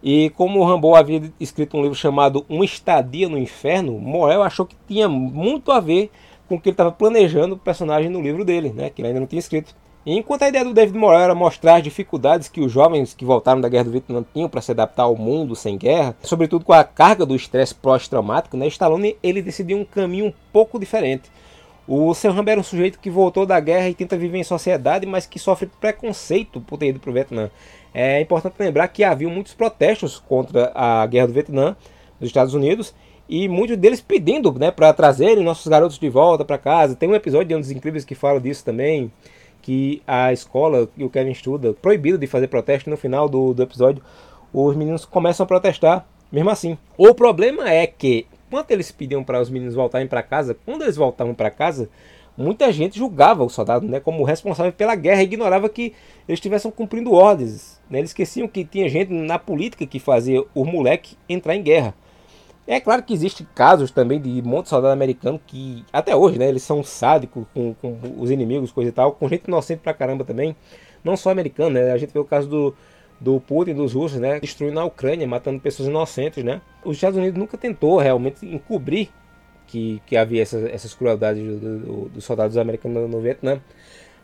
E 0.03 0.29
como 0.31 0.63
Rimbaud 0.63 0.97
havia 0.97 1.33
escrito 1.39 1.75
um 1.75 1.81
livro 1.81 1.95
chamado 1.95 2.45
Um 2.49 2.63
Estadia 2.63 3.27
no 3.27 3.37
Inferno, 3.37 3.93
Morel 3.93 4.43
achou 4.43 4.65
que 4.65 4.75
tinha 4.87 5.09
muito 5.09 5.71
a 5.71 5.79
ver 5.79 6.11
com 6.47 6.55
o 6.55 6.61
que 6.61 6.69
ele 6.69 6.73
estava 6.73 6.91
planejando 6.91 7.55
o 7.55 7.57
personagem 7.57 8.09
no 8.09 8.21
livro 8.21 8.45
dele, 8.45 8.69
né, 8.69 8.89
que 8.89 9.01
ele 9.01 9.09
ainda 9.09 9.19
não 9.19 9.27
tinha 9.27 9.39
escrito. 9.39 9.75
Enquanto 10.05 10.43
a 10.43 10.47
ideia 10.47 10.63
do 10.63 10.73
David 10.73 10.97
Morel 10.97 11.19
era 11.19 11.35
mostrar 11.35 11.75
as 11.75 11.83
dificuldades 11.83 12.47
que 12.47 12.61
os 12.61 12.71
jovens 12.71 13.13
que 13.13 13.25
voltaram 13.25 13.59
da 13.59 13.67
guerra 13.67 13.83
do 13.83 13.91
Vietnã 13.91 14.23
tinham 14.33 14.47
para 14.47 14.61
se 14.61 14.71
adaptar 14.71 15.03
ao 15.03 15.17
mundo 15.17 15.53
sem 15.53 15.77
guerra, 15.77 16.15
sobretudo 16.21 16.63
com 16.63 16.71
a 16.71 16.83
carga 16.83 17.25
do 17.25 17.35
estresse 17.35 17.75
pós-traumático, 17.75 18.55
né, 18.55 18.67
Stallone 18.67 19.17
ele 19.21 19.41
decidiu 19.41 19.77
um 19.77 19.83
caminho 19.83 20.27
um 20.27 20.33
pouco 20.53 20.79
diferente. 20.79 21.29
O 21.87 22.13
Sam 22.13 22.31
Rambo 22.31 22.49
era 22.49 22.59
um 22.59 22.63
sujeito 22.63 22.99
que 22.99 23.09
voltou 23.09 23.45
da 23.45 23.59
guerra 23.61 23.87
e 23.87 23.93
tenta 23.93 24.17
viver 24.17 24.37
em 24.37 24.43
sociedade, 24.43 25.05
mas 25.05 25.25
que 25.25 25.39
sofre 25.39 25.69
preconceito 25.79 26.59
por 26.59 26.77
ter 26.77 26.87
ido 26.87 26.99
para 26.99 27.09
o 27.09 27.13
Vietnã. 27.13 27.49
É 27.93 28.19
importante 28.19 28.55
lembrar 28.59 28.89
que 28.89 29.05
havia 29.05 29.29
muitos 29.29 29.53
protestos 29.53 30.19
contra 30.19 30.71
a 30.75 31.05
guerra 31.07 31.27
do 31.27 31.33
Vietnã 31.33 31.77
nos 32.19 32.27
Estados 32.27 32.53
Unidos 32.53 32.93
e 33.29 33.47
muitos 33.47 33.77
deles 33.77 34.01
pedindo 34.01 34.51
né, 34.59 34.69
para 34.69 34.91
trazerem 34.93 35.43
nossos 35.43 35.67
garotos 35.67 35.97
de 35.97 36.09
volta 36.09 36.43
para 36.43 36.57
casa. 36.57 36.93
Tem 36.93 37.07
um 37.07 37.15
episódio 37.15 37.47
de 37.47 37.55
Um 37.55 37.61
dos 37.61 37.71
Incríveis 37.71 38.03
que 38.03 38.15
fala 38.15 38.41
disso 38.41 38.65
também, 38.65 39.09
que 39.61 40.01
a 40.05 40.33
escola 40.33 40.89
que 40.93 41.03
o 41.05 41.09
Kevin 41.09 41.31
estuda, 41.31 41.73
proibido 41.73 42.17
de 42.17 42.27
fazer 42.27 42.47
protesto, 42.47 42.89
no 42.89 42.97
final 42.97 43.29
do, 43.29 43.53
do 43.53 43.63
episódio 43.63 44.03
os 44.53 44.75
meninos 44.75 45.05
começam 45.05 45.43
a 45.43 45.47
protestar 45.47 46.07
mesmo 46.31 46.49
assim. 46.49 46.77
O 46.97 47.13
problema 47.13 47.69
é 47.69 47.87
que 47.87 48.25
quando 48.49 48.71
eles 48.71 48.91
pediam 48.91 49.23
para 49.23 49.41
os 49.41 49.49
meninos 49.49 49.75
voltarem 49.75 50.07
para 50.07 50.23
casa, 50.23 50.57
quando 50.65 50.83
eles 50.83 50.95
voltavam 50.95 51.33
para 51.33 51.49
casa, 51.49 51.89
muita 52.37 52.71
gente 52.71 52.97
julgava 52.97 53.43
o 53.43 53.49
soldado 53.49 53.87
né, 53.87 53.99
como 53.99 54.23
responsável 54.23 54.71
pela 54.71 54.95
guerra 54.95 55.21
e 55.21 55.25
ignorava 55.25 55.67
que 55.67 55.93
eles 56.27 56.37
estivessem 56.37 56.71
cumprindo 56.71 57.13
ordens. 57.13 57.81
Né? 57.89 57.99
Eles 57.99 58.11
esqueciam 58.11 58.47
que 58.47 58.63
tinha 58.63 58.87
gente 58.87 59.11
na 59.11 59.39
política 59.39 59.85
que 59.85 59.99
fazia 59.99 60.43
o 60.53 60.63
moleque 60.63 61.17
entrar 61.27 61.55
em 61.55 61.63
guerra. 61.63 61.93
É 62.67 62.81
claro 62.81 63.01
que 63.01 63.13
existem 63.13 63.47
casos 63.55 63.91
também 63.91 64.19
de 64.19 64.41
monte 64.41 64.63
de 64.63 64.69
soldado 64.69 64.91
americano 64.91 65.39
que, 65.47 65.85
até 65.91 66.13
hoje, 66.13 66.37
né, 66.37 66.49
eles 66.49 66.63
são 66.63 66.83
sádicos 66.83 67.45
com, 67.53 67.73
com 67.75 67.97
os 68.17 68.29
inimigos, 68.29 68.73
coisa 68.73 68.89
e 68.89 68.91
tal, 68.91 69.13
com 69.13 69.29
gente 69.29 69.45
inocente 69.47 69.79
pra 69.79 69.93
caramba 69.93 70.25
também. 70.25 70.53
Não 71.01 71.15
só 71.15 71.29
americano, 71.29 71.69
né? 71.69 71.91
A 71.91 71.97
gente 71.97 72.11
vê 72.11 72.19
o 72.19 72.25
caso 72.25 72.49
do, 72.49 72.75
do 73.19 73.39
Putin 73.39 73.73
dos 73.73 73.93
russos, 73.93 74.19
né, 74.19 74.39
destruindo 74.39 74.79
a 74.79 74.85
Ucrânia, 74.85 75.27
matando 75.27 75.59
pessoas 75.59 75.89
inocentes, 75.89 76.43
né? 76.43 76.61
Os 76.85 76.97
Estados 76.97 77.17
Unidos 77.17 77.37
nunca 77.37 77.57
tentou 77.57 77.97
realmente 77.97 78.45
encobrir 78.45 79.09
que, 79.65 80.01
que 80.05 80.15
havia 80.15 80.41
essas, 80.41 80.63
essas 80.65 80.93
crueldades 80.93 81.43
dos 81.43 81.59
do, 81.59 82.09
do 82.09 82.21
soldados 82.21 82.57
americanos 82.57 83.09
no 83.09 83.19
Vietnã. 83.19 83.59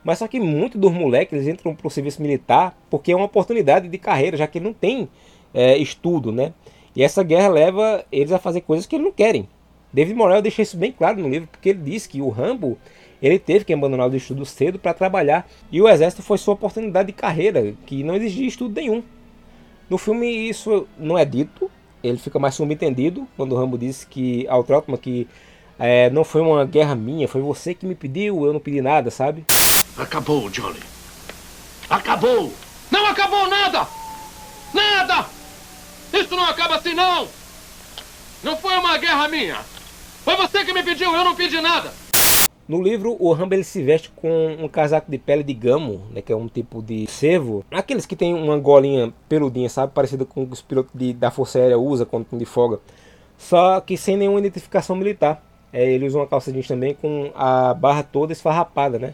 Mas 0.04 0.20
só 0.20 0.28
que 0.28 0.40
muitos 0.40 0.80
dos 0.80 0.92
moleques 0.92 1.34
eles 1.34 1.48
entram 1.48 1.74
para 1.74 1.88
o 1.88 1.90
serviço 1.90 2.22
militar 2.22 2.78
porque 2.90 3.12
é 3.12 3.16
uma 3.16 3.26
oportunidade 3.26 3.88
de 3.88 3.98
carreira, 3.98 4.38
já 4.38 4.48
que 4.48 4.60
não 4.60 4.74
tem 4.74 5.10
é, 5.54 5.78
estudo, 5.78 6.32
né? 6.32 6.54
E 6.96 7.04
essa 7.04 7.24
guerra 7.24 7.48
leva 7.48 8.06
eles 8.12 8.32
a 8.32 8.40
fazer 8.40 8.62
coisas 8.62 8.86
que 8.86 8.96
eles 8.96 9.06
não 9.06 9.14
querem. 9.14 9.48
David 9.92 10.16
Morel 10.16 10.42
deixa 10.42 10.62
isso 10.62 10.78
bem 10.78 10.92
claro 10.92 11.20
no 11.20 11.30
livro, 11.30 11.48
porque 11.52 11.70
ele 11.70 11.80
diz 11.80 12.08
que 12.08 12.22
o 12.22 12.30
Rambo 12.30 12.78
ele 13.24 13.40
teve 13.40 13.64
que 13.64 13.72
abandonar 13.72 14.10
o 14.10 14.16
estudo 14.16 14.46
cedo 14.46 14.78
para 14.78 14.94
trabalhar 14.94 15.50
e 15.72 15.82
o 15.82 15.88
exército 15.88 16.22
foi 16.22 16.38
sua 16.38 16.56
oportunidade 16.56 17.08
de 17.08 17.14
carreira, 17.14 17.74
que 17.86 18.04
não 18.04 18.16
exigia 18.16 18.46
estudo 18.46 18.76
nenhum. 18.76 19.02
No 19.90 19.98
filme 19.98 20.28
isso 20.28 20.86
não 21.00 21.18
é 21.18 21.24
dito, 21.24 21.72
ele 22.04 22.18
fica 22.18 22.38
mais 22.38 22.54
subentendido 22.54 23.26
quando 23.38 23.54
o 23.54 23.56
Rambo 23.56 23.78
disse 23.78 24.06
que 24.06 24.46
ao 24.50 24.62
Trotman 24.62 24.98
que 24.98 25.26
é, 25.80 26.10
não 26.10 26.26
foi 26.26 26.42
uma 26.42 26.66
guerra 26.66 26.96
minha, 26.96 27.26
foi 27.26 27.40
você 27.40 27.74
que 27.74 27.86
me 27.86 27.96
pediu, 27.96 28.46
eu 28.46 28.52
não 28.52 28.60
pedi 28.60 28.82
nada, 28.82 29.10
sabe? 29.10 29.46
Acabou, 29.98 30.50
Johnny. 30.50 30.80
Acabou! 31.90 32.52
Não 32.92 33.06
acabou 33.06 33.48
nada! 33.48 33.88
Nada! 34.74 35.26
Isso 36.14 36.36
não 36.36 36.44
acaba 36.44 36.76
assim, 36.76 36.94
não! 36.94 37.26
Não 38.44 38.58
foi 38.58 38.76
uma 38.78 38.98
guerra 38.98 39.30
minha! 39.30 39.60
Foi 40.26 40.36
você 40.36 40.66
que 40.66 40.74
me 40.74 40.84
pediu, 40.84 41.14
eu 41.14 41.24
não 41.24 41.36
pedi 41.36 41.62
nada! 41.62 42.03
No 42.66 42.82
livro, 42.82 43.18
o 43.20 43.34
Rambo 43.34 43.56
ele 43.56 43.64
se 43.64 43.84
veste 43.84 44.10
com 44.16 44.56
um 44.58 44.70
casaco 44.70 45.12
de 45.12 45.18
pele 45.18 45.44
de 45.44 45.54
gamo, 45.54 46.02
né, 46.12 46.22
que 46.22 46.32
é 46.32 46.36
um 46.36 46.48
tipo 46.48 46.82
de 46.82 47.06
cervo. 47.08 47.66
Aqueles 47.70 48.06
que 48.06 48.16
tem 48.16 48.34
uma 48.34 48.58
golinha 48.58 49.14
peludinha, 49.28 49.68
sabe? 49.68 49.92
Parecida 49.92 50.24
com 50.24 50.48
os 50.50 50.62
pilotos 50.62 50.92
de, 50.94 51.12
da 51.12 51.30
Força 51.30 51.60
Aérea 51.60 51.78
usam 51.78 52.06
quando 52.06 52.24
estão 52.24 52.40
de 52.40 52.46
folga. 52.46 52.80
Só 53.38 53.82
que 53.82 53.98
sem 53.98 54.16
nenhuma 54.16 54.40
identificação 54.40 54.96
militar. 54.96 55.44
É, 55.74 55.92
ele 55.92 56.06
usa 56.06 56.20
uma 56.20 56.28
calça 56.28 56.52
jeans 56.52 56.68
também 56.68 56.94
com 56.94 57.32
a 57.36 57.74
barra 57.74 58.04
toda 58.04 58.32
esfarrapada, 58.32 59.00
né? 59.00 59.14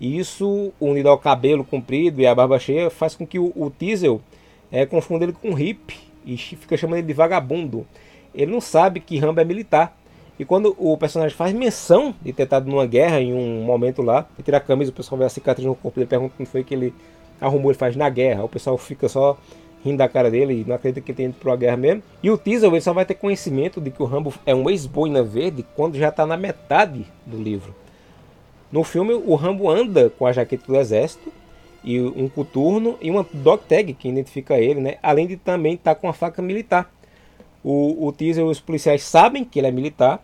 E 0.00 0.18
isso, 0.18 0.72
unido 0.80 1.08
ao 1.08 1.16
cabelo 1.16 1.64
comprido 1.64 2.20
e 2.20 2.26
a 2.26 2.34
barba 2.34 2.58
cheia, 2.58 2.90
faz 2.90 3.14
com 3.14 3.24
que 3.24 3.38
o, 3.38 3.46
o 3.54 3.72
é, 4.72 4.84
confunda 4.84 5.24
ele 5.24 5.32
com 5.32 5.50
um 5.50 5.54
hippie 5.54 6.00
e 6.26 6.36
fica 6.36 6.76
chamando 6.76 6.98
ele 6.98 7.06
de 7.06 7.12
vagabundo. 7.12 7.86
Ele 8.34 8.50
não 8.50 8.60
sabe 8.60 8.98
que 8.98 9.18
Rambo 9.18 9.40
é 9.40 9.44
militar. 9.44 9.96
E 10.38 10.44
quando 10.44 10.74
o 10.78 10.96
personagem 10.96 11.36
faz 11.36 11.52
menção 11.52 12.14
de 12.20 12.32
ter 12.32 12.42
estado 12.42 12.68
numa 12.68 12.86
guerra 12.86 13.20
em 13.20 13.32
um 13.32 13.62
momento 13.62 14.02
lá, 14.02 14.26
e 14.38 14.42
tira 14.42 14.56
a 14.56 14.60
camisa, 14.60 14.90
o 14.90 14.94
pessoal 14.94 15.18
vê 15.18 15.24
a 15.24 15.28
cicatriz 15.28 15.66
no 15.66 15.74
corpo 15.74 15.98
dele, 15.98 16.08
pergunta 16.08 16.34
como 16.36 16.46
foi 16.46 16.64
que 16.64 16.74
ele 16.74 16.92
arrumou, 17.40 17.70
ele 17.70 17.78
faz 17.78 17.94
na 17.94 18.08
guerra. 18.08 18.44
O 18.44 18.48
pessoal 18.48 18.76
fica 18.76 19.08
só 19.08 19.38
rindo 19.84 19.98
da 19.98 20.08
cara 20.08 20.30
dele 20.30 20.62
e 20.62 20.64
não 20.64 20.74
acredita 20.74 21.00
que 21.00 21.12
tenha 21.12 21.28
ido 21.28 21.36
uma 21.44 21.56
guerra 21.56 21.76
mesmo. 21.76 22.02
E 22.22 22.30
o 22.30 22.38
Teasel 22.38 22.72
ele 22.72 22.80
só 22.80 22.92
vai 22.92 23.04
ter 23.04 23.14
conhecimento 23.14 23.80
de 23.80 23.90
que 23.90 24.02
o 24.02 24.06
Rambo 24.06 24.34
é 24.44 24.54
um 24.54 24.68
ex-boina 24.68 25.22
verde 25.22 25.64
quando 25.76 25.96
já 25.96 26.08
está 26.08 26.26
na 26.26 26.36
metade 26.36 27.06
do 27.24 27.36
livro. 27.36 27.74
No 28.72 28.82
filme, 28.82 29.12
o 29.14 29.36
Rambo 29.36 29.70
anda 29.70 30.10
com 30.10 30.26
a 30.26 30.32
jaqueta 30.32 30.66
do 30.66 30.76
exército, 30.76 31.30
e 31.84 32.00
um 32.00 32.28
coturno 32.28 32.96
e 33.00 33.10
uma 33.10 33.26
dog 33.32 33.62
tag 33.68 33.92
que 33.92 34.08
identifica 34.08 34.58
ele, 34.58 34.80
né? 34.80 34.96
Além 35.02 35.26
de 35.26 35.36
também 35.36 35.74
estar 35.74 35.94
tá 35.94 36.00
com 36.00 36.08
a 36.08 36.12
faca 36.12 36.40
militar. 36.40 36.90
O, 37.64 38.06
o 38.06 38.12
teaser, 38.12 38.44
os 38.44 38.60
policiais 38.60 39.02
sabem 39.02 39.44
que 39.44 39.58
ele 39.58 39.66
é 39.66 39.72
militar 39.72 40.22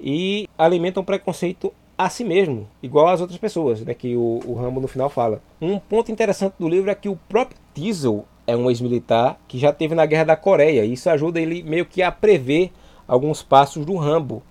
e 0.00 0.48
alimentam 0.58 1.04
preconceito 1.04 1.72
a 1.96 2.08
si 2.08 2.24
mesmo, 2.24 2.68
igual 2.82 3.06
às 3.06 3.20
outras 3.20 3.38
pessoas, 3.38 3.80
né, 3.82 3.94
que 3.94 4.16
o, 4.16 4.40
o 4.44 4.54
Rambo 4.54 4.80
no 4.80 4.88
final 4.88 5.08
fala. 5.08 5.40
Um 5.60 5.78
ponto 5.78 6.10
interessante 6.10 6.54
do 6.58 6.68
livro 6.68 6.90
é 6.90 6.94
que 6.94 7.08
o 7.08 7.16
próprio 7.28 7.56
Diesel 7.74 8.24
é 8.46 8.56
um 8.56 8.68
ex-militar 8.68 9.38
que 9.46 9.58
já 9.58 9.72
teve 9.72 9.94
na 9.94 10.04
Guerra 10.06 10.24
da 10.24 10.36
Coreia. 10.36 10.84
E 10.84 10.92
isso 10.92 11.08
ajuda 11.08 11.40
ele 11.40 11.62
meio 11.62 11.86
que 11.86 12.02
a 12.02 12.10
prever 12.10 12.72
alguns 13.06 13.42
passos 13.42 13.84
do 13.84 13.96
Rambo. 13.96 14.42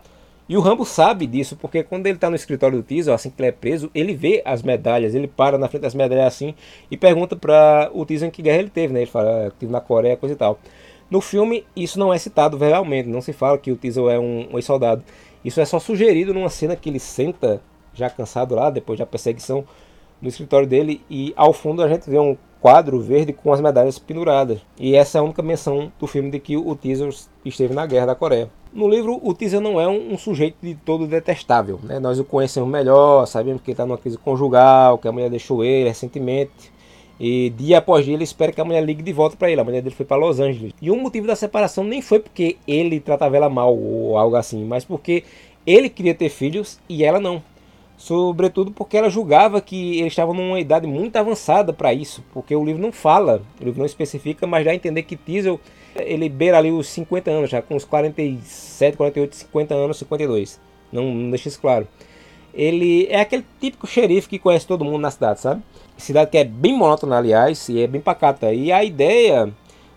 E 0.47 0.57
o 0.57 0.59
Rambo 0.59 0.85
sabe 0.85 1.25
disso, 1.25 1.55
porque 1.55 1.81
quando 1.81 2.07
ele 2.07 2.17
está 2.17 2.29
no 2.29 2.35
escritório 2.35 2.81
do 2.81 2.87
Diesel, 2.87 3.13
assim 3.13 3.29
que 3.29 3.41
ele 3.41 3.49
é 3.49 3.51
preso, 3.53 3.89
ele 3.95 4.13
vê 4.13 4.41
as 4.43 4.61
medalhas, 4.61 5.15
ele 5.15 5.27
para 5.27 5.57
na 5.57 5.69
frente 5.69 5.83
das 5.83 5.95
medalhas 5.95 6.25
assim 6.27 6.53
e 6.89 6.97
pergunta 6.97 7.35
para 7.37 7.89
o 7.93 8.05
em 8.09 8.29
que 8.29 8.41
guerra 8.41 8.59
ele 8.59 8.69
teve, 8.69 8.93
né? 8.93 9.01
Ele 9.01 9.09
fala, 9.09 9.47
ah, 9.47 9.51
tive 9.57 9.71
na 9.71 9.79
Coreia, 9.79 10.17
coisa 10.17 10.35
e 10.35 10.37
tal. 10.37 10.59
No 11.11 11.19
filme, 11.19 11.65
isso 11.75 11.99
não 11.99 12.13
é 12.13 12.17
citado 12.17 12.57
verbalmente, 12.57 13.09
não 13.09 13.19
se 13.19 13.33
fala 13.33 13.57
que 13.57 13.69
o 13.69 13.75
Diesel 13.75 14.09
é 14.09 14.17
um, 14.17 14.47
um 14.53 14.57
ex-soldado. 14.57 15.03
Isso 15.43 15.59
é 15.59 15.65
só 15.65 15.77
sugerido 15.77 16.33
numa 16.33 16.49
cena 16.49 16.73
que 16.73 16.89
ele 16.89 16.99
senta, 16.99 17.61
já 17.93 18.09
cansado 18.09 18.55
lá, 18.55 18.69
depois 18.69 18.97
da 18.97 19.05
perseguição, 19.05 19.65
no 20.21 20.29
escritório 20.29 20.65
dele, 20.65 21.01
e 21.09 21.33
ao 21.35 21.51
fundo 21.51 21.83
a 21.83 21.89
gente 21.89 22.09
vê 22.09 22.17
um 22.17 22.37
quadro 22.61 23.01
verde 23.01 23.33
com 23.33 23.51
as 23.51 23.59
medalhas 23.59 23.99
penduradas. 23.99 24.61
E 24.79 24.95
essa 24.95 25.17
é 25.17 25.19
a 25.19 25.23
única 25.23 25.41
menção 25.41 25.91
do 25.99 26.07
filme 26.07 26.31
de 26.31 26.39
que 26.39 26.55
o 26.55 26.73
Teaser 26.77 27.13
esteve 27.43 27.73
na 27.73 27.85
Guerra 27.85 28.05
da 28.05 28.15
Coreia. 28.15 28.49
No 28.71 28.87
livro, 28.87 29.19
o 29.21 29.33
Teaser 29.33 29.59
não 29.59 29.81
é 29.81 29.87
um, 29.89 30.13
um 30.13 30.17
sujeito 30.17 30.55
de 30.61 30.75
todo 30.75 31.05
detestável. 31.05 31.77
Né? 31.83 31.99
Nós 31.99 32.19
o 32.19 32.23
conhecemos 32.23 32.69
melhor, 32.69 33.25
sabemos 33.25 33.61
que 33.61 33.71
ele 33.71 33.73
está 33.73 33.85
numa 33.85 33.97
crise 33.97 34.17
conjugal, 34.17 34.97
que 34.97 35.09
a 35.09 35.11
mulher 35.11 35.29
deixou 35.29 35.61
ele 35.61 35.89
recentemente. 35.89 36.71
E 37.23 37.51
dia 37.51 37.77
após 37.77 38.03
dia 38.03 38.15
ele 38.15 38.23
espera 38.23 38.51
que 38.51 38.59
a 38.59 38.65
mulher 38.65 38.83
ligue 38.83 39.03
de 39.03 39.13
volta 39.13 39.37
para 39.37 39.51
ele. 39.51 39.61
A 39.61 39.63
mulher 39.63 39.83
dele 39.83 39.93
foi 39.93 40.07
para 40.07 40.17
Los 40.17 40.39
Angeles. 40.39 40.73
E 40.81 40.89
o 40.89 40.95
motivo 40.95 41.27
da 41.27 41.35
separação 41.35 41.83
nem 41.83 42.01
foi 42.01 42.17
porque 42.17 42.57
ele 42.67 42.99
tratava 42.99 43.37
ela 43.37 43.47
mal 43.47 43.77
ou 43.77 44.17
algo 44.17 44.35
assim, 44.35 44.65
mas 44.65 44.83
porque 44.83 45.23
ele 45.63 45.87
queria 45.87 46.15
ter 46.15 46.29
filhos 46.29 46.79
e 46.89 47.03
ela 47.03 47.19
não. 47.19 47.43
Sobretudo 47.95 48.71
porque 48.71 48.97
ela 48.97 49.07
julgava 49.07 49.61
que 49.61 49.99
ele 49.99 50.07
estava 50.07 50.33
numa 50.33 50.59
idade 50.59 50.87
muito 50.87 51.15
avançada 51.15 51.71
para 51.71 51.93
isso, 51.93 52.23
porque 52.33 52.55
o 52.55 52.65
livro 52.65 52.81
não 52.81 52.91
fala, 52.91 53.43
o 53.61 53.65
livro 53.65 53.77
não 53.77 53.85
especifica, 53.85 54.47
mas 54.47 54.65
dá 54.65 54.71
a 54.71 54.75
entender 54.75 55.03
que 55.03 55.15
Teasel 55.15 55.59
ele 55.95 56.27
beira 56.27 56.57
ali 56.57 56.71
os 56.71 56.87
50 56.87 57.29
anos, 57.29 57.51
já 57.51 57.61
com 57.61 57.75
uns 57.75 57.85
47, 57.85 58.97
48, 58.97 59.35
50 59.35 59.75
anos, 59.75 59.97
52. 59.97 60.59
Não, 60.91 61.03
não 61.03 61.29
deixa 61.29 61.49
isso 61.49 61.61
claro. 61.61 61.87
Ele 62.51 63.05
é 63.11 63.21
aquele 63.21 63.45
típico 63.59 63.85
xerife 63.85 64.27
que 64.27 64.39
conhece 64.39 64.65
todo 64.65 64.83
mundo 64.83 64.97
na 64.97 65.11
cidade, 65.11 65.39
sabe? 65.39 65.61
Cidade 66.01 66.31
que 66.31 66.37
é 66.39 66.43
bem 66.43 66.75
monótona, 66.75 67.17
aliás, 67.17 67.69
e 67.69 67.79
é 67.79 67.85
bem 67.85 68.01
pacata. 68.01 68.51
E 68.51 68.71
a 68.71 68.83
ideia 68.83 69.53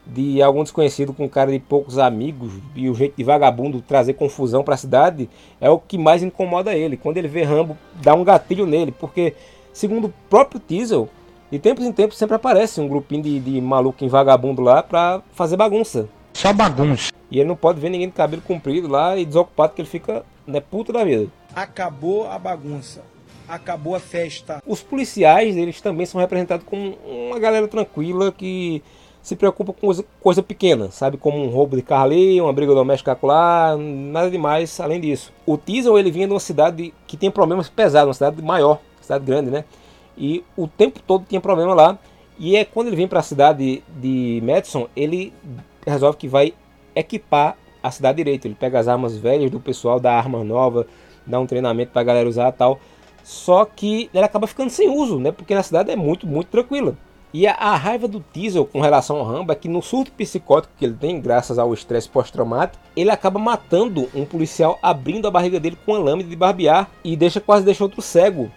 de 0.07 0.43
algum 0.43 0.63
desconhecido 0.63 1.15
com 1.15 1.27
cara 1.27 1.51
de 1.51 1.59
poucos 1.59 1.97
amigos 1.97 2.53
e 2.77 2.91
o 2.91 2.95
jeito 2.95 3.17
de 3.17 3.25
vagabundo 3.25 3.81
trazer 3.81 4.13
confusão 4.13 4.63
para 4.63 4.75
a 4.75 4.77
cidade 4.77 5.31
é 5.59 5.71
o 5.71 5.79
que 5.79 5.97
mais 5.97 6.23
incomoda 6.23 6.75
ele. 6.75 6.99
Quando 6.99 7.17
ele 7.17 7.27
vê 7.27 7.43
Rambo, 7.43 7.79
dá 8.03 8.15
um 8.15 8.23
gatilho 8.23 8.67
nele, 8.67 8.93
porque, 8.93 9.35
segundo 9.73 10.09
o 10.09 10.15
próprio 10.29 10.61
Diesel, 10.69 11.09
de 11.51 11.59
tempos 11.59 11.87
em 11.87 11.93
tempos 11.93 12.19
sempre 12.19 12.37
aparece 12.37 12.83
um 12.83 12.89
grupinho 12.89 13.23
de, 13.23 13.41
de 13.41 13.59
maluco 13.63 14.05
em 14.05 14.09
vagabundo 14.09 14.61
lá 14.61 14.83
pra 14.83 15.23
fazer 15.33 15.57
bagunça. 15.57 16.07
Só 16.35 16.53
bagunça. 16.53 17.11
E 17.31 17.39
ele 17.39 17.49
não 17.49 17.57
pode 17.57 17.81
ver 17.81 17.89
ninguém 17.89 18.09
de 18.09 18.15
cabelo 18.15 18.43
comprido 18.43 18.89
lá 18.89 19.17
e 19.17 19.25
desocupado 19.25 19.73
que 19.73 19.81
ele 19.81 19.89
fica 19.89 20.23
né, 20.47 20.61
puto 20.61 20.93
da 20.93 21.03
vida. 21.03 21.29
Acabou 21.57 22.29
a 22.29 22.39
bagunça. 22.39 23.14
Acabou 23.49 23.95
a 23.95 24.01
festa. 24.01 24.63
Os 24.67 24.83
policiais, 24.83 25.57
eles 25.57 25.81
também 25.81 26.07
são 26.07 26.21
representados 26.21 26.67
como 26.67 26.97
uma 27.05 27.39
galera 27.39 27.69
tranquila 27.69 28.33
que 28.33 28.83
se 29.25 29.35
preocupa 29.35 29.73
com 29.73 29.91
coisa, 30.21 30.43
pequena, 30.43 30.91
sabe? 30.91 31.17
Como 31.17 31.43
um 31.43 31.49
roubo 31.49 31.77
de 31.77 31.83
carro 31.83 32.05
ali, 32.05 32.39
uma 32.41 32.53
briga 32.53 32.75
doméstica 32.75 33.19
lá, 33.23 33.75
nada 33.77 34.31
demais 34.31 34.79
além 34.81 35.01
disso. 35.01 35.33
O 35.47 35.57
Diesel, 35.57 35.99
ele 35.99 36.11
vinha 36.11 36.27
de 36.27 36.33
uma 36.35 36.41
cidade 36.41 36.93
que 37.07 37.17
tem 37.17 37.31
problemas 37.31 37.71
pesados, 37.71 38.09
uma 38.09 38.15
cidade 38.15 38.43
maior, 38.43 38.81
cidade 39.01 39.25
grande, 39.25 39.51
né? 39.51 39.65
E 40.17 40.45
o 40.57 40.69
tempo 40.69 41.01
todo 41.01 41.25
tinha 41.27 41.41
problema 41.41 41.75
lá. 41.75 41.99
E 42.39 42.55
é 42.55 42.65
quando 42.67 42.89
ele 42.89 42.97
vem 42.97 43.09
para 43.09 43.21
a 43.21 43.23
cidade 43.23 43.83
de 43.89 44.43
Madison, 44.45 44.89
ele 44.95 45.33
resolve 45.87 46.19
que 46.19 46.29
vai 46.29 46.53
equipar 46.95 47.57
a 47.83 47.91
cidade 47.91 48.17
direito. 48.17 48.47
Ele 48.47 48.55
pega 48.55 48.79
as 48.79 48.89
armas 48.89 49.17
velhas 49.17 49.51
do 49.51 49.59
pessoal, 49.59 49.99
dá 49.99 50.13
arma 50.13 50.45
nova, 50.45 50.87
dá 51.27 51.41
um 51.41 51.47
treinamento 51.47 51.93
para 51.93 52.03
a 52.03 52.05
galera 52.05 52.29
usar 52.29 52.53
tal. 52.53 52.79
Só 53.25 53.65
que 53.65 54.11
ele 54.13 54.23
acaba 54.23 54.47
ficando 54.47 54.69
sem 54.69 54.91
uso, 54.91 55.19
né? 55.19 55.33
Porque 55.33 55.55
na 55.55 55.63
cidade 55.63 55.91
é 55.91 55.97
muito, 55.97 56.27
muito 56.27 56.49
tranquila. 56.49 56.95
E 57.33 57.49
a, 57.49 57.55
a, 57.55 57.75
raiva 57.75 58.07
do 58.07 58.23
Diesel 58.33 58.67
com 58.67 58.81
relação 58.81 59.17
ao 59.17 59.25
Rambo 59.25 59.51
é 59.51 59.57
que 59.57 59.67
no 59.67 59.83
surto 59.83 60.13
psicótico 60.13 60.75
que 60.79 60.85
ele 60.85 60.95
tem, 60.95 61.21
graças 61.21 61.59
ao 61.59 61.73
estresse 61.75 62.09
pós-traumático, 62.09 62.81
ele 62.95 63.11
acaba 63.11 63.41
matando 63.41 64.09
um 64.15 64.25
policial 64.25 64.79
abrindo 64.81 65.27
a 65.27 65.31
barriga 65.31 65.59
dele 65.59 65.77
com 65.85 65.93
uma 65.93 65.99
lâmina 65.99 66.29
de 66.29 66.37
barbear 66.37 66.89
e 67.03 67.17
deixa 67.17 67.41
quase 67.41 67.65
deixa 67.65 67.83
outro 67.83 68.03
cego. 68.03 68.53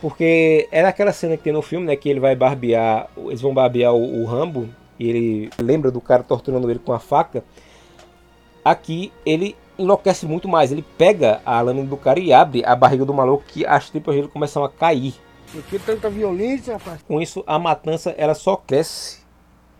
Porque 0.00 0.68
é 0.70 0.82
naquela 0.82 1.12
cena 1.12 1.36
que 1.36 1.42
tem 1.42 1.52
no 1.52 1.60
filme, 1.60 1.84
né, 1.84 1.96
que 1.96 2.08
ele 2.08 2.20
vai 2.20 2.36
barbear, 2.36 3.10
eles 3.16 3.42
vão 3.42 3.52
barbear 3.52 3.92
o, 3.92 4.22
o 4.22 4.24
Rambo 4.24 4.70
e 4.98 5.08
ele 5.08 5.50
lembra 5.58 5.90
do 5.90 6.00
cara 6.00 6.22
torturando 6.22 6.70
ele 6.70 6.78
com 6.78 6.92
a 6.92 7.00
faca. 7.00 7.44
Aqui 8.64 9.12
ele 9.26 9.56
enlouquece 9.78 10.26
muito 10.26 10.48
mais. 10.48 10.72
Ele 10.72 10.84
pega 10.96 11.40
a 11.44 11.60
lâmina 11.60 11.86
do 11.86 11.96
cara 11.96 12.18
e 12.20 12.32
abre 12.32 12.64
a 12.64 12.74
barriga 12.74 13.04
do 13.04 13.14
maluco 13.14 13.44
que 13.46 13.66
as 13.66 13.90
tripas 13.90 14.14
dele 14.14 14.28
começam 14.28 14.64
a 14.64 14.68
cair. 14.68 15.14
Por 15.50 15.62
que 15.64 15.78
tanta 15.78 16.10
violência, 16.10 16.74
rapaz? 16.74 17.02
Com 17.02 17.20
isso, 17.20 17.44
a 17.46 17.58
matança 17.58 18.14
ela 18.16 18.34
só 18.34 18.56
cresce, 18.56 19.20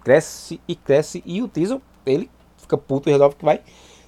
cresce 0.03 0.61
e 0.69 0.77
cresce. 0.77 1.23
E 1.27 1.43
o 1.43 1.49
Diesel, 1.49 1.83
ele 2.07 2.31
fica 2.57 2.77
puto 2.77 3.09
e 3.09 3.13
resolve 3.13 3.37
que 3.37 3.45
vai 3.45 3.61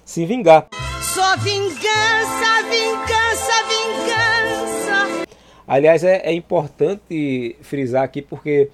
se 0.05 0.25
vingar. 0.25 0.69
Só 1.03 1.37
vingança, 1.39 2.63
vingança, 2.71 3.53
vingança. 3.69 5.27
Aliás, 5.67 6.05
é, 6.05 6.19
é 6.19 6.33
importante 6.33 7.57
frisar 7.63 8.05
aqui 8.05 8.23
porque 8.23 8.71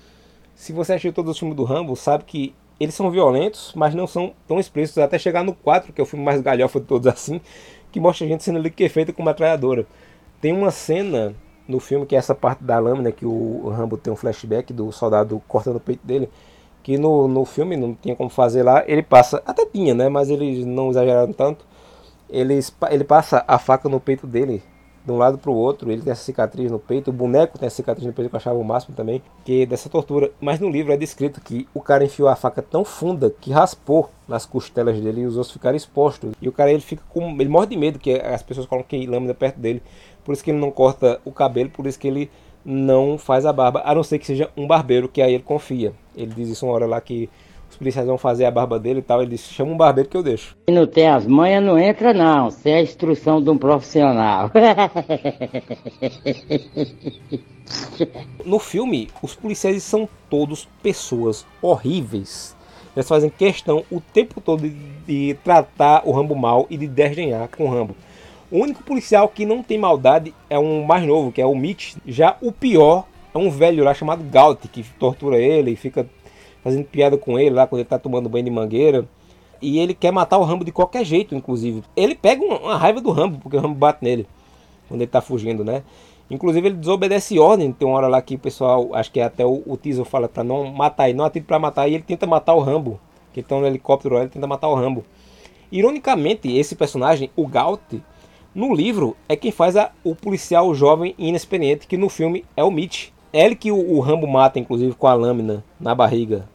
se 0.55 0.73
você 0.73 0.93
assistiu 0.93 1.13
todos 1.13 1.33
os 1.33 1.39
filmes 1.39 1.57
do 1.57 1.65
Rambo, 1.65 1.97
sabe 1.97 2.25
que 2.25 2.55
eles 2.83 2.95
são 2.95 3.11
violentos, 3.11 3.73
mas 3.77 3.95
não 3.95 4.07
são 4.07 4.33
tão 4.47 4.59
explícitos, 4.59 5.03
até 5.03 5.19
chegar 5.19 5.45
no 5.45 5.55
4, 5.55 5.93
que 5.93 6.01
é 6.01 6.05
o 6.05 6.07
filme 6.07 6.25
mais 6.25 6.41
galhofa 6.41 6.81
de 6.81 6.87
todos 6.87 7.07
assim, 7.07 7.41
que 7.93 8.01
mostra 8.01 8.27
a 8.27 8.29
gente 8.29 8.43
sendo 8.43 8.59
ali 8.59 8.71
que 8.71 8.85
é 8.85 8.89
feita 8.89 9.13
com 9.13 9.23
metralhadora. 9.23 9.87
Tem 10.41 10.53
uma 10.53 10.71
cena 10.71 11.35
no 11.69 11.79
filme 11.79 12.05
que 12.07 12.17
é 12.17 12.19
essa 12.19 12.35
parte 12.35 12.65
da 12.65 12.79
lâmina 12.79 13.13
que 13.13 13.25
o 13.25 13.69
Rambo 13.69 13.97
tem 13.97 14.13
um 14.13 14.17
flashback 14.17 14.73
do 14.73 14.91
soldado 14.91 15.41
cortando 15.47 15.77
o 15.77 15.81
peito 15.81 16.05
dele, 16.05 16.29
que 16.83 16.99
no, 16.99 17.29
no 17.29 17.45
filme 17.45 17.77
não 17.77 17.95
tinha 17.95 18.17
como 18.17 18.29
fazer 18.29 18.65
lá, 18.65 18.83
ele 18.87 19.03
passa, 19.03 19.41
até 19.47 19.65
tinha, 19.65 19.95
né, 19.95 20.09
mas 20.09 20.29
eles 20.29 20.67
não 20.67 20.91
exageraram 20.91 21.33
tanto, 21.33 21.65
eles, 22.29 22.75
ele 22.91 23.05
passa 23.05 23.45
a 23.47 23.59
faca 23.59 23.89
no 23.89 24.01
peito 24.01 24.27
dele, 24.27 24.63
de 25.05 25.11
um 25.11 25.19
lado 25.19 25.37
para 25.37 25.51
o 25.51 25.55
outro, 25.55 25.91
ele 25.91 26.03
tem 26.03 26.13
essa 26.13 26.23
cicatriz 26.23 26.71
no 26.71 26.79
peito, 26.79 27.11
o 27.11 27.13
boneco 27.13 27.59
tem 27.59 27.67
essa 27.67 27.77
cicatriz 27.77 28.07
no 28.07 28.13
peito 28.13 28.29
que 28.29 28.37
eu 28.37 28.39
achava 28.39 28.59
o 28.59 28.65
máximo 28.65 28.95
também, 28.95 29.23
que 29.45 29.63
é 29.63 29.67
dessa 29.67 29.89
tortura. 29.89 30.31
Mas 30.41 30.61
no 30.61 30.71
livro 30.71 30.93
é 30.93 30.97
descrito 30.97 31.41
que 31.41 31.67
o 31.75 31.81
cara 31.81 32.05
enfiou 32.05 32.29
a 32.29 32.37
faca 32.37 32.63
tão 32.63 32.85
funda 32.85 33.35
que 33.41 33.51
raspou 33.51 34.11
nas 34.29 34.47
costelas 34.47 35.01
dele 35.01 35.23
e 35.23 35.27
os 35.27 35.37
ossos 35.37 35.53
ficaram 35.53 35.77
expostos. 35.77 36.33
E 36.41 36.49
o 36.49 36.53
cara 36.53 36.71
ele 36.71 36.81
fica 36.81 37.03
com. 37.09 37.31
ele 37.41 37.49
morre 37.49 37.67
de 37.67 37.77
medo 37.77 37.99
que 37.99 38.13
as 38.13 38.43
pessoas 38.43 38.67
coloquem 38.67 39.07
lâmina 39.07 39.35
perto 39.35 39.59
dele. 39.59 39.83
Por 40.25 40.33
isso 40.33 40.45
que 40.45 40.51
ele 40.51 40.61
não 40.61 40.71
corta 40.71 41.21
o 41.25 41.33
cabelo, 41.33 41.71
por 41.71 41.87
isso 41.87 41.99
que 41.99 42.07
ele 42.07 42.31
não 42.65 43.19
faz 43.19 43.45
a 43.45 43.53
barba, 43.53 43.83
a 43.85 43.93
não 43.93 44.05
ser 44.05 44.21
que 44.21 44.27
seja 44.27 44.51
um 44.57 44.67
barbeiro, 44.69 45.09
que 45.09 45.21
aí 45.21 45.35
ele 45.35 45.43
confia. 45.43 45.93
Ele 46.17 46.33
diz 46.33 46.49
isso 46.49 46.65
uma 46.65 46.75
hora 46.75 46.87
lá 46.87 47.01
que 47.01 47.29
os 47.73 47.79
policiais 47.79 48.07
vão 48.07 48.19
fazer 48.19 48.45
a 48.45 48.51
barba 48.51 48.79
dele 48.79 48.99
e 49.01 49.03
tal. 49.03 49.23
Ele 49.23 49.31
disse: 49.31 49.53
chama 49.53 49.73
um 49.73 49.77
barbeiro 49.77 50.09
que 50.09 50.17
eu 50.17 50.23
deixo. 50.23 50.57
Se 50.69 50.75
não 50.75 50.87
tem 50.87 51.09
as 51.09 51.27
manhas, 51.27 51.65
não 51.65 51.77
entra, 51.79 52.13
não. 52.13 52.51
Sem 52.51 52.75
a 52.75 52.83
instrução 52.83 53.43
de 53.43 53.49
um 53.51 53.57
profissional. 53.57 54.51
no 58.45 58.59
filme, 58.59 59.09
os 59.23 59.35
policiais 59.35 59.83
são 59.83 60.07
todos 60.29 60.69
pessoas 60.83 61.47
horríveis. 61.61 62.55
Eles 62.95 63.09
fazem 63.09 63.31
questão 63.31 63.83
o 63.91 64.01
tempo 64.01 64.39
todo 64.39 64.69
de, 64.69 64.77
de 65.07 65.35
tratar 65.43 66.03
o 66.05 66.13
Rambo 66.13 66.37
mal 66.37 66.67
e 66.69 66.77
de 66.77 66.87
desdenhar 66.87 67.49
com 67.49 67.65
o 67.65 67.71
Rambo. 67.71 67.97
O 68.51 68.59
único 68.59 68.83
policial 68.83 69.31
que 69.31 69.47
não 69.47 69.63
tem 69.63 69.79
maldade 69.79 70.35
é 70.51 70.59
um 70.59 70.85
mais 70.85 71.07
novo, 71.07 71.33
que 71.33 71.41
é 71.41 71.47
o 71.47 71.55
Mitch. 71.55 71.97
Já 72.07 72.37
o 72.43 72.53
pior 72.53 73.07
é 73.35 73.39
um 73.39 73.49
velho 73.49 73.83
lá 73.83 73.95
chamado 73.95 74.23
Galt, 74.25 74.67
que 74.71 74.83
tortura 74.99 75.39
ele 75.39 75.71
e 75.71 75.77
fica 75.77 76.07
fazendo 76.63 76.85
piada 76.85 77.17
com 77.19 77.39
ele 77.39 77.51
lá 77.51 77.67
quando 77.67 77.81
ele 77.81 77.89
tá 77.89 77.99
tomando 77.99 78.29
banho 78.29 78.45
de 78.45 78.51
mangueira. 78.51 79.07
E 79.61 79.79
ele 79.79 79.95
quer 79.95 80.11
matar 80.11 80.39
o 80.39 80.45
Rambo 80.45 80.65
de 80.65 80.73
qualquer 80.73 81.05
jeito, 81.05 81.35
inclusive. 81.35 81.83
Ele 81.97 82.15
pega 82.15 82.45
uma, 82.45 82.77
raiva 82.77 83.01
do 83.01 83.11
Rambo, 83.13 83.39
porque 83.39 83.57
o 83.57 83.61
Rambo 83.61 83.77
bate 83.77 84.03
nele 84.03 84.27
quando 84.89 85.01
ele 85.01 85.11
tá 85.11 85.21
fugindo, 85.21 85.65
né? 85.65 85.83
Inclusive 86.29 86.69
ele 86.69 86.77
desobedece 86.77 87.39
ordem. 87.39 87.71
Tem 87.73 87.87
uma 87.87 87.97
hora 87.97 88.09
lá 88.09 88.21
que 88.21 88.35
o 88.35 88.39
pessoal, 88.39 88.91
acho 88.93 89.13
que 89.13 89.21
é 89.21 89.25
até 89.25 89.47
o, 89.47 89.63
o 89.65 90.05
fala 90.05 90.29
para 90.29 90.43
não 90.43 90.65
matar 90.73 91.09
ele, 91.09 91.19
não 91.19 91.25
atire 91.25 91.45
para 91.45 91.59
matar. 91.59 91.89
E 91.89 91.95
ele 91.95 92.03
tenta 92.03 92.27
matar 92.27 92.55
o 92.55 92.61
Rambo, 92.61 92.99
que 93.33 93.41
está 93.41 93.57
no 93.57 93.67
helicóptero, 93.67 94.19
ele 94.19 94.29
tenta 94.29 94.47
matar 94.47 94.69
o 94.69 94.75
Rambo. 94.75 95.05
Ironicamente, 95.71 96.53
esse 96.55 96.75
personagem, 96.75 97.31
o 97.37 97.47
Galt, 97.47 97.81
no 98.55 98.75
livro 98.75 99.17
é 99.29 99.37
quem 99.37 99.51
faz 99.51 99.77
a, 99.77 99.93
o 100.05 100.15
policial 100.15 100.75
jovem 100.75 101.15
e 101.17 101.29
inexperiente, 101.29 101.87
que 101.87 101.97
no 101.97 102.11
filme 102.11 102.45
é 102.55 102.63
o 102.63 102.71
Mitch. 102.71 103.09
É 103.33 103.47
ele 103.47 103.55
que 103.55 103.73
o, 103.73 103.95
o 103.95 104.01
Rambo 104.01 104.27
mata, 104.27 104.59
inclusive, 104.59 104.95
com 104.95 105.07
a 105.07 105.15
lâmina 105.15 105.65
na 105.81 105.95
barriga. 105.95 106.47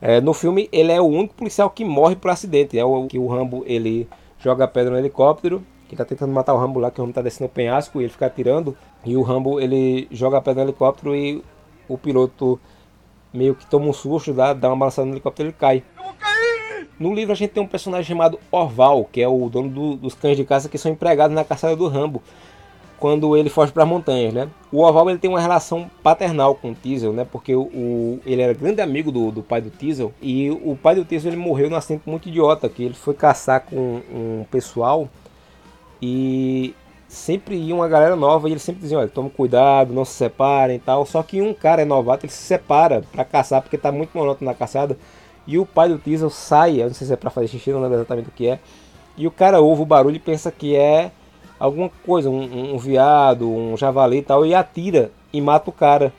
É, 0.00 0.20
no 0.20 0.32
filme, 0.32 0.68
ele 0.70 0.92
é 0.92 1.00
o 1.00 1.06
único 1.06 1.34
policial 1.34 1.68
que 1.68 1.84
morre 1.84 2.14
por 2.14 2.30
acidente. 2.30 2.78
É 2.78 2.84
o 2.84 3.06
que 3.06 3.18
o 3.18 3.26
Rambo 3.26 3.64
ele 3.66 4.08
joga 4.38 4.64
a 4.64 4.68
pedra 4.68 4.92
no 4.92 4.98
helicóptero, 4.98 5.62
que 5.88 5.96
tá 5.96 6.04
tentando 6.04 6.32
matar 6.32 6.54
o 6.54 6.58
Rambo 6.58 6.78
lá, 6.78 6.90
que 6.90 7.00
o 7.00 7.02
Rambo 7.02 7.14
tá 7.14 7.20
descendo 7.20 7.46
o 7.46 7.52
penhasco 7.52 8.00
e 8.00 8.04
ele 8.04 8.12
fica 8.12 8.26
atirando. 8.26 8.76
E 9.04 9.16
o 9.16 9.22
Rambo 9.22 9.60
ele 9.60 10.06
joga 10.10 10.38
a 10.38 10.40
pedra 10.40 10.62
no 10.62 10.70
helicóptero 10.70 11.16
e 11.16 11.42
o 11.88 11.98
piloto 11.98 12.60
meio 13.32 13.54
que 13.54 13.66
toma 13.66 13.86
um 13.86 13.92
susto, 13.92 14.32
dá, 14.32 14.52
dá 14.52 14.68
uma 14.68 14.76
balançada 14.76 15.06
no 15.06 15.14
helicóptero 15.14 15.48
e 15.48 15.50
ele 15.50 15.56
cai. 15.58 15.82
No 16.98 17.14
livro 17.14 17.32
a 17.32 17.34
gente 17.34 17.50
tem 17.50 17.62
um 17.62 17.66
personagem 17.66 18.06
chamado 18.06 18.38
Orval, 18.52 19.08
que 19.10 19.20
é 19.20 19.26
o 19.26 19.48
dono 19.48 19.68
do, 19.68 19.96
dos 19.96 20.14
cães 20.14 20.36
de 20.36 20.44
caça 20.44 20.68
que 20.68 20.78
são 20.78 20.92
empregados 20.92 21.34
na 21.34 21.42
caçada 21.42 21.74
do 21.74 21.88
Rambo 21.88 22.22
quando 23.00 23.34
ele 23.34 23.48
foge 23.48 23.72
para 23.72 23.82
as 23.82 23.88
montanhas, 23.88 24.32
né? 24.32 24.48
O 24.70 24.82
Oval 24.82 25.08
ele 25.08 25.18
tem 25.18 25.30
uma 25.30 25.40
relação 25.40 25.90
paternal 26.02 26.54
com 26.54 26.70
o 26.70 26.74
Teasel, 26.74 27.14
né? 27.14 27.26
Porque 27.28 27.56
o, 27.56 27.62
o, 27.62 28.20
ele 28.26 28.42
era 28.42 28.52
grande 28.52 28.82
amigo 28.82 29.10
do, 29.10 29.32
do 29.32 29.42
pai 29.42 29.62
do 29.62 29.70
Teasel 29.70 30.12
e 30.20 30.50
o 30.50 30.76
pai 30.80 30.94
do 30.94 31.04
Teasel 31.04 31.32
ele 31.32 31.40
morreu 31.40 31.70
num 31.70 31.76
acidente 31.76 32.02
muito 32.06 32.28
idiota, 32.28 32.68
que 32.68 32.84
ele 32.84 32.94
foi 32.94 33.14
caçar 33.14 33.62
com 33.62 34.02
um 34.12 34.44
pessoal 34.50 35.08
e 36.00 36.74
sempre 37.08 37.56
ia 37.56 37.74
uma 37.74 37.88
galera 37.88 38.14
nova 38.14 38.48
e 38.48 38.52
eles 38.52 38.62
sempre 38.62 38.82
diziam, 38.82 39.00
olha, 39.00 39.08
tome 39.08 39.30
cuidado, 39.30 39.94
não 39.94 40.04
se 40.04 40.12
separem 40.12 40.76
e 40.76 40.80
tal. 40.80 41.06
Só 41.06 41.22
que 41.22 41.40
um 41.40 41.54
cara 41.54 41.80
é 41.80 41.86
novato, 41.86 42.26
ele 42.26 42.32
se 42.32 42.42
separa 42.42 43.02
para 43.10 43.24
caçar 43.24 43.62
porque 43.62 43.78
tá 43.78 43.90
muito 43.90 44.16
monótono 44.16 44.50
na 44.50 44.54
caçada. 44.54 44.96
E 45.46 45.58
o 45.58 45.64
pai 45.64 45.88
do 45.88 45.98
Teasel 45.98 46.28
sai, 46.28 46.82
eu 46.82 46.88
não 46.88 46.94
sei 46.94 47.06
se 47.06 47.12
é 47.14 47.16
pra 47.16 47.30
fazer 47.30 47.48
xixi, 47.48 47.72
não 47.72 47.80
lembro 47.80 47.96
exatamente 47.96 48.28
o 48.28 48.32
que 48.32 48.46
é. 48.46 48.60
E 49.16 49.26
o 49.26 49.30
cara 49.30 49.58
ouve 49.58 49.82
o 49.82 49.86
barulho 49.86 50.16
e 50.16 50.20
pensa 50.20 50.52
que 50.52 50.76
é 50.76 51.10
alguma 51.60 51.90
coisa, 52.04 52.30
um, 52.30 52.74
um 52.74 52.78
viado, 52.78 53.48
um 53.48 53.76
javali 53.76 54.18
e 54.18 54.22
tal, 54.22 54.46
e 54.46 54.54
atira 54.54 55.12
e 55.32 55.40
mata 55.40 55.68
o 55.68 55.72
cara. 55.72 56.12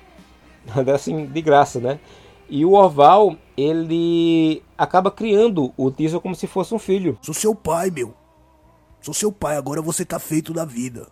assim, 0.94 1.26
de 1.26 1.42
graça, 1.42 1.80
né? 1.80 2.00
E 2.48 2.64
o 2.64 2.74
Orval, 2.74 3.36
ele 3.58 4.62
acaba 4.78 5.10
criando 5.10 5.74
o 5.76 5.90
Teasel 5.90 6.22
como 6.22 6.36
se 6.36 6.46
fosse 6.46 6.74
um 6.76 6.80
filho. 6.80 7.18
Sou 7.22 7.34
seu 7.34 7.56
pai, 7.56 7.90
meu. 7.90 8.14
Sou 9.02 9.14
seu 9.14 9.32
pai, 9.32 9.58
agora 9.58 9.82
você 9.82 10.06
tá 10.06 10.20
feito 10.20 10.54
da 10.54 10.64
vida. 10.64 11.08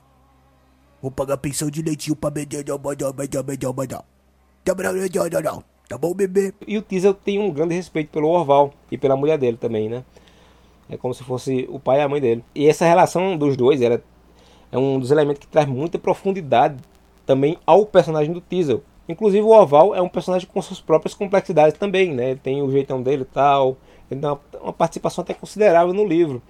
Vou 1.02 1.10
pagar 1.10 1.38
pensão 1.38 1.70
direitinho 1.70 2.16
pra 2.16 2.30
Tá 5.88 5.98
bom, 5.98 6.14
bebê? 6.14 6.54
E 6.68 6.78
o 6.78 6.82
Teasel 6.84 7.14
tem 7.16 7.40
um 7.40 7.52
grande 7.52 7.74
respeito 7.74 8.12
pelo 8.12 8.28
Orval 8.28 8.74
e 8.92 8.98
pela 8.98 9.16
mulher 9.16 9.40
dele 9.40 9.58
também, 9.58 9.90
né? 9.90 10.04
É 10.90 10.98
como 10.98 11.14
se 11.14 11.24
fosse 11.24 11.68
o 11.70 11.80
pai 11.80 12.00
e 12.00 12.02
a 12.02 12.10
mãe 12.10 12.20
dele. 12.20 12.44
E 12.54 12.68
essa 12.68 12.86
relação 12.86 13.38
dos 13.38 13.56
dois 13.56 13.82
era, 13.82 14.04
é 14.72 14.78
um 14.78 15.00
dos 15.00 15.12
elementos 15.12 15.40
que 15.40 15.48
traz 15.48 15.68
muita 15.68 15.98
profundidade 15.98 16.78
também 17.26 17.58
ao 17.66 17.86
personagem 17.86 18.34
do 18.34 18.42
Teasel. 18.42 18.84
Inclusive 19.08 19.42
o 19.42 19.50
Oval 19.50 19.96
é 19.96 20.02
um 20.02 20.08
personagem 20.08 20.48
com 20.48 20.62
suas 20.62 20.80
próprias 20.80 21.16
complexidades 21.16 21.78
também, 21.78 22.14
né? 22.14 22.36
Tem 22.36 22.62
o 22.62 22.72
jeitão 22.72 23.02
dele 23.02 23.24
e 23.24 23.26
tal. 23.26 23.76
Ele 24.10 24.22
tem 24.22 24.30
uma, 24.62 24.74
participação 24.74 25.24
até 25.24 25.34
considerável 25.34 25.94
no 25.94 26.06
livro. 26.06 26.42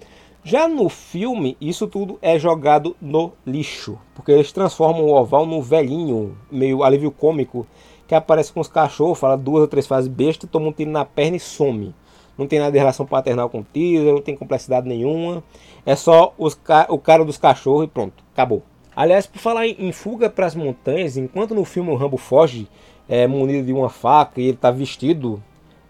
Já 0.44 0.68
no 0.68 0.88
filme, 0.88 1.56
isso 1.60 1.86
tudo 1.86 2.18
é 2.20 2.38
jogado 2.38 2.96
no 3.00 3.32
lixo, 3.46 3.98
porque 4.14 4.32
eles 4.32 4.52
transformam 4.52 5.04
o 5.04 5.14
Oval 5.14 5.44
no 5.44 5.60
velhinho, 5.60 6.36
meio 6.50 6.82
alívio 6.82 7.10
cômico, 7.10 7.66
que 8.08 8.14
aparece 8.14 8.52
com 8.52 8.60
os 8.60 8.68
cachorros, 8.68 9.18
fala 9.18 9.36
duas 9.36 9.62
ou 9.62 9.68
três 9.68 9.86
frases 9.86 10.08
besta, 10.08 10.46
toma 10.46 10.68
um 10.68 10.72
tiro 10.72 10.90
na 10.90 11.04
perna 11.04 11.36
e 11.36 11.40
some. 11.40 11.94
Não 12.40 12.46
tem 12.46 12.58
nada 12.58 12.72
de 12.72 12.78
relação 12.78 13.04
paternal 13.04 13.50
com 13.50 13.60
o 13.60 13.64
teaser, 13.64 14.14
não 14.14 14.22
tem 14.22 14.34
complexidade 14.34 14.88
nenhuma. 14.88 15.44
É 15.84 15.94
só 15.94 16.32
os, 16.38 16.58
o 16.88 16.98
cara 16.98 17.22
dos 17.22 17.36
cachorros 17.36 17.84
e 17.84 17.86
pronto, 17.86 18.24
acabou. 18.32 18.62
Aliás, 18.96 19.26
por 19.26 19.38
falar 19.38 19.66
em, 19.66 19.76
em 19.78 19.92
fuga 19.92 20.30
para 20.30 20.46
as 20.46 20.54
montanhas, 20.54 21.18
enquanto 21.18 21.54
no 21.54 21.66
filme 21.66 21.90
o 21.90 21.96
Rambo 21.96 22.16
foge 22.16 22.66
é, 23.06 23.26
munido 23.26 23.66
de 23.66 23.72
uma 23.74 23.90
faca 23.90 24.40
e 24.40 24.44
ele 24.44 24.54
está 24.54 24.70
vestido, 24.70 25.42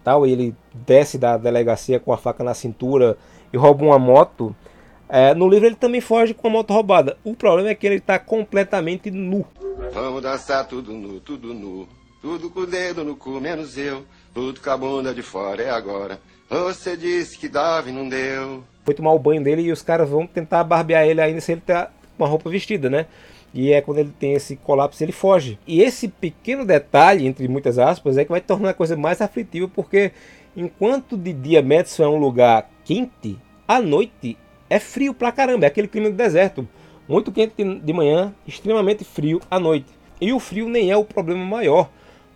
tal, 0.03 0.27
e 0.27 0.31
ele 0.33 0.55
desce 0.73 1.17
da 1.17 1.37
delegacia 1.37 2.01
com 2.01 2.11
a 2.11 2.17
faca 2.17 2.43
na 2.43 2.53
cintura 2.53 3.17
e 3.53 3.57
rouba 3.57 3.85
uma 3.85 3.97
moto. 3.97 4.53
É, 5.07 5.33
no 5.33 5.47
livro 5.47 5.67
ele 5.67 5.75
também 5.75 6.01
foge 6.01 6.33
com 6.33 6.47
a 6.47 6.51
moto 6.51 6.73
roubada. 6.73 7.17
O 7.23 7.33
problema 7.33 7.69
é 7.69 7.75
que 7.75 7.87
ele 7.87 7.95
está 7.95 8.19
completamente 8.19 9.09
nu. 9.09 9.45
Vamos 9.93 10.21
dançar 10.21 10.67
tudo 10.67 10.91
nu, 10.91 11.21
tudo 11.21 11.53
nu. 11.53 11.87
Tudo 12.21 12.51
com 12.51 12.59
o 12.59 12.65
dedo 12.67 13.03
no 13.03 13.15
cu, 13.15 13.41
menos 13.41 13.77
eu. 13.77 14.05
Tudo 14.33 14.61
com 14.61 14.69
a 14.69 14.77
bunda 14.77 15.13
de 15.13 15.23
fora, 15.23 15.63
é 15.63 15.69
agora. 15.71 16.19
Você 16.51 16.97
disse 16.97 17.37
que 17.37 17.47
dava 17.47 17.89
e 17.89 17.93
não 17.93 18.09
deu. 18.09 18.61
Foi 18.83 18.93
tomar 18.93 19.13
o 19.13 19.19
banho 19.19 19.41
dele 19.41 19.61
e 19.61 19.71
os 19.71 19.81
caras 19.81 20.09
vão 20.09 20.27
tentar 20.27 20.65
barbear 20.65 21.05
ele 21.05 21.21
ainda 21.21 21.39
se 21.39 21.53
ele 21.53 21.61
tá 21.61 21.89
com 22.17 22.25
a 22.25 22.27
roupa 22.27 22.49
vestida, 22.49 22.89
né? 22.89 23.05
E 23.53 23.71
é 23.71 23.79
quando 23.79 23.99
ele 23.99 24.13
tem 24.19 24.33
esse 24.33 24.57
colapso, 24.57 25.01
ele 25.01 25.13
foge. 25.13 25.57
E 25.65 25.81
esse 25.81 26.09
pequeno 26.09 26.65
detalhe, 26.65 27.25
entre 27.25 27.47
muitas 27.47 27.79
aspas, 27.79 28.17
é 28.17 28.25
que 28.25 28.31
vai 28.31 28.41
tornar 28.41 28.71
a 28.71 28.73
coisa 28.73 28.97
mais 28.97 29.21
aflitiva, 29.21 29.69
porque 29.69 30.11
enquanto 30.55 31.15
de 31.15 31.31
dia 31.31 31.61
Madison 31.61 32.03
é 32.03 32.09
um 32.09 32.19
lugar 32.19 32.69
quente, 32.83 33.39
à 33.65 33.81
noite 33.81 34.37
é 34.69 34.77
frio 34.77 35.13
pra 35.13 35.31
caramba, 35.31 35.65
é 35.65 35.67
aquele 35.67 35.87
clima 35.87 36.09
do 36.09 36.17
deserto. 36.17 36.67
Muito 37.07 37.31
quente 37.31 37.63
de 37.63 37.93
manhã, 37.93 38.35
extremamente 38.45 39.05
frio 39.05 39.39
à 39.49 39.57
noite. 39.57 39.87
E 40.19 40.33
o 40.33 40.39
frio 40.39 40.67
nem 40.67 40.91
é 40.91 40.97
o 40.97 41.05
problema 41.05 41.45
maior, 41.45 41.89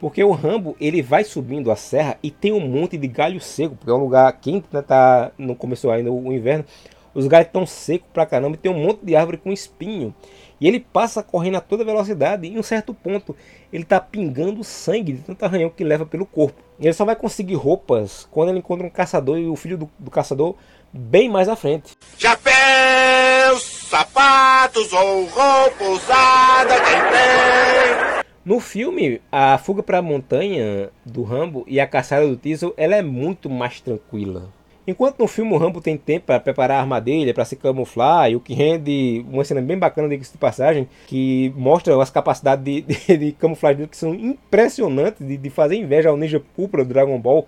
porque 0.06 0.24
o 0.24 0.30
Rambo 0.30 0.78
ele 0.80 1.02
vai 1.02 1.24
subindo 1.24 1.72
a 1.72 1.76
serra 1.76 2.16
e 2.22 2.30
tem 2.30 2.54
um 2.54 2.60
monte 2.60 2.96
de 2.96 3.08
galho 3.08 3.42
seco, 3.42 3.76
porque 3.76 3.90
é 3.90 3.94
um 3.96 4.04
lugar 4.04 4.32
quente, 4.34 4.68
né, 4.72 4.84
tá, 4.84 5.32
não 5.36 5.56
começou 5.56 5.90
ainda 5.90 6.12
o 6.12 6.32
inverno. 6.32 6.64
Os 7.12 7.26
galhos 7.26 7.48
estão 7.48 7.66
secos 7.66 8.08
pra 8.14 8.24
caramba 8.24 8.56
e 8.56 8.60
tem 8.60 8.72
um 8.72 8.86
monte 8.86 9.04
de 9.04 9.16
árvore 9.16 9.38
com 9.38 9.52
espinho. 9.52 10.14
E 10.62 10.68
ele 10.68 10.80
passa 10.80 11.24
correndo 11.24 11.56
a 11.56 11.60
toda 11.60 11.84
velocidade 11.84 12.46
e 12.46 12.54
em 12.54 12.60
um 12.60 12.62
certo 12.62 12.94
ponto 12.94 13.36
ele 13.74 13.82
está 13.82 14.00
pingando 14.00 14.64
sangue 14.64 15.14
de 15.14 15.22
tanto 15.24 15.44
arranhão 15.44 15.72
que 15.72 15.84
leva 15.84 16.06
pelo 16.06 16.28
corpo. 16.28 16.62
Ele 16.80 16.94
só 16.94 17.04
vai 17.04 17.16
conseguir 17.16 17.56
roupas 17.56 18.28
quando 18.30 18.50
ele 18.50 18.60
encontra 18.60 18.86
um 18.86 18.92
caçador 18.92 19.40
e 19.40 19.48
o 19.48 19.56
filho 19.56 19.76
do, 19.76 19.90
do 19.98 20.12
caçador 20.12 20.54
bem 20.94 21.28
mais 21.28 21.50
à 21.50 21.56
frente. 21.56 21.94
Chapéus, 22.16 23.88
sapatos 23.90 24.94
ou 24.94 25.26
roupa 25.26 25.84
usada, 25.84 26.76
quem 26.76 27.00
tem? 27.10 28.15
No 28.46 28.60
filme, 28.60 29.20
a 29.32 29.58
fuga 29.58 29.82
para 29.82 29.98
a 29.98 30.04
montanha 30.04 30.92
do 31.04 31.24
Rambo 31.24 31.64
e 31.66 31.80
a 31.80 31.88
caçada 31.88 32.28
do 32.28 32.36
Diesel, 32.36 32.76
ela 32.78 32.96
é 32.96 33.02
muito 33.02 33.50
mais 33.50 33.82
tranquila. 33.82 34.54
Enquanto 34.86 35.18
no 35.18 35.28
filme 35.28 35.52
o 35.52 35.58
Rambo 35.58 35.82
tem 35.82 35.98
tempo 35.98 36.28
para 36.28 36.40
preparar 36.40 36.78
a 36.78 36.82
armadilha, 36.82 37.34
para 37.34 37.44
se 37.44 37.56
camuflar, 37.56 38.30
e 38.30 38.36
o 38.36 38.40
que 38.40 38.54
rende 38.54 39.26
uma 39.28 39.44
cena 39.44 39.64
bem 39.64 39.80
bacana 39.80 40.08
de 40.08 40.38
passagem, 40.38 40.88
que 41.08 41.52
mostra 41.58 42.00
as 42.00 42.12
capacidades 42.12 42.64
de, 42.64 42.82
de, 42.82 43.18
de 43.18 43.32
camuflagem 43.32 43.88
que 43.88 43.98
são 43.98 44.14
impressionantes, 44.14 45.26
de, 45.26 45.38
de, 45.38 45.50
fazer 45.50 45.78
inveja 45.78 46.10
ao 46.10 46.18
Ninja 46.18 46.40
Púrpura 46.40 46.86
do 46.86 46.94
Dragon 46.94 47.20
Ball. 47.20 47.48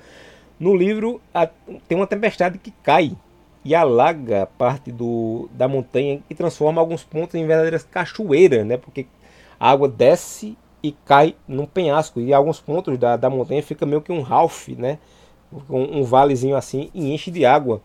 No 0.60 0.76
livro 0.76 1.22
a, 1.32 1.46
tem 1.88 1.96
uma 1.96 2.08
tempestade 2.08 2.58
que 2.58 2.72
cai 2.82 3.16
e 3.64 3.76
alaga 3.76 4.48
parte 4.58 4.92
do, 4.92 5.48
da 5.54 5.68
montanha 5.68 6.22
e 6.28 6.34
transforma 6.34 6.82
alguns 6.82 7.04
pontos 7.04 7.36
em 7.36 7.46
verdadeiras 7.46 7.84
cachoeiras, 7.84 8.66
né? 8.66 8.78
Porque 8.78 9.06
a 9.60 9.70
água 9.70 9.88
desce 9.88 10.58
e 10.84 10.92
cai 11.06 11.36
num 11.48 11.66
penhasco, 11.66 12.20
e 12.20 12.34
alguns 12.34 12.60
pontos 12.60 12.98
da, 12.98 13.18
da 13.18 13.30
montanha 13.30 13.64
fica 13.64 13.86
meio 13.86 14.02
que 14.02 14.12
um 14.12 14.22
Ralph, 14.22 14.70
né? 14.70 15.00
um, 15.70 16.00
um 16.00 16.04
valezinho 16.04 16.56
assim 16.56 16.90
e 16.94 17.14
enche 17.14 17.32
de 17.32 17.46
água. 17.46 17.82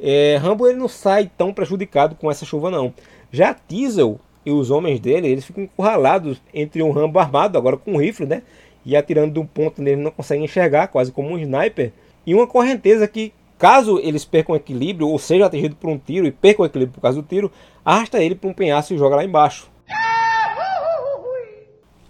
É, 0.00 0.36
Rambo 0.36 0.66
ele 0.66 0.78
não 0.78 0.88
sai 0.88 1.30
tão 1.36 1.52
prejudicado 1.52 2.14
com 2.14 2.30
essa 2.30 2.44
chuva 2.44 2.70
não. 2.70 2.92
Já 3.30 3.56
Diesel 3.68 4.18
e 4.44 4.50
os 4.50 4.70
homens 4.70 4.98
dele, 4.98 5.28
eles 5.28 5.44
ficam 5.44 5.64
encurralados 5.64 6.42
entre 6.52 6.82
um 6.82 6.90
Rambo 6.90 7.18
armado, 7.18 7.56
agora 7.56 7.76
com 7.76 7.92
um 7.92 7.96
rifle, 7.96 8.26
né? 8.26 8.42
E 8.84 8.96
atirando 8.96 9.34
de 9.34 9.38
um 9.38 9.46
ponto 9.46 9.80
onde 9.80 9.92
eles 9.92 10.02
não 10.02 10.10
conseguem 10.10 10.44
enxergar, 10.44 10.88
quase 10.88 11.12
como 11.12 11.30
um 11.30 11.38
sniper. 11.38 11.92
E 12.26 12.34
uma 12.34 12.48
correnteza 12.48 13.06
que, 13.06 13.32
caso 13.56 14.00
eles 14.00 14.24
percam 14.24 14.56
equilíbrio, 14.56 15.08
ou 15.08 15.18
sejam 15.20 15.46
atingidos 15.46 15.78
por 15.78 15.88
um 15.88 15.96
tiro 15.96 16.26
e 16.26 16.32
percam 16.32 16.66
equilíbrio 16.66 16.94
por 16.94 17.00
causa 17.00 17.22
do 17.22 17.26
tiro, 17.26 17.52
arrasta 17.84 18.20
ele 18.20 18.34
para 18.34 18.50
um 18.50 18.52
penhasco 18.52 18.92
e 18.92 18.98
joga 18.98 19.14
lá 19.14 19.24
embaixo. 19.24 19.70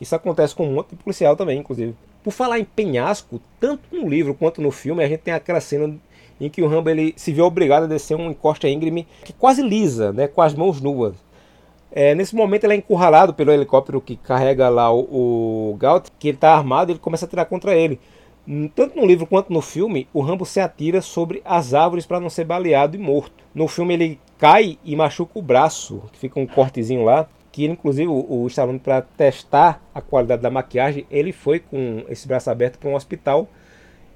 Isso 0.03 0.17
acontece 0.17 0.53
com 0.53 0.67
um 0.67 0.75
monte 0.75 0.91
de 0.91 0.97
policial 0.97 1.37
também, 1.37 1.61
inclusive. 1.61 1.95
Por 2.25 2.33
falar 2.33 2.59
em 2.59 2.65
penhasco, 2.65 3.41
tanto 3.61 3.83
no 3.93 4.09
livro 4.09 4.35
quanto 4.35 4.61
no 4.61 4.73
filme, 4.73 5.03
a 5.05 5.07
gente 5.07 5.21
tem 5.21 5.33
aquela 5.33 5.61
cena 5.61 5.95
em 6.41 6.51
que 6.51 6.61
o 6.61 6.67
Rambo 6.67 6.91
ele 6.91 7.15
se 7.17 7.33
vê 7.33 7.41
obrigado 7.41 7.85
a 7.85 7.87
descer 7.87 8.17
uma 8.17 8.29
encosta 8.33 8.69
íngreme 8.69 9.07
que 9.25 9.33
quase 9.33 9.63
lisa, 9.63 10.13
né, 10.13 10.27
com 10.27 10.43
as 10.43 10.55
mãos 10.55 10.81
nuas. 10.81 11.15
É, 11.93 12.17
nesse 12.17 12.35
momento 12.35 12.65
ele 12.65 12.73
é 12.73 12.77
encurralado 12.79 13.33
pelo 13.33 13.53
helicóptero 13.53 14.01
que 14.01 14.17
carrega 14.17 14.69
lá 14.69 14.93
o, 14.93 15.71
o 15.71 15.77
Gaut, 15.77 16.11
que 16.19 16.29
ele 16.29 16.37
está 16.37 16.53
armado 16.53 16.91
e 16.91 16.95
ele 16.95 16.99
começa 16.99 17.25
a 17.25 17.29
atirar 17.29 17.47
contra 17.47 17.77
ele. 17.77 18.01
Tanto 18.75 18.99
no 18.99 19.07
livro 19.07 19.25
quanto 19.25 19.53
no 19.53 19.61
filme, 19.61 20.09
o 20.13 20.21
Rambo 20.21 20.45
se 20.45 20.59
atira 20.59 21.01
sobre 21.01 21.41
as 21.45 21.75
árvores 21.75 22.07
para 22.07 22.19
não 22.19 22.29
ser 22.29 22.45
baleado 22.45 22.97
e 22.97 22.99
morto. 22.99 23.45
No 23.55 23.69
filme 23.69 23.95
ele 23.95 24.21
cai 24.37 24.79
e 24.85 24.97
machuca 24.97 25.39
o 25.39 25.43
braço, 25.43 26.03
fica 26.15 26.41
um 26.41 26.47
cortezinho 26.47 27.05
lá 27.05 27.29
que 27.53 27.67
inclusive 27.67 28.09
o, 28.09 28.43
o 28.43 28.47
Stallone 28.49 28.79
para 28.79 29.03
testar 29.03 29.81
a 29.95 30.01
qualidade 30.01 30.43
da 30.43 30.51
maquiagem, 30.51 31.07
ele 31.11 31.33
foi 31.33 31.61
com 31.61 32.03
esse 32.09 32.27
braço 32.27 32.51
aberto 32.51 32.79
para 32.79 32.89
um 32.89 32.95
hospital 32.95 33.47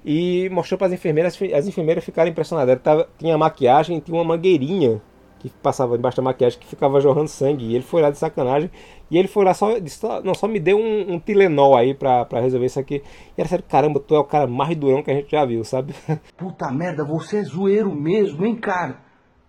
e 0.05 0.49
mostrou 0.51 0.79
para 0.79 0.87
as 0.87 0.93
enfermeiras, 0.93 1.39
as 1.53 1.67
enfermeiras 1.67 2.05
ficaram 2.05 2.31
impressionadas. 2.31 2.81
Tava, 2.81 3.09
tinha 3.19 3.37
maquiagem, 3.37 4.01
tinha 4.01 4.17
uma 4.17 4.25
mangueirinha 4.25 5.03
que 5.41 5.51
passava 5.51 5.97
debaixo 5.97 6.17
da 6.17 6.23
maquiagem 6.23 6.59
que 6.59 6.67
ficava 6.67 7.01
jorrando 7.01 7.29
sangue. 7.29 7.67
E 7.67 7.75
ele 7.75 7.85
foi 7.85 8.01
lá 8.01 8.11
de 8.11 8.17
sacanagem. 8.17 8.71
E 9.11 9.19
ele 9.19 9.29
foi 9.29 9.45
lá 9.45 9.53
só, 9.53 9.79
disse, 9.79 10.01
não, 10.25 10.33
só 10.33 10.47
me 10.47 10.59
deu 10.59 10.79
um, 10.79 11.15
um 11.15 11.19
Tilenol 11.19 11.77
aí 11.77 11.93
pra 11.93 12.27
resolver 12.35 12.67
isso 12.67 12.81
aqui. 12.81 13.03
E 13.37 13.41
era 13.41 13.49
sério, 13.49 13.65
caramba, 13.69 14.01
tu 14.01 14.15
é 14.15 14.19
o 14.19 14.25
cara 14.25 14.47
mais 14.47 14.77
durão 14.77 15.03
que 15.03 15.11
a 15.11 15.15
gente 15.15 15.31
já 15.31 15.45
viu, 15.45 15.63
sabe? 15.65 15.95
Puta 16.37 16.71
merda, 16.71 17.05
você 17.05 17.39
é 17.39 17.43
zoeiro 17.43 17.95
mesmo, 17.95 18.47
hein, 18.47 18.55
cara? 18.55 18.99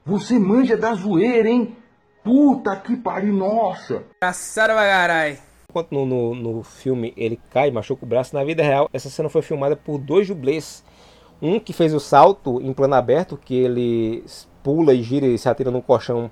Você 0.05 0.39
manja 0.39 0.75
da 0.75 0.93
zoeira, 0.93 1.49
hein? 1.49 1.75
Puta 2.27 2.75
que 2.75 2.97
pariu, 2.97 3.31
nossa! 3.31 4.03
Engraçado 4.17 4.73
pra 4.73 4.85
caralho. 4.85 5.37
Enquanto 5.69 5.93
no, 5.93 6.05
no, 6.05 6.35
no, 6.35 6.61
filme 6.61 7.13
ele 7.15 7.39
cai, 7.49 7.71
machuca 7.71 8.03
o 8.03 8.07
braço, 8.07 8.35
na 8.35 8.43
vida 8.43 8.61
real 8.61 8.89
essa 8.91 9.09
cena 9.09 9.29
foi 9.29 9.41
filmada 9.41 9.77
por 9.77 9.97
dois 9.97 10.27
dublês. 10.27 10.83
Um 11.41 11.57
que 11.57 11.71
fez 11.71 11.93
o 11.93 12.01
salto 12.01 12.61
em 12.61 12.73
plano 12.73 12.95
aberto, 12.95 13.37
que 13.37 13.55
ele 13.55 14.25
pula 14.61 14.93
e 14.93 15.01
gira 15.03 15.25
e 15.25 15.37
se 15.37 15.47
atira 15.47 15.71
num 15.71 15.79
colchão 15.79 16.29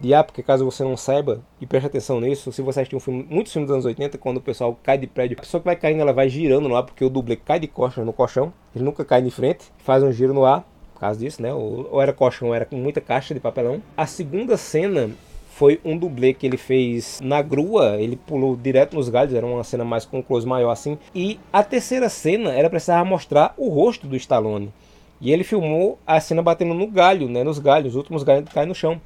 de 0.00 0.12
ar, 0.12 0.24
porque 0.24 0.42
caso 0.42 0.64
você 0.64 0.82
não 0.82 0.96
saiba, 0.96 1.40
e 1.60 1.66
preste 1.66 1.86
atenção 1.86 2.20
nisso, 2.20 2.50
se 2.50 2.60
você 2.60 2.80
assistir 2.80 2.96
um 2.96 3.00
filme, 3.00 3.24
muitos 3.30 3.52
filmes 3.52 3.68
dos 3.68 3.74
anos 3.74 3.84
80, 3.86 4.18
quando 4.18 4.38
o 4.38 4.42
pessoal 4.42 4.76
cai 4.82 4.98
de 4.98 5.06
prédio, 5.06 5.36
a 5.38 5.42
pessoa 5.42 5.60
que 5.60 5.66
vai 5.66 5.76
caindo, 5.76 6.00
ela 6.00 6.12
vai 6.12 6.28
girando 6.28 6.68
no 6.68 6.74
ar, 6.74 6.82
porque 6.82 7.04
o 7.04 7.08
dublê 7.08 7.36
cai 7.36 7.60
de 7.60 7.68
costas 7.68 8.04
no 8.04 8.12
colchão, 8.12 8.52
ele 8.74 8.84
nunca 8.84 9.04
cai 9.04 9.22
de 9.22 9.30
frente, 9.30 9.72
faz 9.78 10.02
um 10.02 10.10
giro 10.10 10.34
no 10.34 10.44
ar, 10.44 10.66
por 10.92 11.00
causa 11.00 11.20
disso, 11.20 11.40
né? 11.40 11.54
Ou, 11.54 11.88
ou 11.92 12.02
era 12.02 12.12
colchão, 12.12 12.48
ou 12.48 12.54
era 12.54 12.64
com 12.64 12.74
muita 12.74 13.00
caixa 13.00 13.32
de 13.32 13.38
papelão. 13.38 13.82
A 13.96 14.06
segunda 14.06 14.56
cena 14.56 15.10
foi 15.56 15.80
um 15.82 15.96
dublê 15.96 16.34
que 16.34 16.46
ele 16.46 16.58
fez 16.58 17.18
na 17.22 17.40
grua, 17.40 17.96
ele 17.98 18.14
pulou 18.14 18.54
direto 18.54 18.94
nos 18.94 19.08
galhos, 19.08 19.32
era 19.32 19.46
uma 19.46 19.64
cena 19.64 19.86
mais 19.86 20.04
com 20.04 20.18
um 20.18 20.22
close 20.22 20.46
maior 20.46 20.70
assim. 20.70 20.98
E 21.14 21.40
a 21.50 21.62
terceira 21.62 22.10
cena 22.10 22.52
era 22.52 22.68
precisar 22.68 23.02
mostrar 23.06 23.54
o 23.56 23.70
rosto 23.70 24.06
do 24.06 24.14
Stallone. 24.16 24.70
E 25.18 25.32
ele 25.32 25.44
filmou 25.44 25.98
a 26.06 26.20
cena 26.20 26.42
batendo 26.42 26.74
no 26.74 26.86
galho, 26.86 27.26
né, 27.26 27.42
nos 27.42 27.58
galhos, 27.58 27.92
os 27.92 27.96
últimos 27.96 28.22
galhos 28.22 28.50
caem 28.50 28.68
no 28.68 28.74
chão. 28.74 29.00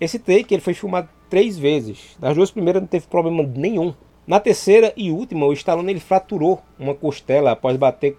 Esse 0.00 0.20
take 0.20 0.54
ele 0.54 0.62
foi 0.62 0.74
filmado 0.74 1.08
três 1.28 1.58
vezes. 1.58 2.16
Nas 2.20 2.36
duas 2.36 2.52
primeiras 2.52 2.80
não 2.80 2.86
teve 2.86 3.08
problema 3.08 3.42
nenhum. 3.42 3.92
Na 4.24 4.38
terceira 4.38 4.92
e 4.96 5.10
última, 5.10 5.44
o 5.46 5.52
Stallone 5.52 5.90
ele 5.90 5.98
fraturou 5.98 6.62
uma 6.78 6.94
costela 6.94 7.50
após 7.50 7.76
bater 7.76 8.16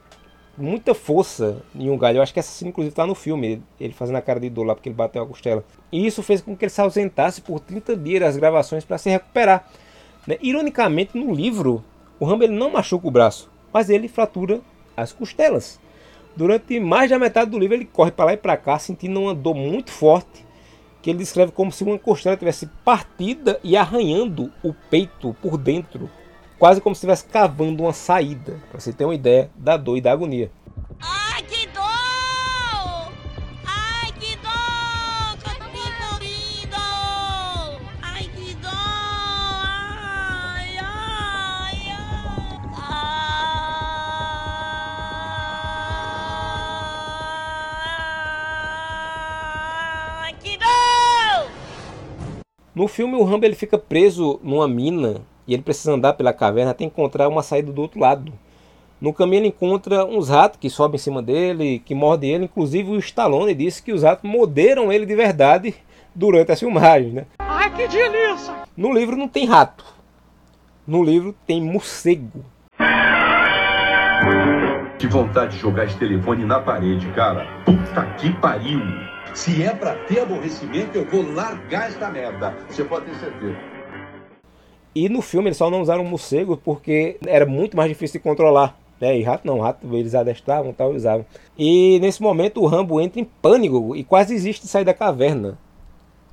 muita 0.61 0.93
força 0.93 1.63
em 1.75 1.89
um 1.89 1.97
galho. 1.97 2.17
Eu 2.17 2.21
acho 2.21 2.33
que 2.33 2.39
essa 2.39 2.51
cena, 2.51 2.69
inclusive, 2.69 2.91
está 2.91 3.05
no 3.05 3.15
filme. 3.15 3.61
Ele 3.79 3.93
fazendo 3.93 4.15
a 4.15 4.21
cara 4.21 4.39
de 4.39 4.49
dor 4.49 4.63
lá 4.63 4.75
porque 4.75 4.89
ele 4.89 4.95
bateu 4.95 5.21
a 5.21 5.27
costela. 5.27 5.63
E 5.91 6.05
isso 6.05 6.21
fez 6.23 6.41
com 6.41 6.55
que 6.55 6.65
ele 6.65 6.69
se 6.69 6.81
ausentasse 6.81 7.41
por 7.41 7.59
30 7.59 7.95
dias 7.97 8.21
das 8.21 8.37
gravações 8.37 8.85
para 8.85 8.97
se 8.97 9.09
recuperar. 9.09 9.67
Né? 10.25 10.37
Ironicamente, 10.41 11.17
no 11.17 11.33
livro, 11.33 11.83
o 12.19 12.25
Rambo 12.25 12.43
ele 12.43 12.53
não 12.53 12.71
machuca 12.71 13.07
o 13.07 13.11
braço, 13.11 13.49
mas 13.73 13.89
ele 13.89 14.07
fratura 14.07 14.61
as 14.95 15.11
costelas. 15.11 15.79
Durante 16.35 16.79
mais 16.79 17.09
da 17.09 17.19
metade 17.19 17.51
do 17.51 17.59
livro, 17.59 17.75
ele 17.75 17.85
corre 17.85 18.11
para 18.11 18.25
lá 18.25 18.33
e 18.33 18.37
para 18.37 18.55
cá, 18.55 18.79
sentindo 18.79 19.19
uma 19.19 19.33
dor 19.33 19.55
muito 19.55 19.91
forte, 19.91 20.45
que 21.01 21.09
ele 21.09 21.19
descreve 21.19 21.51
como 21.51 21.71
se 21.71 21.83
uma 21.83 21.97
costela 21.97 22.37
tivesse 22.37 22.67
partida 22.85 23.59
e 23.63 23.75
arranhando 23.75 24.51
o 24.63 24.73
peito 24.89 25.35
por 25.41 25.57
dentro 25.57 26.09
quase 26.61 26.79
como 26.79 26.93
se 26.93 26.99
estivesse 26.99 27.25
cavando 27.25 27.81
uma 27.81 27.91
saída, 27.91 28.59
para 28.69 28.79
você 28.79 28.93
ter 28.93 29.03
uma 29.03 29.15
ideia 29.15 29.49
da 29.55 29.75
dor 29.75 29.97
e 29.97 30.01
da 30.01 30.11
agonia. 30.11 30.51
Ai, 30.99 31.41
que 31.41 31.65
dor! 31.65 33.11
Ai, 33.65 34.11
que 34.19 34.35
dor! 34.35 35.39
Que 35.41 35.89
morindo! 36.03 36.77
Ai, 38.03 38.25
que 38.25 38.53
dor! 38.61 38.69
Ai, 39.97 40.77
ai, 40.77 41.89
ai! 50.27 50.35
Que 50.39 50.57
dor! 50.57 51.49
No 52.75 52.87
filme, 52.87 53.15
o 53.15 53.23
Rambo 53.23 53.45
ele 53.47 53.55
fica 53.55 53.79
preso 53.79 54.39
numa 54.43 54.67
mina 54.67 55.23
e 55.51 55.53
ele 55.53 55.63
precisa 55.63 55.91
andar 55.91 56.13
pela 56.13 56.31
caverna 56.31 56.71
até 56.71 56.85
encontrar 56.85 57.27
uma 57.27 57.43
saída 57.43 57.73
do 57.73 57.81
outro 57.81 57.99
lado. 57.99 58.31
No 59.01 59.13
caminho 59.13 59.41
ele 59.41 59.47
encontra 59.49 60.05
uns 60.05 60.29
ratos 60.29 60.57
que 60.57 60.69
sobem 60.69 60.95
em 60.95 60.97
cima 60.97 61.21
dele, 61.21 61.83
que 61.85 61.93
mordem 61.93 62.31
ele. 62.31 62.45
Inclusive 62.45 62.89
o 62.89 62.97
Stallone 62.99 63.53
disse 63.53 63.83
que 63.83 63.91
os 63.91 64.03
ratos 64.03 64.29
morderam 64.29 64.93
ele 64.93 65.05
de 65.05 65.13
verdade 65.13 65.75
durante 66.15 66.53
as 66.53 66.59
filmagens. 66.61 67.11
Né? 67.11 67.25
Ai, 67.39 67.69
que 67.75 67.85
delícia! 67.85 68.53
No 68.77 68.93
livro 68.93 69.17
não 69.17 69.27
tem 69.27 69.45
rato. 69.45 69.83
No 70.87 71.03
livro 71.03 71.35
tem 71.45 71.61
morcego. 71.61 72.45
Que 74.97 75.07
vontade 75.07 75.57
de 75.57 75.61
jogar 75.61 75.83
esse 75.83 75.97
telefone 75.97 76.45
na 76.45 76.61
parede, 76.61 77.11
cara. 77.11 77.45
Puta 77.65 78.05
que 78.17 78.31
pariu. 78.39 78.79
Se 79.33 79.61
é 79.61 79.75
pra 79.75 79.95
ter 79.95 80.21
aborrecimento, 80.21 80.97
eu 80.97 81.05
vou 81.09 81.29
largar 81.33 81.89
esta 81.89 82.09
merda. 82.09 82.55
Você 82.69 82.85
pode 82.85 83.07
ter 83.07 83.15
certeza. 83.15 83.70
E 84.93 85.07
no 85.07 85.21
filme 85.21 85.47
eles 85.47 85.57
só 85.57 85.69
não 85.69 85.81
usaram 85.81 86.03
morcego 86.03 86.57
porque 86.57 87.17
era 87.25 87.45
muito 87.45 87.77
mais 87.77 87.89
difícil 87.89 88.19
de 88.19 88.23
controlar. 88.23 88.77
Né? 88.99 89.17
E 89.17 89.23
rato 89.23 89.47
não, 89.47 89.59
rato 89.59 89.87
eles 89.95 90.13
adestravam 90.13 90.73
tal, 90.73 90.91
usavam. 90.91 91.25
E 91.57 91.99
nesse 91.99 92.21
momento 92.21 92.61
o 92.61 92.67
Rambo 92.67 93.01
entra 93.01 93.19
em 93.19 93.23
pânico 93.23 93.95
e 93.95 94.03
quase 94.03 94.33
desiste 94.33 94.63
de 94.63 94.67
sair 94.67 94.85
da 94.85 94.93
caverna. 94.93 95.57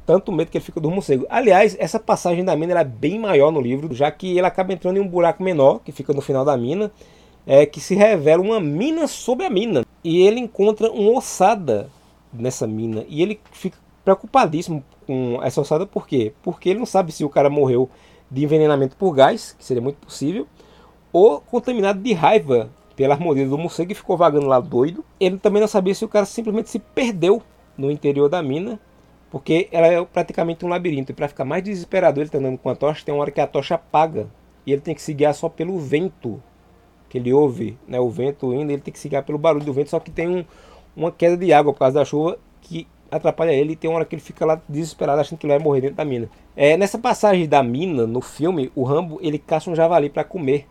Tanto 0.04 0.32
medo 0.32 0.50
que 0.50 0.58
ele 0.58 0.64
fica 0.64 0.80
do 0.80 0.90
morcego. 0.90 1.26
Aliás, 1.28 1.76
essa 1.78 2.00
passagem 2.00 2.44
da 2.44 2.56
mina 2.56 2.80
é 2.80 2.84
bem 2.84 3.18
maior 3.18 3.50
no 3.50 3.60
livro, 3.60 3.94
já 3.94 4.10
que 4.10 4.38
ele 4.38 4.46
acaba 4.46 4.72
entrando 4.72 4.96
em 4.96 5.00
um 5.00 5.08
buraco 5.08 5.42
menor, 5.42 5.80
que 5.84 5.92
fica 5.92 6.14
no 6.14 6.22
final 6.22 6.46
da 6.46 6.56
mina, 6.56 6.90
é, 7.46 7.66
que 7.66 7.78
se 7.78 7.94
revela 7.94 8.42
uma 8.42 8.58
mina 8.58 9.06
sob 9.06 9.44
a 9.44 9.50
mina. 9.50 9.84
E 10.02 10.26
ele 10.26 10.40
encontra 10.40 10.90
uma 10.90 11.18
ossada 11.18 11.90
nessa 12.32 12.66
mina. 12.66 13.04
E 13.06 13.22
ele 13.22 13.38
fica 13.52 13.76
preocupadíssimo 14.02 14.82
com 15.06 15.38
essa 15.42 15.60
ossada, 15.60 15.86
por 15.86 16.06
quê? 16.06 16.32
Porque 16.42 16.70
ele 16.70 16.78
não 16.78 16.86
sabe 16.86 17.12
se 17.12 17.22
o 17.22 17.28
cara 17.28 17.50
morreu 17.50 17.90
de 18.30 18.44
envenenamento 18.44 18.96
por 18.96 19.12
gás, 19.12 19.54
que 19.58 19.64
seria 19.64 19.82
muito 19.82 19.96
possível, 19.96 20.46
ou 21.12 21.40
contaminado 21.40 22.00
de 22.00 22.12
raiva 22.12 22.70
pela 22.94 23.16
mordida 23.16 23.48
do 23.48 23.56
morcego 23.58 23.92
e 23.92 23.94
ficou 23.94 24.16
vagando 24.16 24.46
lá 24.46 24.60
doido. 24.60 25.04
Ele 25.20 25.38
também 25.38 25.60
não 25.60 25.68
sabia 25.68 25.94
se 25.94 26.04
o 26.04 26.08
cara 26.08 26.26
simplesmente 26.26 26.68
se 26.68 26.78
perdeu 26.78 27.42
no 27.76 27.90
interior 27.90 28.28
da 28.28 28.42
mina, 28.42 28.78
porque 29.30 29.68
ela 29.70 29.86
é 29.86 30.04
praticamente 30.04 30.64
um 30.64 30.68
labirinto. 30.68 31.12
E 31.12 31.14
para 31.14 31.28
ficar 31.28 31.44
mais 31.44 31.62
desesperado, 31.62 32.20
ele 32.20 32.26
está 32.26 32.38
andando 32.38 32.58
com 32.58 32.68
a 32.68 32.74
tocha, 32.74 33.04
tem 33.04 33.14
uma 33.14 33.22
hora 33.22 33.30
que 33.30 33.40
a 33.40 33.46
tocha 33.46 33.76
apaga 33.76 34.28
e 34.66 34.72
ele 34.72 34.80
tem 34.80 34.94
que 34.94 35.00
se 35.00 35.14
guiar 35.14 35.34
só 35.34 35.48
pelo 35.48 35.78
vento 35.78 36.42
que 37.08 37.16
ele 37.16 37.32
ouve, 37.32 37.78
né, 37.88 37.98
o 37.98 38.10
vento 38.10 38.52
indo, 38.52 38.70
ele 38.70 38.82
tem 38.82 38.92
que 38.92 38.98
se 38.98 39.08
guiar 39.08 39.22
pelo 39.22 39.38
barulho 39.38 39.64
do 39.64 39.72
vento, 39.72 39.88
só 39.88 39.98
que 39.98 40.10
tem 40.10 40.28
um, 40.28 40.44
uma 40.94 41.10
queda 41.10 41.36
de 41.38 41.52
água 41.52 41.72
por 41.72 41.78
causa 41.78 41.94
da 41.94 42.04
chuva 42.04 42.38
que 42.60 42.86
atrapalha 43.10 43.52
ele 43.52 43.72
e 43.72 43.76
tem 43.76 43.88
uma 43.88 43.96
hora 43.96 44.04
que 44.04 44.14
ele 44.14 44.22
fica 44.22 44.44
lá 44.44 44.60
desesperado 44.68 45.20
achando 45.20 45.38
que 45.38 45.46
ele 45.46 45.54
vai 45.54 45.62
morrer 45.62 45.80
dentro 45.80 45.96
da 45.96 46.04
mina. 46.04 46.28
É, 46.56 46.76
nessa 46.76 46.98
passagem 46.98 47.48
da 47.48 47.62
mina, 47.62 48.06
no 48.06 48.20
filme, 48.20 48.70
o 48.74 48.82
Rambo 48.82 49.18
ele 49.22 49.38
caça 49.38 49.70
um 49.70 49.74
javali 49.74 50.10
para 50.10 50.24
comer. 50.24 50.66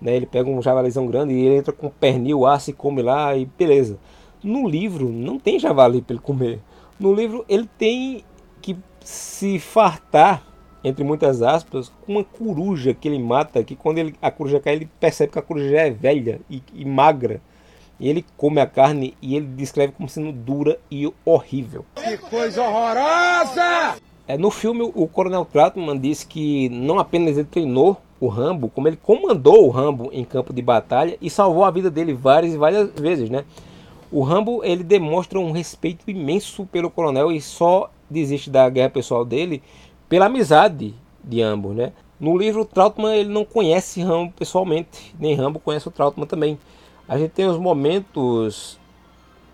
Né? 0.00 0.16
Ele 0.16 0.26
pega 0.26 0.48
um 0.48 0.60
javalizão 0.60 1.06
grande 1.06 1.32
e 1.32 1.44
ele 1.44 1.56
entra 1.56 1.72
com 1.72 1.88
pernil, 1.88 2.46
aço 2.46 2.70
e 2.70 2.72
come 2.72 3.02
lá 3.02 3.36
e 3.36 3.46
beleza. 3.46 3.98
No 4.42 4.68
livro 4.68 5.08
não 5.08 5.38
tem 5.38 5.58
javali 5.58 6.02
para 6.02 6.14
ele 6.14 6.22
comer. 6.22 6.60
No 6.98 7.12
livro 7.12 7.44
ele 7.48 7.68
tem 7.78 8.24
que 8.60 8.76
se 9.00 9.58
fartar, 9.58 10.42
entre 10.82 11.04
muitas 11.04 11.42
aspas, 11.42 11.92
com 12.04 12.12
uma 12.12 12.24
coruja 12.24 12.92
que 12.94 13.08
ele 13.08 13.18
mata, 13.18 13.62
que 13.64 13.74
quando 13.74 13.98
ele, 13.98 14.14
a 14.20 14.30
coruja 14.30 14.60
cai 14.60 14.74
ele 14.74 14.88
percebe 15.00 15.32
que 15.32 15.38
a 15.38 15.42
coruja 15.42 15.76
é 15.76 15.90
velha 15.90 16.40
e, 16.50 16.62
e 16.74 16.84
magra. 16.84 17.40
E 17.98 18.08
ele 18.08 18.24
come 18.36 18.60
a 18.60 18.66
carne 18.66 19.16
e 19.22 19.36
ele 19.36 19.46
descreve 19.46 19.92
como 19.92 20.08
sendo 20.08 20.32
dura 20.32 20.78
e 20.90 21.10
horrível. 21.24 21.84
Que 21.94 22.18
coisa 22.18 22.62
horrorosa! 22.62 23.96
É, 24.28 24.36
no 24.36 24.50
filme, 24.50 24.82
o 24.94 25.06
Coronel 25.06 25.44
Trautmann 25.44 25.98
diz 25.98 26.24
que 26.24 26.68
não 26.68 26.98
apenas 26.98 27.38
ele 27.38 27.46
treinou 27.46 27.96
o 28.20 28.28
Rambo, 28.28 28.68
como 28.68 28.88
ele 28.88 28.96
comandou 28.96 29.66
o 29.66 29.70
Rambo 29.70 30.10
em 30.12 30.24
campo 30.24 30.52
de 30.52 30.62
batalha 30.62 31.16
e 31.20 31.30
salvou 31.30 31.64
a 31.64 31.70
vida 31.70 31.90
dele 31.90 32.12
várias 32.12 32.54
e 32.54 32.58
várias 32.58 32.90
vezes, 32.90 33.30
né? 33.30 33.44
O 34.10 34.22
Rambo 34.22 34.64
ele 34.64 34.82
demonstra 34.82 35.38
um 35.38 35.52
respeito 35.52 36.10
imenso 36.10 36.66
pelo 36.66 36.90
coronel 36.90 37.30
e 37.30 37.40
só 37.40 37.90
desiste 38.08 38.50
da 38.50 38.68
guerra 38.68 38.90
pessoal 38.90 39.24
dele 39.24 39.62
pela 40.08 40.26
amizade 40.26 40.94
de 41.22 41.42
ambos, 41.42 41.74
né? 41.74 41.92
No 42.18 42.36
livro, 42.36 42.64
Trautmann 42.64 43.14
ele 43.14 43.28
não 43.28 43.44
conhece 43.44 44.00
Rambo 44.00 44.32
pessoalmente, 44.32 45.14
nem 45.20 45.34
Rambo 45.34 45.58
conhece 45.58 45.86
o 45.86 45.90
Trautmann 45.90 46.26
também. 46.26 46.58
A 47.08 47.16
gente 47.16 47.30
tem 47.30 47.46
os 47.46 47.56
momentos 47.56 48.80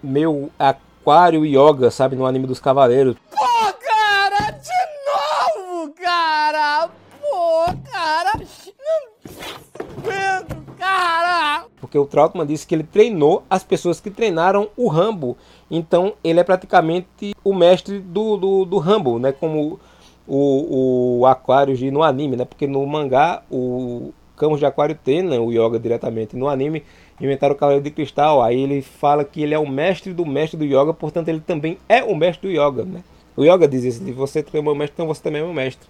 meio 0.03 0.51
aquário 0.59 1.45
e 1.45 1.55
yoga, 1.55 1.91
sabe, 1.91 2.17
no 2.17 2.25
anime 2.25 2.47
dos 2.47 2.59
cavaleiros. 2.59 3.15
Pô, 3.31 3.37
cara, 3.79 4.53
de 4.53 5.67
novo, 5.69 5.93
cara! 5.93 6.89
Pô, 7.21 7.65
cara! 7.91 8.33
Não 8.39 9.99
aguento, 9.99 10.57
cara! 10.79 11.67
Porque 11.79 11.99
o 11.99 12.07
Trautmann 12.07 12.47
disse 12.47 12.67
que 12.67 12.75
ele 12.75 12.85
treinou 12.85 13.45
as 13.51 13.63
pessoas 13.63 14.01
que 14.01 14.11
treinaram 14.11 14.71
o 14.75 14.89
Rambo. 14.89 15.37
Então 15.71 16.15
ele 16.25 16.41
é 16.41 16.45
praticamente 16.45 17.35
o 17.45 17.53
mestre 17.53 17.99
do, 17.99 18.39
do, 18.39 18.65
do 18.65 18.79
Rambo, 18.79 19.19
né? 19.19 19.31
Como 19.31 19.79
o, 20.27 21.19
o 21.21 21.27
Aquário 21.27 21.77
no 21.93 22.03
anime, 22.03 22.35
né? 22.35 22.47
Porque 22.47 22.67
no 22.67 22.87
mangá 22.87 23.43
o 23.51 24.15
Camus 24.37 24.59
de 24.59 24.65
Aquário 24.65 24.99
treina 25.05 25.39
o 25.39 25.53
Yoga 25.53 25.79
diretamente. 25.79 26.35
No 26.35 26.49
anime 26.49 26.83
inventaram 27.23 27.55
o 27.55 27.59
Cavaleiro 27.59 27.85
de 27.85 27.91
Cristal. 27.91 28.43
Aí 28.43 28.61
ele 28.61 28.83
fala 28.83 29.25
que 29.25 29.43
ele 29.43 29.55
é 29.55 29.59
o 29.59 29.69
mestre 29.69 30.13
do 30.13 30.27
mestre 30.27 30.59
do 30.59 30.65
Yoga, 30.65 30.93
portanto 30.93 31.29
ele 31.29 31.41
também 31.41 31.79
é 31.89 32.03
o 32.03 32.15
mestre 32.15 32.49
do 32.49 32.53
Yoga, 32.53 32.85
né? 32.85 33.03
O 33.37 33.45
Yoga 33.45 33.67
diz 33.67 33.85
isso, 33.85 34.05
de 34.05 34.13
você 34.13 34.43
treinou 34.43 34.75
o 34.75 34.77
mestre, 34.77 34.95
então 34.95 35.07
você 35.07 35.23
também 35.23 35.41
é 35.41 35.45
meu 35.45 35.55
mestre. 35.55 35.89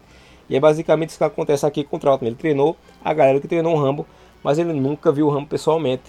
E 0.48 0.56
é 0.56 0.60
basicamente 0.60 1.10
isso 1.10 1.18
que 1.18 1.24
acontece 1.24 1.64
aqui 1.64 1.82
com 1.82 1.96
o 1.96 1.98
Trautmann. 1.98 2.28
Ele 2.28 2.36
treinou 2.36 2.76
a 3.04 3.12
galera 3.12 3.40
que 3.40 3.48
treinou 3.48 3.74
o 3.74 3.80
Rambo, 3.80 4.06
mas 4.42 4.58
ele 4.58 4.72
nunca 4.72 5.10
viu 5.10 5.26
o 5.26 5.30
Rambo 5.30 5.48
pessoalmente. 5.48 6.02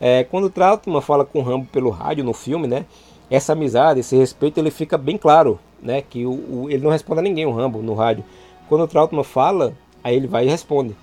É, 0.00 0.24
quando 0.24 0.44
o 0.44 0.50
Trautmann 0.50 1.00
fala 1.00 1.24
com 1.24 1.40
o 1.40 1.42
Rambo 1.42 1.66
pelo 1.72 1.90
rádio 1.90 2.22
no 2.22 2.32
filme, 2.32 2.68
né? 2.68 2.84
Essa 3.30 3.54
amizade, 3.54 4.00
esse 4.00 4.16
respeito, 4.16 4.58
ele 4.60 4.70
fica 4.70 4.96
bem 4.96 5.16
claro, 5.16 5.58
né? 5.82 6.02
Que 6.02 6.24
o, 6.24 6.30
o 6.30 6.66
ele 6.70 6.82
não 6.82 6.90
responde 6.90 7.20
a 7.20 7.22
ninguém, 7.22 7.46
o 7.46 7.52
Rambo, 7.52 7.82
no 7.82 7.94
rádio. 7.94 8.24
Quando 8.68 8.82
o 8.82 8.88
Trautmann 8.88 9.24
fala, 9.24 9.74
aí 10.04 10.14
ele 10.14 10.26
vai 10.26 10.46
e 10.46 10.50
responde. 10.50 10.94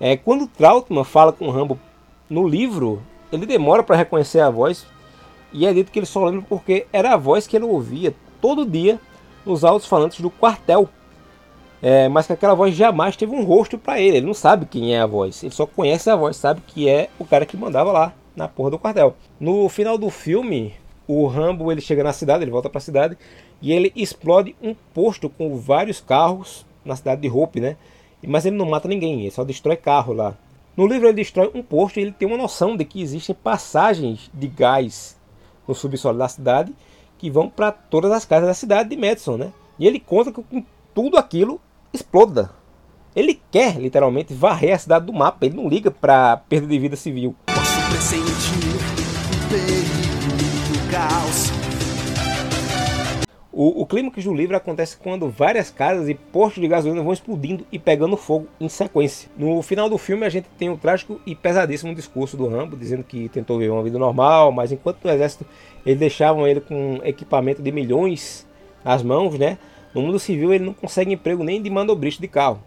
É, 0.00 0.16
quando 0.16 0.44
o 0.44 0.48
Trautmann 0.48 1.04
fala 1.04 1.32
com 1.32 1.46
o 1.46 1.50
Rambo 1.50 1.78
no 2.32 2.48
livro, 2.48 3.02
ele 3.30 3.44
demora 3.44 3.82
para 3.82 3.94
reconhecer 3.94 4.40
a 4.40 4.48
voz 4.48 4.86
e 5.52 5.66
é 5.66 5.72
dito 5.72 5.92
que 5.92 5.98
ele 5.98 6.06
só 6.06 6.24
lembra 6.24 6.42
porque 6.48 6.86
era 6.90 7.12
a 7.12 7.16
voz 7.16 7.46
que 7.46 7.54
ele 7.54 7.66
ouvia 7.66 8.14
todo 8.40 8.64
dia 8.64 8.98
nos 9.44 9.64
altos 9.64 9.86
falantes 9.86 10.20
do 10.20 10.30
quartel. 10.30 10.88
É, 11.82 12.08
mas 12.08 12.26
que 12.26 12.32
aquela 12.32 12.54
voz 12.54 12.74
jamais 12.74 13.16
teve 13.16 13.34
um 13.34 13.44
rosto 13.44 13.76
para 13.76 14.00
ele. 14.00 14.18
Ele 14.18 14.26
não 14.26 14.34
sabe 14.34 14.64
quem 14.64 14.94
é 14.94 15.00
a 15.00 15.06
voz. 15.06 15.42
Ele 15.42 15.52
só 15.52 15.66
conhece 15.66 16.08
a 16.08 16.16
voz, 16.16 16.36
sabe 16.36 16.62
que 16.66 16.88
é 16.88 17.10
o 17.18 17.24
cara 17.24 17.44
que 17.44 17.56
mandava 17.56 17.92
lá 17.92 18.14
na 18.34 18.48
porra 18.48 18.70
do 18.70 18.78
quartel. 18.78 19.14
No 19.38 19.68
final 19.68 19.98
do 19.98 20.08
filme, 20.08 20.72
o 21.06 21.26
Rambo 21.26 21.70
ele 21.70 21.80
chega 21.82 22.02
na 22.02 22.14
cidade, 22.14 22.44
ele 22.44 22.50
volta 22.50 22.70
para 22.70 22.78
a 22.78 22.82
cidade 22.82 23.18
e 23.60 23.72
ele 23.72 23.92
explode 23.94 24.56
um 24.62 24.74
posto 24.94 25.28
com 25.28 25.58
vários 25.58 26.00
carros 26.00 26.64
na 26.82 26.96
cidade 26.96 27.20
de 27.20 27.28
Hope, 27.28 27.60
né? 27.60 27.76
Mas 28.26 28.46
ele 28.46 28.56
não 28.56 28.70
mata 28.70 28.88
ninguém, 28.88 29.20
ele 29.20 29.30
só 29.30 29.44
destrói 29.44 29.76
carro 29.76 30.14
lá. 30.14 30.34
No 30.76 30.86
livro 30.86 31.06
ele 31.06 31.16
destrói 31.16 31.50
um 31.54 31.62
posto 31.62 31.98
e 31.98 32.02
ele 32.02 32.12
tem 32.12 32.26
uma 32.26 32.36
noção 32.36 32.76
de 32.76 32.84
que 32.84 33.02
existem 33.02 33.34
passagens 33.34 34.30
de 34.32 34.48
gás 34.48 35.18
no 35.68 35.74
subsolo 35.74 36.18
da 36.18 36.28
cidade 36.28 36.74
que 37.18 37.30
vão 37.30 37.48
para 37.48 37.70
todas 37.70 38.10
as 38.10 38.24
casas 38.24 38.48
da 38.48 38.54
cidade 38.54 38.88
de 38.88 38.96
Madison, 38.96 39.36
né? 39.36 39.52
E 39.78 39.86
ele 39.86 40.00
conta 40.00 40.32
que 40.32 40.42
com 40.42 40.64
tudo 40.94 41.16
aquilo 41.16 41.60
exploda. 41.92 42.50
Ele 43.14 43.40
quer 43.50 43.78
literalmente 43.78 44.32
varrer 44.32 44.74
a 44.74 44.78
cidade 44.78 45.06
do 45.06 45.12
mapa, 45.12 45.44
ele 45.44 45.56
não 45.56 45.68
liga 45.68 45.90
para 45.90 46.38
perda 46.38 46.66
de 46.66 46.78
vida 46.78 46.96
civil. 46.96 47.36
Posso. 47.46 47.82
O, 53.54 53.82
o 53.82 53.86
clímax 53.86 54.24
do 54.24 54.32
livro 54.32 54.56
acontece 54.56 54.96
quando 54.96 55.28
várias 55.28 55.70
casas 55.70 56.08
e 56.08 56.14
postos 56.14 56.62
de 56.62 56.66
gasolina 56.66 57.02
vão 57.02 57.12
explodindo 57.12 57.66
e 57.70 57.78
pegando 57.78 58.16
fogo 58.16 58.48
em 58.58 58.66
sequência. 58.66 59.28
No 59.36 59.60
final 59.60 59.90
do 59.90 59.98
filme 59.98 60.24
a 60.24 60.30
gente 60.30 60.48
tem 60.58 60.70
o 60.70 60.78
trágico 60.78 61.20
e 61.26 61.34
pesadíssimo 61.34 61.94
discurso 61.94 62.34
do 62.34 62.48
Rambo, 62.48 62.78
dizendo 62.78 63.04
que 63.04 63.28
tentou 63.28 63.58
viver 63.58 63.70
uma 63.70 63.82
vida 63.82 63.98
normal, 63.98 64.50
mas 64.50 64.72
enquanto 64.72 65.04
no 65.04 65.10
exército 65.10 65.44
eles 65.84 65.98
deixavam 65.98 66.46
ele 66.46 66.62
com 66.62 66.98
equipamento 67.04 67.60
de 67.60 67.70
milhões 67.70 68.48
nas 68.82 69.02
mãos, 69.02 69.38
né? 69.38 69.58
No 69.94 70.00
mundo 70.00 70.18
civil 70.18 70.54
ele 70.54 70.64
não 70.64 70.72
consegue 70.72 71.12
emprego 71.12 71.44
nem 71.44 71.60
de 71.60 71.68
manobrista 71.68 72.22
de 72.22 72.28
carro. 72.28 72.62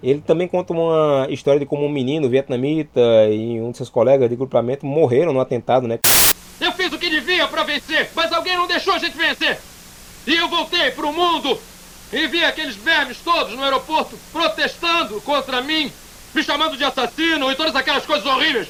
Ele 0.00 0.20
também 0.20 0.46
conta 0.46 0.72
uma 0.72 1.26
história 1.28 1.58
de 1.58 1.66
como 1.66 1.84
um 1.84 1.90
menino 1.90 2.28
vietnamita 2.28 3.00
e 3.28 3.60
um 3.60 3.72
de 3.72 3.78
seus 3.78 3.90
colegas 3.90 4.30
de 4.30 4.36
grupamento 4.36 4.86
morreram 4.86 5.32
no 5.32 5.40
atentado, 5.40 5.88
né? 5.88 5.98
Eu 6.60 6.70
fiz 6.70 6.92
o 6.92 6.98
que 6.98 7.10
devia 7.10 7.48
para 7.48 7.64
vencer, 7.64 8.08
mas 8.14 8.32
alguém 8.32 8.56
não 8.56 8.68
deixou 8.68 8.94
a 8.94 8.98
gente 8.98 9.16
vencer. 9.16 9.58
E 10.26 10.34
eu 10.34 10.48
voltei 10.48 10.90
pro 10.90 11.12
mundo 11.12 11.60
e 12.12 12.26
vi 12.26 12.44
aqueles 12.44 12.76
vermes 12.76 13.18
todos 13.24 13.54
no 13.54 13.62
aeroporto 13.62 14.18
protestando 14.32 15.20
contra 15.20 15.60
mim, 15.60 15.92
me 16.34 16.42
chamando 16.42 16.76
de 16.76 16.84
assassino 16.84 17.50
e 17.50 17.56
todas 17.56 17.74
aquelas 17.74 18.04
coisas 18.04 18.26
horríveis. 18.26 18.68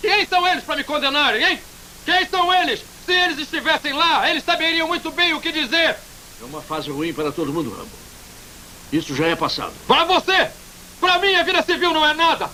Quem 0.00 0.26
são 0.26 0.46
eles 0.46 0.64
para 0.64 0.76
me 0.76 0.84
condenarem, 0.84 1.42
hein? 1.42 1.60
Quem 2.04 2.26
são 2.26 2.52
eles? 2.52 2.80
Se 3.06 3.12
eles 3.12 3.38
estivessem 3.38 3.92
lá, 3.92 4.28
eles 4.28 4.44
saberiam 4.44 4.86
muito 4.86 5.10
bem 5.10 5.32
o 5.34 5.40
que 5.40 5.52
dizer. 5.52 5.96
É 6.40 6.44
uma 6.44 6.60
fase 6.60 6.90
ruim 6.90 7.12
para 7.12 7.32
todo 7.32 7.52
mundo, 7.52 7.70
Rambo. 7.70 7.90
Isso 8.92 9.14
já 9.14 9.26
é 9.26 9.36
passado. 9.36 9.72
Para 9.86 10.04
você! 10.04 10.50
Para 11.00 11.18
mim, 11.18 11.34
a 11.34 11.42
vida 11.42 11.62
civil 11.62 11.92
não 11.92 12.06
é 12.06 12.14
nada! 12.14 12.50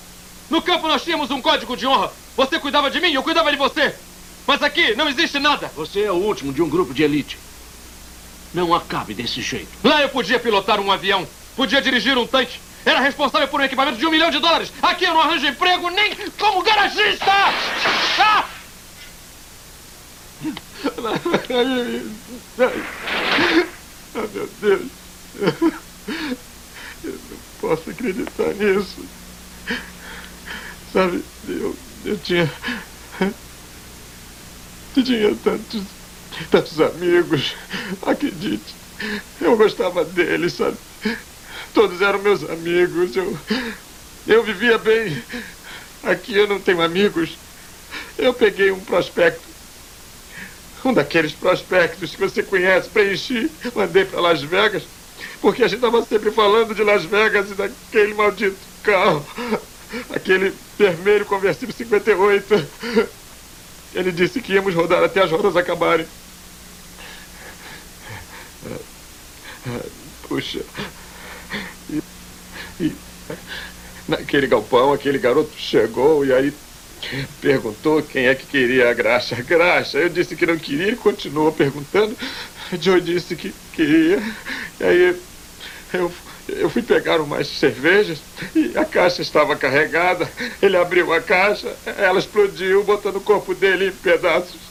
No 0.48 0.62
campo 0.62 0.88
nós 0.88 1.02
tínhamos 1.02 1.30
um 1.30 1.40
código 1.40 1.76
de 1.76 1.86
honra. 1.86 2.12
Você 2.36 2.58
cuidava 2.58 2.90
de 2.90 3.00
mim, 3.00 3.12
eu 3.12 3.22
cuidava 3.22 3.50
de 3.50 3.56
você. 3.56 3.94
Mas 4.46 4.62
aqui 4.62 4.94
não 4.94 5.08
existe 5.08 5.38
nada. 5.38 5.70
Você 5.76 6.02
é 6.02 6.12
o 6.12 6.16
último 6.16 6.52
de 6.52 6.62
um 6.62 6.68
grupo 6.68 6.92
de 6.92 7.02
elite. 7.02 7.38
Não 8.52 8.74
acabe 8.74 9.14
desse 9.14 9.40
jeito. 9.40 9.68
Lá 9.82 10.02
eu 10.02 10.08
podia 10.08 10.40
pilotar 10.40 10.80
um 10.80 10.90
avião, 10.90 11.26
podia 11.56 11.80
dirigir 11.80 12.18
um 12.18 12.26
tanque, 12.26 12.58
era 12.84 13.00
responsável 13.00 13.46
por 13.48 13.60
um 13.60 13.64
equipamento 13.64 13.98
de 13.98 14.06
um 14.06 14.10
milhão 14.10 14.30
de 14.30 14.38
dólares. 14.38 14.72
Aqui 14.82 15.04
eu 15.04 15.14
não 15.14 15.20
arranjo 15.20 15.46
emprego 15.46 15.90
nem 15.90 16.14
como 16.38 16.62
garagista! 16.62 17.30
Ah! 18.18 18.44
Ah, 24.14 24.26
meu 24.32 24.46
Deus. 24.60 24.90
Eu 27.04 27.12
não 27.12 27.38
posso 27.60 27.90
acreditar 27.90 28.54
nisso. 28.54 29.04
Sabe, 30.92 31.24
eu, 31.48 31.76
eu 32.04 32.18
tinha. 32.18 32.50
Eu 34.96 35.04
tinha 35.04 35.36
tantos, 35.36 35.84
tantos 36.50 36.80
amigos. 36.80 37.54
Acredite. 38.02 38.74
Eu 39.40 39.56
gostava 39.56 40.04
deles, 40.04 40.54
sabe? 40.54 40.76
Todos 41.72 42.02
eram 42.02 42.20
meus 42.20 42.48
amigos. 42.48 43.16
Eu, 43.16 43.38
eu 44.26 44.42
vivia 44.42 44.78
bem. 44.78 45.22
Aqui 46.02 46.36
eu 46.36 46.46
não 46.46 46.60
tenho 46.60 46.82
amigos. 46.82 47.38
Eu 48.18 48.34
peguei 48.34 48.70
um 48.70 48.80
prospecto. 48.80 49.48
Um 50.84 50.92
daqueles 50.94 51.32
prospectos 51.32 52.12
que 52.12 52.20
você 52.20 52.42
conhece, 52.42 52.88
preenchi, 52.88 53.50
mandei 53.74 54.04
para 54.04 54.20
Las 54.20 54.42
Vegas. 54.42 54.82
Porque 55.40 55.62
a 55.62 55.68
gente 55.68 55.76
estava 55.76 56.02
sempre 56.04 56.30
falando 56.30 56.74
de 56.74 56.82
Las 56.82 57.04
Vegas 57.04 57.50
e 57.50 57.54
daquele 57.54 58.14
maldito 58.14 58.56
carro. 58.82 59.24
Aquele 60.10 60.54
vermelho 60.78 61.26
conversível 61.26 61.74
58. 61.74 62.66
Ele 63.94 64.12
disse 64.12 64.40
que 64.40 64.52
íamos 64.52 64.74
rodar 64.74 65.02
até 65.02 65.22
as 65.22 65.30
rodas 65.30 65.56
acabarem. 65.56 66.06
Puxa. 70.28 70.60
E, 71.88 72.02
e 72.80 72.92
naquele 74.08 74.46
galpão, 74.46 74.92
aquele 74.92 75.18
garoto 75.18 75.56
chegou 75.56 76.24
e 76.24 76.32
aí 76.32 76.52
perguntou 77.40 78.02
quem 78.02 78.26
é 78.26 78.34
que 78.34 78.46
queria 78.46 78.90
a 78.90 78.94
graxa. 78.94 79.36
Graxa. 79.42 79.98
Eu 79.98 80.08
disse 80.08 80.36
que 80.36 80.46
não 80.46 80.58
queria 80.58 80.92
e 80.92 80.96
continuou 80.96 81.52
perguntando. 81.52 82.16
Joe 82.80 83.00
disse 83.00 83.36
que 83.36 83.52
queria. 83.72 84.18
E 84.80 84.84
aí 84.84 85.20
eu, 85.92 86.12
eu 86.48 86.70
fui 86.70 86.82
pegar 86.82 87.20
umas 87.20 87.48
cervejas 87.48 88.22
e 88.54 88.76
a 88.76 88.84
caixa 88.84 89.22
estava 89.22 89.56
carregada. 89.56 90.30
Ele 90.62 90.76
abriu 90.76 91.12
a 91.12 91.20
caixa, 91.20 91.76
ela 91.84 92.18
explodiu, 92.18 92.84
botando 92.84 93.16
o 93.16 93.20
corpo 93.20 93.54
dele 93.54 93.88
em 93.88 93.92
pedaços. 93.92 94.69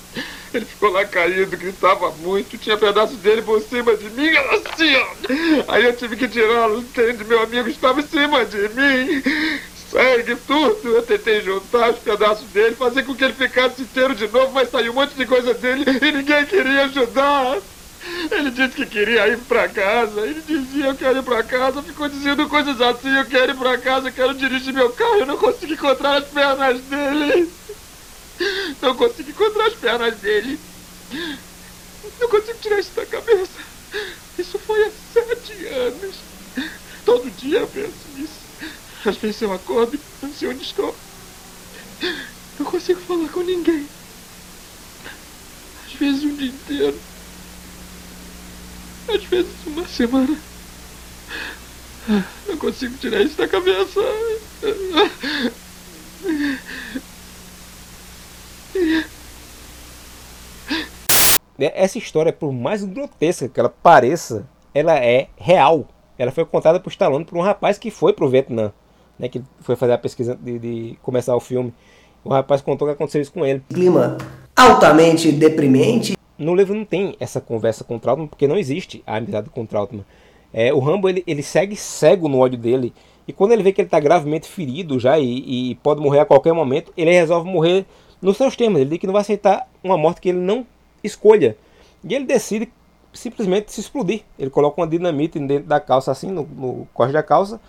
Ele 0.54 0.66
ficou 0.66 0.90
lá 0.90 1.06
caído, 1.06 1.56
gritava 1.58 2.12
muito, 2.12 2.58
tinha 2.58 2.78
pedaços 2.78 3.18
dele 3.18 3.42
por 3.42 3.60
cima 3.62 3.96
de 3.96 4.10
mim, 4.10 4.30
assim, 4.30 4.96
ó. 4.96 5.74
Aí 5.74 5.86
eu 5.86 5.96
tive 5.96 6.16
que 6.16 6.28
tirá-lo, 6.28 6.80
o 6.80 6.84
tênis 6.84 7.18
de 7.18 7.24
meu 7.26 7.42
amigo 7.42 7.70
estava 7.70 8.00
em 8.00 8.08
cima 8.08 8.46
de 8.46 8.70
mim. 8.70 9.22
Sangue, 9.74 10.36
tudo. 10.38 10.90
Eu 10.90 11.04
tentei 11.04 11.42
juntar 11.42 11.92
os 11.92 12.00
pedaços 12.00 12.48
dele, 12.50 12.76
fazer 12.76 13.04
com 13.04 13.16
que 13.16 13.24
ele 13.24 13.34
ficasse 13.34 13.82
inteiro 13.82 14.16
de 14.16 14.28
novo, 14.28 14.54
mas 14.54 14.70
saiu 14.70 14.92
um 14.92 14.96
monte 14.96 15.16
de 15.16 15.26
coisa 15.26 15.54
dele 15.54 15.86
e 16.02 16.12
ninguém 16.12 16.46
queria 16.46 16.86
ajudar. 16.86 17.62
Ele 18.32 18.52
disse 18.52 18.76
que 18.76 18.86
queria 18.86 19.28
ir 19.28 19.46
pra 19.46 19.68
casa. 19.68 20.22
Ele 20.22 20.42
dizia, 20.42 20.86
eu 20.86 20.96
quero 20.96 21.20
ir 21.20 21.24
pra 21.24 21.44
casa. 21.44 21.84
Ficou 21.84 22.08
dizendo 22.08 22.48
coisas 22.48 22.80
assim, 22.80 23.14
eu 23.16 23.26
quero 23.28 23.52
ir 23.52 23.58
pra 23.58 23.78
casa, 23.78 24.08
eu 24.08 24.14
quero 24.14 24.34
dirigir 24.36 24.74
meu 24.74 24.94
carro. 24.94 25.20
Eu 25.20 25.26
não 25.26 25.38
consigo 25.38 25.74
encontrar 25.74 26.18
as 26.18 26.30
pernas 26.30 26.82
dele. 26.84 27.59
Não 28.82 28.96
consigo 28.96 29.30
encontrar 29.30 29.68
as 29.68 29.76
pernas 29.76 30.16
dele. 30.18 30.60
Não 32.20 32.30
consigo 32.30 32.58
tirar 32.60 32.80
isso 32.80 32.92
da 32.96 33.06
cabeça. 33.06 33.60
Isso 34.38 34.60
foi 34.60 34.84
há 34.84 34.92
sete 35.14 35.66
anos. 35.68 36.16
Todo 37.06 37.30
dia 37.32 37.60
eu 37.60 37.68
penso 37.68 37.94
nisso. 38.16 38.40
Às 39.06 39.18
vezes 39.18 39.42
eu 39.42 39.54
acordo 39.54 39.96
e 39.96 40.26
não 40.26 40.34
sei 40.34 40.50
onde 40.50 40.64
estou. 40.64 40.96
Não 42.60 42.66
consigo 42.66 43.00
falar 43.02 43.30
com 43.30 43.42
ninguém. 43.42 43.88
Às 45.86 45.94
vezes 45.94 46.24
um 46.24 46.36
dia 46.36 46.50
inteiro. 46.50 47.00
Às 49.08 49.24
vezes 49.26 49.52
uma 49.66 49.88
semana. 49.88 50.38
Não 52.48 52.58
consigo 52.58 52.98
tirar 52.98 53.22
isso 53.22 53.38
da 53.38 53.48
cabeça. 53.48 54.02
Essa 61.60 61.98
história, 61.98 62.32
por 62.32 62.54
mais 62.54 62.84
grotesca 62.84 63.50
que 63.50 63.60
ela 63.60 63.70
pareça, 63.70 64.48
ela 64.74 64.96
é 64.98 65.28
real. 65.38 65.88
Ela 66.18 66.32
foi 66.32 66.46
contada 66.46 66.80
por 66.80 66.90
Stallone 66.90 67.26
por 67.26 67.38
um 67.38 67.42
rapaz 67.42 67.78
que 67.78 67.92
foi 67.92 68.14
pro 68.14 68.30
Vietnã, 68.30 68.72
né, 69.18 69.28
que 69.28 69.42
foi 69.62 69.76
fazer 69.76 69.94
a 69.94 69.98
pesquisa 69.98 70.36
de, 70.42 70.60
de 70.60 71.00
começar 71.02 71.36
o 71.36 71.40
filme. 71.40 71.74
O 72.24 72.30
rapaz 72.30 72.62
contou 72.62 72.88
que 72.88 72.94
aconteceu 72.94 73.22
isso 73.22 73.32
com 73.32 73.46
ele. 73.46 73.62
Clima 73.70 74.18
altamente 74.56 75.32
deprimente. 75.32 76.18
No 76.38 76.56
livro 76.56 76.74
não 76.74 76.86
tem 76.86 77.16
essa 77.20 77.42
conversa 77.42 77.84
com 77.84 77.96
o 77.96 78.00
Trautmann, 78.00 78.28
porque 78.28 78.48
não 78.48 78.58
existe 78.58 79.04
a 79.06 79.18
amizade 79.18 79.50
com 79.50 79.64
o 79.64 79.68
Trautmann. 79.68 80.06
É, 80.54 80.74
o 80.74 80.80
Rambo 80.80 81.08
ele, 81.08 81.24
ele 81.28 81.44
segue 81.44 81.76
cego 81.76 82.28
no 82.28 82.40
ódio 82.40 82.58
dele. 82.58 82.94
E 83.28 83.34
quando 83.34 83.52
ele 83.52 83.62
vê 83.62 83.72
que 83.72 83.82
ele 83.82 83.88
está 83.88 84.00
gravemente 84.00 84.48
ferido 84.48 85.00
já 85.00 85.20
e, 85.20 85.72
e, 85.72 85.76
pode 85.76 86.02
morrer 86.02 86.20
a 86.20 86.26
qualquer 86.26 86.54
momento, 86.54 86.92
ele 86.98 87.12
resolve 87.12 87.50
morrer 87.50 87.86
nos 88.22 88.38
seus 88.38 88.56
termos. 88.56 88.82
Ele 88.82 88.90
diz 88.90 89.00
que 89.00 89.08
não 89.08 89.14
vai 89.14 89.22
aceitar 89.22 89.68
uma 89.84 89.98
morte 89.98 90.22
que 90.22 90.30
ele 90.30 90.40
não 90.40 90.66
escolha. 91.04 91.58
E 92.04 92.14
ele 92.14 92.26
decide 92.26 92.72
simplesmente 93.14 93.72
se 93.72 93.80
explodir. 93.80 94.22
Ele 94.38 94.50
coloca 94.50 94.80
uma 94.80 94.88
dinamite 94.88 95.40
dentro 95.40 95.68
da 95.68 95.80
calça, 95.80 96.12
assim, 96.12 96.32
no, 96.32 96.44
no 96.44 96.88
corte 96.94 97.14
da 97.14 97.24
calça, 97.24 97.60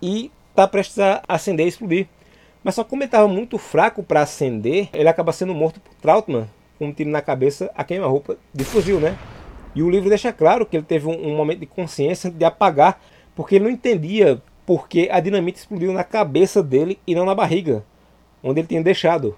e 0.00 0.30
está 0.50 0.66
prestes 0.66 0.98
a 0.98 1.22
acender 1.28 1.66
e 1.66 1.68
explodir. 1.68 2.08
Mas 2.62 2.74
só 2.74 2.84
como 2.84 3.02
ele 3.02 3.08
estava 3.08 3.28
muito 3.28 3.56
fraco 3.56 4.02
para 4.02 4.22
acender, 4.22 4.88
ele 4.92 5.08
acaba 5.08 5.32
sendo 5.32 5.54
morto 5.54 5.80
por 5.80 5.94
Trautmann, 5.94 6.48
com 6.78 6.86
um 6.86 6.92
tiro 6.92 7.10
na 7.10 7.22
cabeça 7.22 7.70
a 7.74 7.84
queima-roupa 7.84 8.36
de 8.52 8.64
fuzil, 8.64 9.00
né? 9.00 9.16
E 9.74 9.82
o 9.82 9.90
livro 9.90 10.08
deixa 10.08 10.32
claro 10.32 10.66
que 10.66 10.76
ele 10.76 10.84
teve 10.84 11.06
um, 11.06 11.28
um, 11.28 11.36
momento 11.36 11.60
de 11.60 11.66
consciência 11.66 12.30
de 12.30 12.44
apagar, 12.44 13.00
porque 13.34 13.56
ele 13.56 13.64
não 13.64 13.70
entendia 13.70 14.42
porque 14.66 15.08
a 15.10 15.20
dinamite 15.20 15.60
explodiu 15.60 15.92
na 15.92 16.04
cabeça 16.04 16.62
dele 16.62 16.98
e 17.06 17.14
não 17.14 17.24
na 17.24 17.34
barriga, 17.34 17.84
onde 18.42 18.60
ele 18.60 18.68
tinha 18.68 18.82
deixado. 18.82 19.36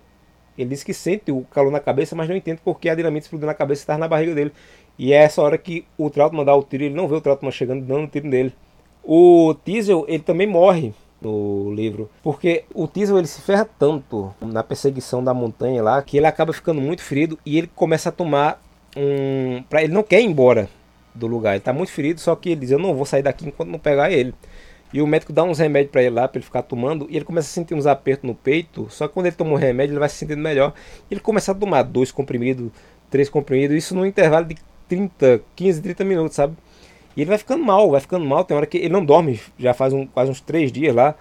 Ele 0.61 0.71
diz 0.71 0.83
que 0.83 0.93
sente 0.93 1.33
o 1.33 1.43
calor 1.51 1.73
na 1.73 1.81
cabeça, 1.81 2.15
mas 2.15 2.29
não 2.29 2.37
entende 2.37 2.61
porque 2.65 2.89
a 2.89 2.95
dinamite 2.95 3.25
explodiu 3.25 3.47
na 3.47 3.55
cabeça 3.55 3.81
e 3.81 3.85
está 3.85 3.97
na 3.97 4.07
barriga 4.07 4.35
dele. 4.35 4.53
E 4.99 5.13
é 5.13 5.17
essa 5.17 5.41
hora 5.41 5.57
que 5.57 5.85
o 5.97 6.11
Trautmann 6.11 6.45
dá 6.45 6.55
o 6.55 6.63
tiro, 6.63 6.85
ele 6.85 6.95
não 6.95 7.09
vê 7.09 7.15
o 7.15 7.21
Trautmann 7.21 7.51
chegando 7.51 7.85
dando 7.85 8.05
o 8.05 8.09
tiro 8.09 8.29
nele. 8.29 8.53
O 9.03 9.55
Diesel, 9.65 10.05
ele 10.07 10.23
também 10.23 10.47
morre 10.47 10.93
no 11.23 11.73
livro, 11.75 12.11
porque 12.23 12.65
o 12.75 12.87
Diesel 12.87 13.19
ele 13.19 13.27
se 13.27 13.41
ferra 13.41 13.69
tanto 13.79 14.35
na 14.41 14.63
perseguição 14.63 15.25
da 15.25 15.33
montanha 15.33 15.83
lá, 15.83 16.03
que 16.03 16.17
ele 16.17 16.27
acaba 16.27 16.53
ficando 16.53 16.81
muito 16.81 17.03
ferido 17.03 17.39
e 17.45 17.57
ele 17.59 17.71
começa 17.75 18.11
a 18.11 18.13
tomar 18.13 18.63
um... 18.97 19.63
Ele 19.79 19.93
não 19.93 20.03
quer 20.03 20.21
ir 20.21 20.25
embora 20.25 20.69
do 21.15 21.27
lugar, 21.27 21.53
ele 21.53 21.59
está 21.59 21.73
muito 21.73 21.93
ferido, 21.93 22.21
só 22.21 22.37
que 22.37 22.51
ele 22.51 22.61
diz, 22.61 22.71
eu 22.71 22.79
não 22.79 22.95
vou 22.95 23.05
sair 23.07 23.23
daqui 23.23 23.47
enquanto 23.47 23.71
não 23.71 23.79
pegar 23.79 24.11
ele. 24.11 24.35
E 24.93 25.01
o 25.01 25.07
médico 25.07 25.33
dá 25.33 25.45
uns 25.45 25.59
remédios 25.59 25.93
para 25.93 26.03
ele 26.03 26.15
lá, 26.15 26.27
para 26.27 26.39
ele 26.39 26.45
ficar 26.45 26.63
tomando, 26.63 27.07
e 27.09 27.17
ele 27.17 27.25
começa 27.25 27.49
a 27.49 27.51
sentir 27.51 27.75
uns 27.75 27.87
apertos 27.87 28.27
no 28.29 28.35
peito, 28.35 28.89
só 28.91 29.07
que 29.07 29.15
quando 29.15 29.27
ele 29.27 29.37
toma 29.37 29.53
o 29.53 29.57
remédio 29.57 29.93
ele 29.93 30.01
vai 30.01 30.09
se 30.09 30.17
sentindo 30.17 30.41
melhor. 30.41 30.75
Ele 31.11 31.21
começa 31.21 31.53
a 31.53 31.55
tomar 31.55 31.83
dois 31.83 32.11
comprimidos, 32.11 32.71
três 33.09 33.29
comprimidos, 33.29 33.77
isso 33.77 33.95
num 33.95 34.05
intervalo 34.05 34.47
de 34.47 34.57
30, 34.89 35.41
15, 35.55 35.81
30 35.83 36.05
minutos, 36.05 36.35
sabe? 36.35 36.57
E 37.17 37.23
ele 37.23 37.29
vai 37.29 37.39
ficando 37.39 37.63
mal, 37.63 37.91
vai 37.91 38.01
ficando 38.01 38.25
mal. 38.25 38.45
Tem 38.45 38.57
hora 38.57 38.67
que 38.67 38.79
ele 38.79 38.89
não 38.89 39.05
dorme, 39.05 39.41
já 39.59 39.75
faz 39.75 39.93
um, 39.93 40.07
quase 40.07 40.31
uns 40.31 40.41
três 40.41 40.73
dias 40.73 40.95
lá. 40.95 41.15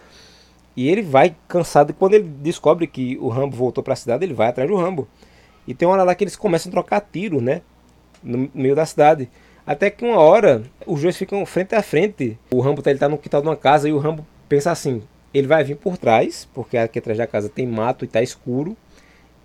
E 0.76 0.88
ele 0.88 1.02
vai 1.02 1.36
cansado. 1.48 1.92
E 1.92 1.94
quando 1.94 2.14
ele 2.14 2.24
descobre 2.24 2.88
que 2.88 3.18
o 3.20 3.28
Rambo 3.28 3.56
voltou 3.56 3.84
para 3.84 3.94
a 3.94 3.98
cidade, 3.98 4.24
ele 4.24 4.34
vai 4.34 4.48
atrás 4.48 4.70
do 4.70 4.76
Rambo. 4.76 5.08
E 5.68 5.74
tem 5.74 5.88
uma 5.88 5.96
hora 5.96 6.04
lá 6.04 6.16
que 6.16 6.24
eles 6.24 6.36
começam 6.36 6.70
a 6.70 6.72
trocar 6.72 7.02
tiro, 7.02 7.42
né? 7.42 7.62
No 8.24 8.50
meio 8.54 8.76
da 8.76 8.86
cidade. 8.86 9.30
Até 9.70 9.92
que 9.92 10.04
uma 10.04 10.18
hora 10.18 10.64
os 10.84 11.04
dois 11.04 11.16
ficam 11.16 11.46
frente 11.46 11.76
a 11.76 11.84
frente. 11.84 12.36
O 12.50 12.60
Rambo 12.60 12.82
tá, 12.82 12.90
ele 12.90 12.98
tá 12.98 13.08
no 13.08 13.20
quintal 13.20 13.40
de 13.40 13.48
uma 13.48 13.56
casa 13.56 13.88
e 13.88 13.94
o 13.94 14.00
Rambo 14.00 14.26
pensa 14.48 14.72
assim: 14.72 15.04
ele 15.32 15.46
vai 15.46 15.64
vir 15.64 15.76
por 15.76 15.96
trás, 15.96 16.50
porque 16.56 16.76
aqui 16.76 16.98
atrás 16.98 17.20
da 17.20 17.28
casa 17.28 17.48
tem 17.48 17.68
mato 17.68 18.04
e 18.04 18.08
tá 18.08 18.20
escuro. 18.20 18.76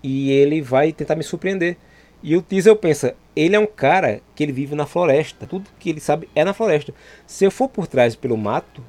E 0.03 0.33
ele 0.33 0.63
vai 0.63 0.95
tentar 0.95 1.15
me 1.15 1.23
surpreender. 1.23 1.77
E 2.23 2.35
o 2.39 2.41
Diesel 2.41 2.75
pensa, 2.75 3.15
ele 3.37 3.55
é 3.55 3.59
um 3.59 3.67
cara 3.67 4.23
que 4.35 4.43
ele 4.43 4.53
vive 4.53 4.75
na 4.75 4.87
floresta. 4.87 5.47
Tudo 5.47 5.69
que 5.79 5.91
ele 5.91 6.01
sabe 6.01 6.27
é 6.35 6.43
na 6.43 6.55
floresta. 6.55 6.95
Se 7.27 7.45
eu 7.45 7.51
for 7.51 7.69
por 7.69 7.87
trás 7.87 8.17
pelo 8.17 8.39
mato, 8.39 8.83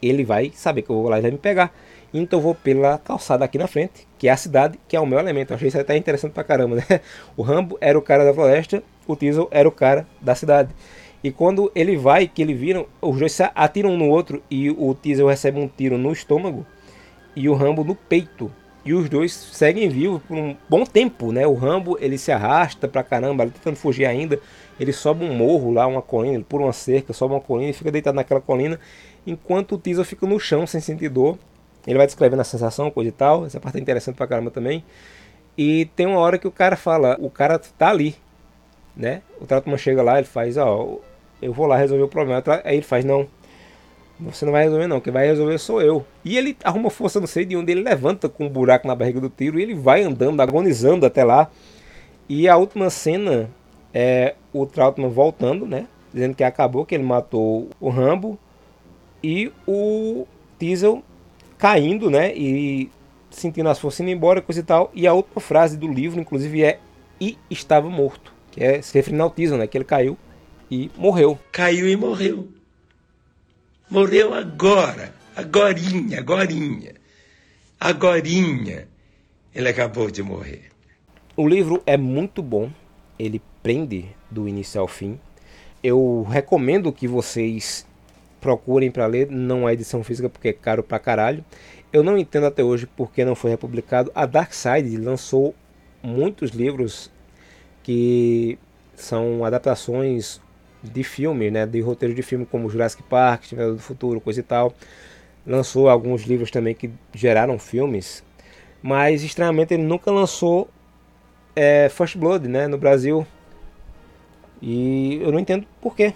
ele 0.00 0.22
vai 0.22 0.52
saber 0.54 0.82
que 0.82 0.90
eu 0.90 1.02
vou 1.02 1.08
lá 1.08 1.18
e 1.18 1.22
vai 1.22 1.32
me 1.32 1.38
pegar. 1.38 1.74
Então 2.14 2.38
eu 2.38 2.42
vou 2.42 2.54
pela 2.54 2.98
calçada 2.98 3.44
aqui 3.44 3.58
na 3.58 3.66
frente, 3.66 4.06
que 4.16 4.28
é 4.28 4.30
a 4.30 4.36
cidade, 4.36 4.78
que 4.86 4.94
é 4.94 5.00
o 5.00 5.06
meu 5.06 5.18
elemento. 5.18 5.52
Eu 5.52 5.56
achei 5.56 5.66
isso 5.66 5.78
até 5.80 5.96
interessante 5.96 6.30
pra 6.30 6.44
caramba, 6.44 6.76
né? 6.76 7.00
O 7.36 7.42
Rambo 7.42 7.76
era 7.80 7.98
o 7.98 8.02
cara 8.02 8.24
da 8.24 8.32
floresta, 8.32 8.80
o 9.08 9.16
Diesel 9.16 9.48
era 9.50 9.68
o 9.68 9.72
cara 9.72 10.06
da 10.20 10.36
cidade. 10.36 10.72
E 11.24 11.32
quando 11.32 11.72
ele 11.74 11.96
vai, 11.96 12.28
que 12.28 12.40
ele 12.40 12.54
viram, 12.54 12.86
os 13.02 13.18
dois 13.18 13.36
atiram 13.54 13.90
um 13.90 13.96
no 13.96 14.08
outro 14.08 14.40
e 14.48 14.70
o 14.70 14.96
Diesel 15.02 15.26
recebe 15.26 15.58
um 15.58 15.66
tiro 15.66 15.98
no 15.98 16.12
estômago 16.12 16.64
e 17.34 17.48
o 17.48 17.54
Rambo 17.54 17.82
no 17.82 17.96
peito. 17.96 18.52
E 18.84 18.94
os 18.94 19.08
dois 19.08 19.32
seguem 19.32 19.88
vivos 19.88 20.22
por 20.22 20.36
um 20.36 20.56
bom 20.68 20.84
tempo, 20.84 21.32
né? 21.32 21.46
O 21.46 21.54
Rambo 21.54 21.98
ele 22.00 22.16
se 22.16 22.30
arrasta 22.30 22.86
pra 22.86 23.02
caramba, 23.02 23.42
ele 23.42 23.50
tentando 23.50 23.76
fugir 23.76 24.06
ainda. 24.06 24.40
Ele 24.78 24.92
sobe 24.92 25.24
um 25.24 25.34
morro 25.34 25.72
lá, 25.72 25.86
uma 25.86 26.00
colina, 26.00 26.36
ele 26.36 26.44
pula 26.44 26.64
uma 26.64 26.72
cerca, 26.72 27.12
sobe 27.12 27.34
uma 27.34 27.40
colina 27.40 27.70
e 27.70 27.72
fica 27.72 27.90
deitado 27.90 28.14
naquela 28.14 28.40
colina, 28.40 28.78
enquanto 29.26 29.74
o 29.74 29.78
Teaser 29.78 30.04
fica 30.04 30.26
no 30.26 30.38
chão 30.38 30.66
sem 30.66 30.80
sentir 30.80 31.08
dor. 31.08 31.36
Ele 31.86 31.98
vai 31.98 32.06
descrevendo 32.06 32.40
a 32.40 32.44
sensação, 32.44 32.90
coisa 32.90 33.08
e 33.08 33.12
tal. 33.12 33.44
Essa 33.44 33.58
parte 33.58 33.76
é 33.78 33.80
interessante 33.80 34.14
pra 34.14 34.26
caramba 34.26 34.50
também. 34.50 34.84
E 35.56 35.86
tem 35.96 36.06
uma 36.06 36.20
hora 36.20 36.38
que 36.38 36.46
o 36.46 36.52
cara 36.52 36.76
fala, 36.76 37.16
o 37.20 37.28
cara 37.28 37.58
tá 37.58 37.88
ali, 37.88 38.14
né? 38.98 39.22
O 39.40 39.46
Trautmann 39.46 39.78
chega 39.78 40.02
lá, 40.02 40.18
ele 40.18 40.26
faz, 40.26 40.56
ó, 40.56 40.98
eu 41.40 41.52
vou 41.52 41.66
lá 41.66 41.76
resolver 41.76 42.02
o 42.02 42.08
problema. 42.08 42.42
Aí 42.64 42.74
ele 42.74 42.82
faz, 42.82 43.04
não, 43.04 43.28
você 44.18 44.44
não 44.44 44.52
vai 44.52 44.64
resolver 44.64 44.88
não, 44.88 45.00
quem 45.00 45.12
vai 45.12 45.26
resolver 45.26 45.56
sou 45.58 45.80
eu. 45.80 46.04
E 46.24 46.36
ele 46.36 46.56
arruma 46.64 46.90
força, 46.90 47.20
não 47.20 47.28
sei 47.28 47.44
de 47.44 47.56
onde, 47.56 47.70
ele 47.70 47.82
levanta 47.82 48.28
com 48.28 48.46
um 48.46 48.48
buraco 48.48 48.88
na 48.88 48.94
barriga 48.96 49.20
do 49.20 49.30
tiro 49.30 49.60
e 49.60 49.62
ele 49.62 49.74
vai 49.74 50.02
andando, 50.02 50.40
agonizando 50.40 51.06
até 51.06 51.22
lá. 51.22 51.48
E 52.28 52.48
a 52.48 52.56
última 52.56 52.90
cena 52.90 53.48
é 53.94 54.34
o 54.52 54.66
Trautmann 54.66 55.10
voltando, 55.10 55.64
né? 55.64 55.86
Dizendo 56.12 56.34
que 56.34 56.42
acabou, 56.42 56.84
que 56.84 56.94
ele 56.94 57.04
matou 57.04 57.68
o 57.80 57.88
Rambo. 57.88 58.38
E 59.22 59.52
o 59.66 60.26
Diesel 60.58 61.02
caindo, 61.56 62.10
né? 62.10 62.34
E 62.36 62.90
sentindo 63.30 63.68
as 63.68 63.78
forças 63.78 64.00
indo 64.00 64.10
embora, 64.10 64.42
coisa 64.42 64.60
e 64.60 64.64
tal. 64.64 64.90
E 64.92 65.06
a 65.06 65.14
última 65.14 65.40
frase 65.40 65.76
do 65.76 65.86
livro, 65.86 66.20
inclusive, 66.20 66.64
é 66.64 66.78
E 67.20 67.38
estava 67.50 67.88
morto. 67.88 68.37
Que 68.58 68.64
é 68.64 68.82
se 68.82 68.92
referindo 68.92 69.22
ao 69.22 69.30
Diesel, 69.30 69.56
né? 69.56 69.68
Que 69.68 69.78
ele 69.78 69.84
caiu 69.84 70.18
e 70.68 70.90
morreu. 70.96 71.38
Caiu 71.52 71.88
e 71.88 71.94
morreu. 71.94 72.48
Morreu 73.88 74.34
agora, 74.34 75.14
agorinha, 75.36 76.18
agorinha, 76.18 76.94
agorinha. 77.78 78.88
Ele 79.54 79.68
acabou 79.68 80.10
de 80.10 80.24
morrer. 80.24 80.70
O 81.36 81.46
livro 81.46 81.80
é 81.86 81.96
muito 81.96 82.42
bom, 82.42 82.68
ele 83.16 83.40
prende 83.62 84.06
do 84.28 84.48
início 84.48 84.80
ao 84.80 84.88
fim. 84.88 85.20
Eu 85.80 86.26
recomendo 86.28 86.92
que 86.92 87.06
vocês 87.06 87.86
procurem 88.40 88.90
para 88.90 89.06
ler, 89.06 89.30
não 89.30 89.68
é 89.68 89.72
edição 89.72 90.02
física 90.02 90.28
porque 90.28 90.48
é 90.48 90.52
caro 90.52 90.82
pra 90.82 90.98
caralho. 90.98 91.44
Eu 91.92 92.02
não 92.02 92.18
entendo 92.18 92.46
até 92.46 92.64
hoje 92.64 92.88
porque 92.96 93.24
não 93.24 93.36
foi 93.36 93.52
republicado. 93.52 94.10
A 94.16 94.26
Dark 94.26 94.52
Side 94.52 94.96
lançou 94.96 95.54
muitos 96.02 96.50
livros 96.50 97.08
que 97.88 98.58
são 98.94 99.46
adaptações 99.46 100.42
de 100.82 101.02
filme, 101.02 101.50
né, 101.50 101.64
de 101.64 101.80
roteiro 101.80 102.14
de 102.14 102.20
filme 102.20 102.44
como 102.44 102.68
Jurassic 102.68 103.02
Park, 103.02 103.44
Exterminador 103.44 103.76
do 103.76 103.82
Futuro, 103.82 104.20
coisa 104.20 104.40
e 104.40 104.42
tal. 104.42 104.74
Lançou 105.46 105.88
alguns 105.88 106.24
livros 106.24 106.50
também 106.50 106.74
que 106.74 106.90
geraram 107.14 107.58
filmes, 107.58 108.22
mas 108.82 109.22
estranhamente 109.22 109.72
ele 109.72 109.84
nunca 109.84 110.10
lançou 110.10 110.68
é, 111.56 111.88
First 111.88 112.18
Blood, 112.18 112.46
né, 112.46 112.68
no 112.68 112.76
Brasil. 112.76 113.26
E 114.60 115.18
eu 115.22 115.32
não 115.32 115.38
entendo 115.38 115.66
por 115.80 115.96
quê. 115.96 116.12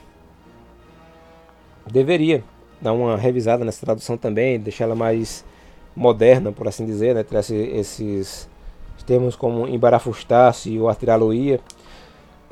Deveria 1.91 2.45
dar 2.83 2.93
uma 2.93 3.17
revisada 3.17 3.65
nessa 3.65 3.87
tradução 3.87 4.19
também, 4.19 4.61
deixar 4.61 4.85
ela 4.85 4.95
mais 4.95 5.43
moderna, 5.97 6.53
por 6.53 6.69
assim 6.69 6.85
dizer, 6.85 7.15
né, 7.15 7.23
trazer 7.23 7.75
esses 7.75 8.47
termos 9.05 9.35
como 9.37 9.67
embarafustar-se 9.67 10.79
ou 10.79 10.89
artiraloia 10.89 11.61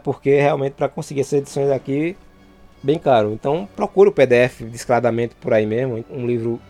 porque 0.03 0.41
realmente 0.41 0.73
para 0.73 0.89
conseguir 0.89 1.21
essas 1.21 1.41
edições 1.41 1.71
aqui 1.71 2.17
bem 2.83 2.99
caro. 2.99 3.33
Então 3.33 3.69
procure 3.77 4.11
o 4.11 4.13
PDF 4.13 4.63
descaradamente 4.63 5.35
por 5.35 5.53
aí 5.53 5.67
mesmo, 5.67 6.05
um 6.11 6.27
livro 6.27 6.61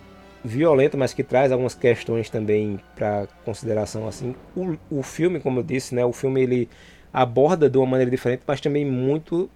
violento, 0.44 0.96
mas 0.96 1.12
que 1.12 1.22
traz 1.22 1.52
algumas 1.52 1.74
questões 1.74 2.30
também 2.30 2.80
para 2.94 3.28
consideração 3.44 4.08
assim. 4.08 4.34
O, 4.56 4.76
o 4.90 5.02
filme, 5.02 5.40
como 5.40 5.60
eu 5.60 5.62
disse, 5.62 5.94
né, 5.94 6.04
o 6.04 6.12
filme 6.12 6.42
ele 6.42 6.68
aborda 7.12 7.68
de 7.68 7.76
uma 7.76 7.86
maneira 7.86 8.10
diferente, 8.10 8.42
mas 8.46 8.60
também 8.60 8.84
muito 8.84 9.50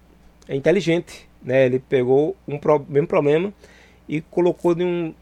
inteligente, 0.47 1.27
né? 1.41 1.65
Ele 1.65 1.79
pegou 1.79 2.35
um 2.47 2.57
pro, 2.57 2.85
mesmo 2.87 3.07
problema 3.07 3.53
e 4.07 4.21
colocou 4.21 4.75
de 4.75 4.83
um 4.83 5.13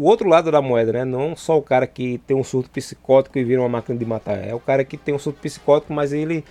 o 0.00 0.04
outro 0.04 0.26
lado 0.26 0.50
da 0.50 0.62
moeda, 0.62 0.92
né? 0.92 1.04
Não 1.04 1.36
só 1.36 1.58
o 1.58 1.62
cara 1.62 1.86
que 1.86 2.16
tem 2.26 2.34
um 2.34 2.42
surto 2.42 2.70
psicótico 2.70 3.38
e 3.38 3.44
vira 3.44 3.60
uma 3.60 3.68
máquina 3.68 3.98
de 3.98 4.04
matar, 4.06 4.42
é 4.42 4.54
o 4.54 4.58
cara 4.58 4.82
que 4.82 4.96
tem 4.96 5.14
um 5.14 5.18
surto 5.18 5.38
psicótico, 5.42 5.92
mas 5.92 6.10
ele 6.10 6.42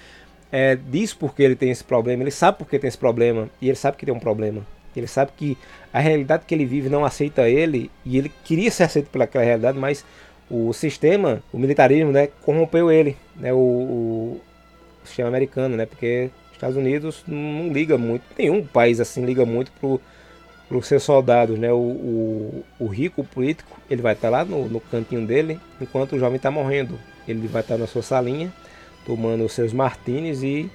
é, 0.52 0.76
diz 0.76 1.16
porque 1.16 1.42
ele 1.42 1.56
tem 1.56 1.72
esse 1.72 1.84
problema, 1.84 2.22
ele 2.22 2.30
sabe 2.30 2.60
porque 2.60 2.78
tem 2.78 2.88
esse 2.88 2.98
problema 2.98 3.50
e 3.60 3.68
ele 3.68 3.76
sabe 3.76 3.98
que 3.98 4.06
tem 4.06 4.14
um 4.14 4.20
problema. 4.20 4.62
Ele 4.96 5.08
sabe 5.08 5.32
que 5.36 5.58
a 5.92 6.00
realidade 6.00 6.44
que 6.46 6.54
ele 6.54 6.64
vive 6.64 6.90
não 6.90 7.04
aceita 7.04 7.50
ele 7.50 7.90
e 8.06 8.20
ele 8.20 8.32
queria 8.44 8.70
ser 8.70 8.84
aceito 8.84 9.10
pelaquela 9.10 9.44
realidade, 9.44 9.80
mas 9.80 10.06
o 10.48 10.72
sistema, 10.72 11.42
o 11.52 11.58
militarismo, 11.58 12.12
né, 12.12 12.28
corrompeu 12.44 12.92
ele, 12.92 13.18
né, 13.36 13.52
o, 13.52 13.58
o 13.58 14.42
sistema 15.04 15.28
americano, 15.28 15.76
né, 15.76 15.88
porque 15.88 16.30
os 16.50 16.54
Estados 16.54 16.78
Unidos 16.78 17.24
não 17.28 17.74
liga 17.74 17.98
muito, 17.98 18.22
nenhum 18.38 18.64
país 18.64 19.00
assim 19.00 19.26
liga 19.26 19.44
muito 19.44 19.72
pro 19.80 20.00
os 20.78 20.88
seus 20.88 21.04
soldados, 21.04 21.58
né? 21.58 21.72
O, 21.72 21.78
o, 21.78 22.64
o, 22.80 22.88
rico, 22.88 23.22
o 23.22 23.26
político, 23.26 23.80
ele 23.90 24.02
vai 24.02 24.14
estar 24.14 24.30
lá 24.30 24.46
no, 24.46 24.68
no 24.70 24.80
cantinho 24.80 25.26
dele, 25.26 25.60
enquanto 25.82 26.14
o 26.14 26.20
jovem 26.20 26.36
está 26.38 26.52
morrendo. 26.52 26.98
Ele 27.28 27.48
vai 27.48 27.62
estar 27.62 27.78
na 27.78 27.88
sua 27.88 28.02
salinha, 28.02 28.54
tomando 29.06 29.44
os 29.44 29.54
seus 29.54 29.74
martinis 29.74 30.44
e 30.44 30.70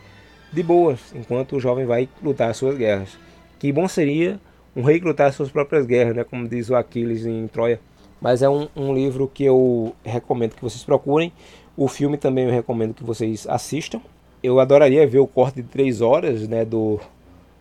de 0.53 0.63
boas, 0.63 1.01
enquanto 1.15 1.57
o 1.57 1.61
jovem 1.61 1.85
vai 1.85 2.09
lutar 2.23 2.51
as 2.51 2.57
suas 2.57 2.77
guerras. 2.77 3.17
Que 3.59 3.73
bom 3.73 3.89
seria 3.89 4.41
um 4.75 4.83
rei 4.83 4.99
lutar 5.01 5.29
as 5.29 5.35
suas 5.35 5.51
próprias 5.51 5.87
guerras, 5.87 6.17
né, 6.17 6.25
como 6.25 6.49
diz 6.49 6.71
o 6.71 6.75
Aquiles 6.75 7.25
em 7.27 7.47
Troia. 7.47 7.81
Mas 8.21 8.43
é 8.43 8.49
um, 8.49 8.69
um 8.75 8.95
livro 8.95 9.31
que 9.33 9.45
eu 9.45 9.95
recomendo 10.05 10.55
que 10.55 10.63
vocês 10.63 10.83
procurem. 10.83 11.33
O 11.77 11.89
filme 11.89 12.17
também 12.17 12.45
eu 12.45 12.51
recomendo 12.51 12.95
que 12.95 13.05
vocês 13.05 13.47
assistam. 13.49 14.01
Eu 14.43 14.61
adoraria 14.61 15.07
ver 15.07 15.19
o 15.19 15.27
corte 15.27 15.63
de 15.63 15.69
três 15.69 16.01
horas 16.01 16.49
né, 16.49 16.65
do, 16.65 17.01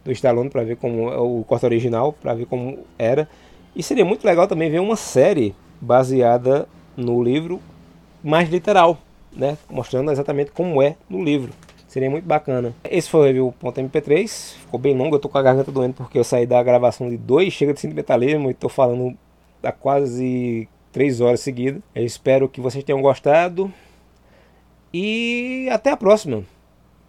do 0.04 0.12
Stallone 0.12 0.50
para 0.50 0.64
ver 0.64 0.76
como 0.78 1.10
é 1.10 1.18
o 1.18 1.44
corte 1.44 1.66
original, 1.66 2.14
para 2.14 2.34
ver 2.34 2.46
como 2.46 2.80
era. 2.98 3.28
E 3.76 3.82
seria 3.82 4.06
muito 4.06 4.26
legal 4.26 4.48
também 4.48 4.70
ver 4.70 4.80
uma 4.80 4.96
série 4.96 5.56
baseada 5.80 6.68
no 6.96 7.24
livro 7.24 7.60
mais 8.24 8.50
literal, 8.50 8.98
né, 9.32 9.58
mostrando 9.70 10.12
exatamente 10.12 10.52
como 10.52 10.82
é 10.82 10.96
no 11.10 11.24
livro. 11.24 11.52
Seria 11.88 12.10
muito 12.10 12.26
bacana. 12.26 12.74
Esse 12.84 13.08
foi 13.08 13.20
o 13.20 13.24
review.mp3. 13.24 14.56
Ficou 14.62 14.80
bem 14.80 14.98
longo, 14.98 15.16
eu 15.16 15.20
tô 15.20 15.30
com 15.30 15.38
a 15.38 15.44
garganta 15.44 15.72
doendo 15.72 15.94
porque 15.94 16.18
eu 16.18 16.24
saí 16.24 16.46
da 16.46 16.62
gravação 16.64 17.08
de 17.08 17.18
dois 17.18 17.54
chega 17.54 17.72
de 17.72 17.80
sentimentalismo 17.80 18.50
e 18.50 18.54
tô 18.56 18.68
falando 18.68 19.16
há 19.62 19.72
quase 19.72 20.68
três 20.92 21.22
horas 21.22 21.42
seguidas. 21.42 21.84
Eu 21.94 22.04
espero 22.04 22.50
que 22.50 22.60
vocês 22.60 22.84
tenham 22.84 23.02
gostado. 23.02 23.72
E 24.92 25.68
até 25.72 25.92
a 25.92 25.98
próxima, 25.98 26.44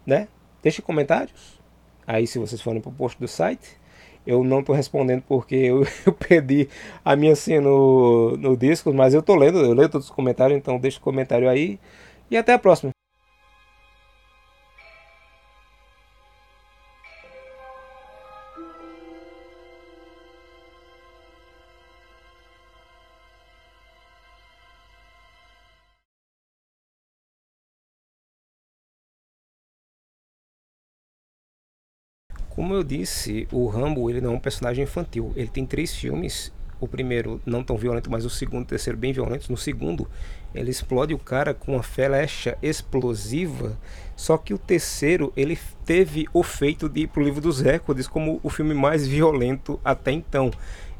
né? 0.05 0.27
Deixe 0.61 0.81
comentários. 0.81 1.54
Aí 2.07 2.27
se 2.27 2.39
vocês 2.39 2.61
forem 2.61 2.81
para 2.81 2.89
o 2.89 2.93
post 2.93 3.19
do 3.19 3.27
site. 3.27 3.77
Eu 4.25 4.43
não 4.43 4.61
estou 4.61 4.75
respondendo 4.75 5.23
porque 5.27 5.55
eu, 5.55 5.83
eu, 6.05 6.13
perdi 6.13 6.67
a 7.03 7.15
minha 7.15 7.35
senha 7.35 7.61
no, 7.61 8.35
no 8.37 8.57
disco, 8.57 8.91
mas 8.93 9.13
eu 9.13 9.19
estou 9.19 9.35
lendo, 9.35 9.59
eu 9.59 9.73
leio 9.73 9.89
todos 9.89 10.07
os 10.07 10.13
comentários, 10.13 10.57
então 10.57 10.79
deixe 10.79 10.97
o 10.97 11.01
comentário 11.01 11.47
aí. 11.49 11.79
E 12.29 12.35
até 12.37 12.53
a 12.53 12.59
próxima. 12.59 12.94
Como 32.65 32.73
eu 32.73 32.83
disse, 32.83 33.47
o 33.51 33.67
Rambo 33.67 34.09
ele 34.09 34.19
não 34.19 34.31
é 34.31 34.35
um 34.37 34.39
personagem 34.39 34.85
infantil. 34.85 35.31
Ele 35.35 35.47
tem 35.47 35.67
três 35.67 35.93
filmes. 35.93 36.51
O 36.81 36.87
primeiro 36.87 37.39
não 37.45 37.63
tão 37.63 37.77
violento, 37.77 38.09
mas 38.09 38.25
o 38.25 38.29
segundo 38.29 38.61
e 38.61 38.63
o 38.63 38.65
terceiro 38.65 38.97
bem 38.97 39.13
violentos. 39.13 39.49
No 39.49 39.55
segundo, 39.55 40.09
ele 40.51 40.71
explode 40.71 41.13
o 41.13 41.19
cara 41.19 41.53
com 41.53 41.73
uma 41.73 41.83
flecha 41.83 42.57
explosiva. 42.63 43.77
Só 44.15 44.35
que 44.35 44.51
o 44.51 44.57
terceiro, 44.57 45.31
ele 45.37 45.59
teve 45.85 46.27
o 46.33 46.41
feito 46.41 46.89
de 46.89 47.01
ir 47.01 47.07
pro 47.07 47.21
livro 47.21 47.39
dos 47.39 47.61
recordes 47.61 48.07
como 48.07 48.39
o 48.41 48.49
filme 48.49 48.73
mais 48.73 49.07
violento 49.07 49.79
até 49.85 50.11
então. 50.11 50.49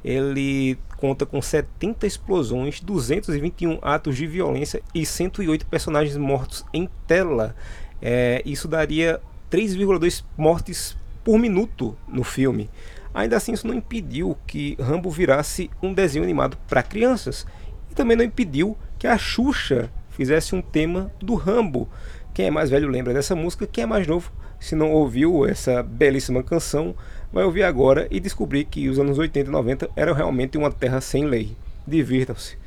Ele 0.03 0.77
conta 0.97 1.25
com 1.25 1.41
70 1.41 2.05
explosões, 2.05 2.79
221 2.79 3.79
atos 3.81 4.15
de 4.15 4.27
violência 4.27 4.83
e 4.93 5.03
108 5.03 5.65
personagens 5.65 6.15
mortos 6.15 6.63
em 6.71 6.87
tela. 7.07 7.55
É, 7.99 8.43
isso 8.45 8.67
daria 8.67 9.19
3,2 9.49 10.23
mortes 10.37 10.95
por 11.25 11.39
minuto 11.39 11.97
no 12.07 12.23
filme. 12.23 12.69
Ainda 13.13 13.35
assim, 13.35 13.51
isso 13.51 13.65
não 13.65 13.73
impediu 13.73 14.37
que 14.45 14.77
Rambo 14.79 15.09
virasse 15.09 15.71
um 15.81 15.91
desenho 15.91 16.23
animado 16.23 16.55
para 16.67 16.83
crianças. 16.83 17.47
E 17.91 17.95
também 17.95 18.15
não 18.15 18.23
impediu 18.23 18.77
que 18.99 19.07
a 19.07 19.17
Xuxa 19.17 19.89
fizesse 20.11 20.55
um 20.55 20.61
tema 20.61 21.11
do 21.19 21.33
Rambo. 21.33 21.89
Quem 22.33 22.45
é 22.45 22.51
mais 22.51 22.69
velho 22.69 22.87
lembra 22.87 23.13
dessa 23.13 23.35
música, 23.35 23.65
quem 23.65 23.83
é 23.85 23.87
mais 23.87 24.05
novo, 24.05 24.31
se 24.59 24.75
não 24.75 24.91
ouviu 24.91 25.47
essa 25.47 25.81
belíssima 25.81 26.43
canção, 26.43 26.95
vai 27.33 27.43
ouvir 27.43 27.63
agora 27.63 28.07
e 28.11 28.19
descobrir 28.19 28.65
que 28.65 28.87
os 28.87 28.99
anos 28.99 29.17
80 29.17 29.49
e 29.49 29.51
90 29.51 29.89
eram 29.95 30.13
realmente 30.13 30.57
uma 30.57 30.71
terra 30.71 31.01
sem 31.01 31.25
lei. 31.25 31.55
Divirtam-se. 31.87 32.64